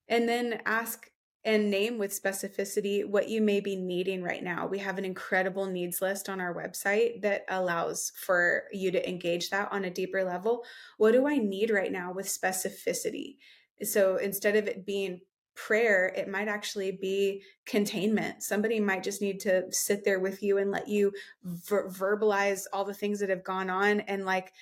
and 0.06 0.28
then 0.28 0.60
ask 0.66 1.10
and 1.46 1.70
name 1.70 1.96
with 1.96 2.22
specificity 2.22 3.06
what 3.06 3.28
you 3.28 3.40
may 3.40 3.60
be 3.60 3.74
needing 3.74 4.22
right 4.22 4.44
now. 4.44 4.66
We 4.66 4.78
have 4.78 4.98
an 4.98 5.04
incredible 5.04 5.66
needs 5.66 6.02
list 6.02 6.28
on 6.28 6.40
our 6.40 6.54
website 6.54 7.22
that 7.22 7.46
allows 7.48 8.12
for 8.16 8.64
you 8.70 8.90
to 8.90 9.08
engage 9.08 9.50
that 9.50 9.72
on 9.72 9.84
a 9.84 9.90
deeper 9.90 10.24
level. 10.24 10.62
What 10.98 11.12
do 11.12 11.26
I 11.26 11.38
need 11.38 11.70
right 11.70 11.92
now 11.92 12.12
with 12.12 12.26
specificity? 12.26 13.36
So 13.82 14.16
instead 14.16 14.56
of 14.56 14.68
it 14.68 14.86
being 14.86 15.20
prayer, 15.54 16.12
it 16.16 16.28
might 16.28 16.48
actually 16.48 16.92
be 16.92 17.42
containment. 17.64 18.42
Somebody 18.42 18.80
might 18.80 19.02
just 19.02 19.22
need 19.22 19.40
to 19.40 19.64
sit 19.72 20.04
there 20.04 20.20
with 20.20 20.42
you 20.42 20.58
and 20.58 20.70
let 20.70 20.88
you 20.88 21.12
ver- 21.42 21.88
verbalize 21.88 22.64
all 22.72 22.84
the 22.84 22.94
things 22.94 23.20
that 23.20 23.30
have 23.30 23.44
gone 23.44 23.70
on 23.70 24.00
and 24.00 24.24
like 24.24 24.52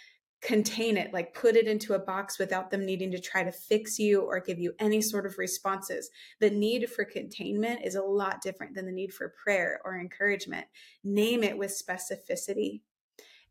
contain 0.42 0.96
it, 0.96 1.12
like 1.12 1.34
put 1.34 1.54
it 1.54 1.68
into 1.68 1.94
a 1.94 1.98
box 1.98 2.38
without 2.38 2.70
them 2.70 2.84
needing 2.84 3.12
to 3.12 3.20
try 3.20 3.44
to 3.44 3.52
fix 3.52 3.98
you 3.98 4.22
or 4.22 4.40
give 4.40 4.58
you 4.58 4.74
any 4.80 5.00
sort 5.00 5.24
of 5.24 5.38
responses. 5.38 6.10
The 6.40 6.50
need 6.50 6.90
for 6.90 7.04
containment 7.04 7.80
is 7.84 7.94
a 7.94 8.02
lot 8.02 8.42
different 8.42 8.74
than 8.74 8.84
the 8.84 8.92
need 8.92 9.14
for 9.14 9.32
prayer 9.42 9.80
or 9.84 9.98
encouragement. 9.98 10.66
Name 11.04 11.44
it 11.44 11.56
with 11.56 11.70
specificity. 11.70 12.80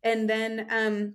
And 0.02 0.28
then 0.28 0.66
um, 0.70 1.14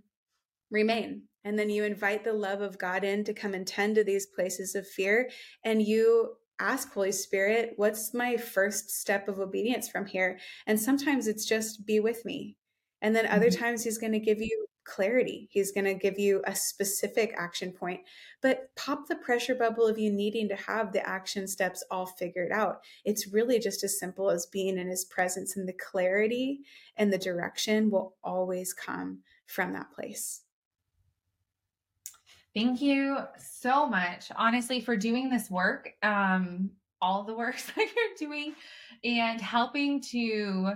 remain. 0.71 1.23
And 1.47 1.57
then 1.57 1.69
you 1.69 1.85
invite 1.85 2.25
the 2.25 2.33
love 2.33 2.59
of 2.59 2.77
God 2.77 3.05
in 3.05 3.23
to 3.23 3.33
come 3.33 3.53
and 3.53 3.65
tend 3.65 3.95
to 3.95 4.03
these 4.03 4.25
places 4.25 4.75
of 4.75 4.85
fear. 4.85 5.29
And 5.63 5.81
you 5.81 6.33
ask 6.59 6.91
Holy 6.91 7.13
Spirit, 7.13 7.71
what's 7.77 8.13
my 8.13 8.35
first 8.35 8.89
step 8.89 9.29
of 9.29 9.39
obedience 9.39 9.87
from 9.87 10.05
here? 10.05 10.39
And 10.65 10.77
sometimes 10.77 11.25
it's 11.25 11.45
just 11.45 11.85
be 11.85 12.01
with 12.01 12.25
me. 12.25 12.57
And 13.01 13.15
then 13.15 13.27
other 13.27 13.47
mm-hmm. 13.47 13.63
times 13.63 13.81
he's 13.85 13.97
going 13.97 14.11
to 14.11 14.19
give 14.19 14.41
you 14.41 14.67
clarity. 14.83 15.47
He's 15.49 15.71
going 15.71 15.85
to 15.85 15.93
give 15.93 16.19
you 16.19 16.41
a 16.45 16.53
specific 16.53 17.33
action 17.37 17.71
point, 17.71 18.01
but 18.41 18.69
pop 18.75 19.07
the 19.07 19.15
pressure 19.15 19.55
bubble 19.55 19.87
of 19.87 19.97
you 19.97 20.11
needing 20.11 20.49
to 20.49 20.55
have 20.57 20.91
the 20.91 21.07
action 21.07 21.47
steps 21.47 21.81
all 21.89 22.07
figured 22.07 22.51
out. 22.51 22.81
It's 23.05 23.31
really 23.31 23.59
just 23.59 23.85
as 23.85 23.97
simple 23.97 24.29
as 24.29 24.47
being 24.47 24.77
in 24.77 24.89
his 24.89 25.05
presence, 25.05 25.55
and 25.55 25.65
the 25.65 25.73
clarity 25.73 26.59
and 26.97 27.11
the 27.11 27.17
direction 27.17 27.89
will 27.89 28.15
always 28.21 28.73
come 28.73 29.19
from 29.45 29.71
that 29.73 29.93
place. 29.93 30.41
Thank 32.57 32.81
you 32.81 33.19
so 33.37 33.85
much, 33.87 34.31
honestly, 34.35 34.81
for 34.81 34.97
doing 34.97 35.29
this 35.29 35.47
work, 35.51 35.91
um, 36.01 36.71
all 36.99 37.23
the 37.23 37.35
work 37.35 37.55
that 37.75 37.77
you're 37.77 38.29
doing, 38.29 38.55
and 39.03 39.39
helping 39.39 40.01
to 40.09 40.73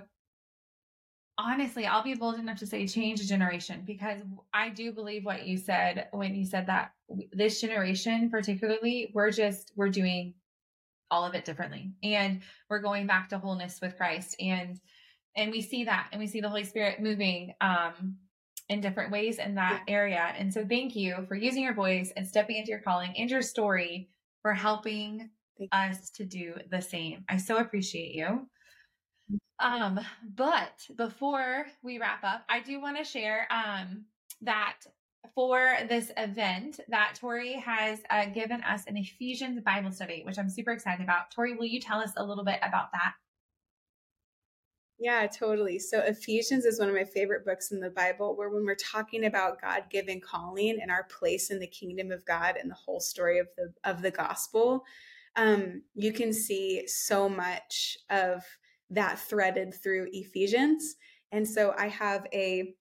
honestly, 1.40 1.88
I'll 1.88 2.04
be 2.04 2.14
bold 2.14 2.36
enough 2.36 2.60
to 2.60 2.68
say 2.68 2.86
change 2.86 3.20
a 3.20 3.28
generation 3.28 3.84
because 3.84 4.22
I 4.54 4.70
do 4.70 4.92
believe 4.92 5.26
what 5.26 5.48
you 5.48 5.58
said 5.58 6.08
when 6.12 6.36
you 6.36 6.46
said 6.46 6.68
that 6.68 6.92
this 7.34 7.60
generation, 7.60 8.30
particularly, 8.30 9.10
we're 9.16 9.32
just, 9.32 9.72
we're 9.76 9.90
doing 9.90 10.36
all 11.10 11.26
of 11.26 11.34
it 11.34 11.46
differently 11.46 11.94
and 12.04 12.42
we're 12.70 12.82
going 12.82 13.08
back 13.08 13.30
to 13.30 13.40
wholeness 13.40 13.80
with 13.82 13.98
Christ. 13.98 14.36
And, 14.40 14.80
and 15.36 15.50
we 15.50 15.62
see 15.62 15.86
that 15.86 16.10
and 16.12 16.20
we 16.20 16.28
see 16.28 16.42
the 16.42 16.50
Holy 16.50 16.64
Spirit 16.64 17.02
moving, 17.02 17.56
um, 17.60 18.18
in 18.72 18.80
different 18.80 19.12
ways 19.12 19.38
in 19.38 19.56
that 19.56 19.84
area. 19.90 20.34
And 20.38 20.52
so 20.52 20.66
thank 20.66 20.96
you 20.96 21.26
for 21.28 21.36
using 21.36 21.62
your 21.62 21.74
voice 21.74 22.14
and 22.16 22.26
stepping 22.26 22.56
into 22.56 22.72
your 22.72 22.80
calling 22.80 23.14
and 23.18 23.30
your 23.30 23.42
story 23.42 24.10
for 24.42 24.54
helping 24.54 25.30
us 25.74 26.10
to 26.12 26.24
do 26.24 26.56
the 26.72 26.82
same. 26.82 27.26
I 27.30 27.36
so 27.36 27.58
appreciate 27.58 28.16
you. 28.16 28.48
Um, 29.60 30.00
but 30.36 30.88
before 30.96 31.68
we 31.84 32.00
wrap 32.00 32.24
up, 32.24 32.44
I 32.50 32.62
do 32.62 32.82
want 32.82 32.98
to 32.98 33.04
share 33.04 33.46
um, 33.52 34.06
that 34.42 34.78
for 35.36 35.78
this 35.88 36.12
event 36.18 36.80
that 36.88 37.18
Tori 37.20 37.54
has 37.54 38.00
uh, 38.10 38.26
given 38.26 38.64
us 38.64 38.86
an 38.88 38.96
Ephesians 38.98 39.62
Bible 39.62 39.92
study, 39.92 40.24
which 40.26 40.40
I'm 40.40 40.50
super 40.50 40.72
excited 40.72 41.04
about. 41.04 41.30
Tori, 41.32 41.56
will 41.56 41.66
you 41.66 41.82
tell 41.82 42.00
us 42.00 42.12
a 42.18 42.24
little 42.24 42.46
bit 42.46 42.58
about 42.64 42.92
that? 42.94 43.14
Yeah, 45.02 45.26
totally. 45.26 45.80
So 45.80 45.98
Ephesians 46.02 46.64
is 46.64 46.80
one 46.80 46.88
of 46.88 46.94
my 46.94 47.06
favorite 47.06 47.44
books 47.44 47.72
in 47.72 47.80
the 47.80 47.90
Bible 47.90 48.38
where 48.38 48.52
when 48.52 48.66
we're 48.66 48.76
talking 48.76 49.26
about 49.26 49.60
God-given 49.60 50.22
calling 50.22 50.78
and 50.80 50.92
our 50.92 51.06
place 51.06 51.50
in 51.50 51.58
the 51.58 51.66
kingdom 51.66 52.12
of 52.12 52.24
God 52.24 52.56
and 52.56 52.70
the 52.70 52.76
whole 52.76 53.00
story 53.00 53.40
of 53.40 53.48
the 53.58 53.74
of 53.84 54.04
the 54.04 54.12
gospel, 54.12 54.86
um, 55.38 55.82
you 55.96 56.14
can 56.14 56.32
see 56.32 56.88
so 56.88 57.28
much 57.28 57.98
of 58.12 58.44
that 58.92 59.18
threaded 59.18 59.74
through 59.74 60.08
Ephesians. 60.12 60.98
And 61.32 61.48
so 61.48 61.74
I 61.76 61.88
have 61.88 62.28
a 62.32 62.76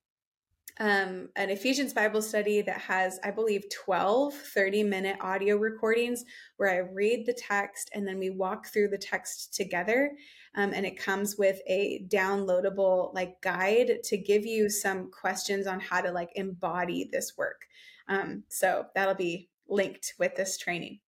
um, 0.78 1.28
an 1.36 1.50
Ephesians 1.50 1.92
Bible 1.92 2.22
study 2.22 2.62
that 2.62 2.80
has, 2.80 3.18
I 3.24 3.30
believe, 3.30 3.64
12 3.70 4.34
30 4.34 4.82
minute 4.84 5.16
audio 5.20 5.56
recordings 5.56 6.24
where 6.56 6.70
I 6.70 6.78
read 6.92 7.26
the 7.26 7.32
text 7.32 7.90
and 7.94 8.06
then 8.06 8.18
we 8.18 8.30
walk 8.30 8.68
through 8.68 8.88
the 8.88 8.98
text 8.98 9.54
together. 9.54 10.12
Um, 10.54 10.72
and 10.74 10.84
it 10.84 10.98
comes 10.98 11.36
with 11.36 11.60
a 11.66 12.04
downloadable 12.08 13.14
like 13.14 13.40
guide 13.40 14.02
to 14.04 14.16
give 14.16 14.46
you 14.46 14.68
some 14.68 15.10
questions 15.10 15.66
on 15.66 15.80
how 15.80 16.00
to 16.00 16.10
like 16.10 16.30
embody 16.34 17.08
this 17.12 17.34
work. 17.36 17.66
Um, 18.08 18.44
so 18.48 18.86
that'll 18.94 19.14
be 19.14 19.50
linked 19.68 20.14
with 20.18 20.34
this 20.34 20.58
training. 20.58 21.00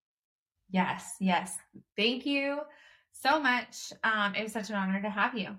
Yes, 0.71 1.17
yes. 1.21 1.57
Thank 1.97 2.25
you 2.25 2.61
so 3.13 3.41
much. 3.41 3.93
Um, 4.05 4.35
it 4.35 4.43
was 4.43 4.53
such 4.53 4.71
an 4.71 4.77
honor 4.77 5.03
to 5.03 5.11
have 5.11 5.37
you. 5.37 5.59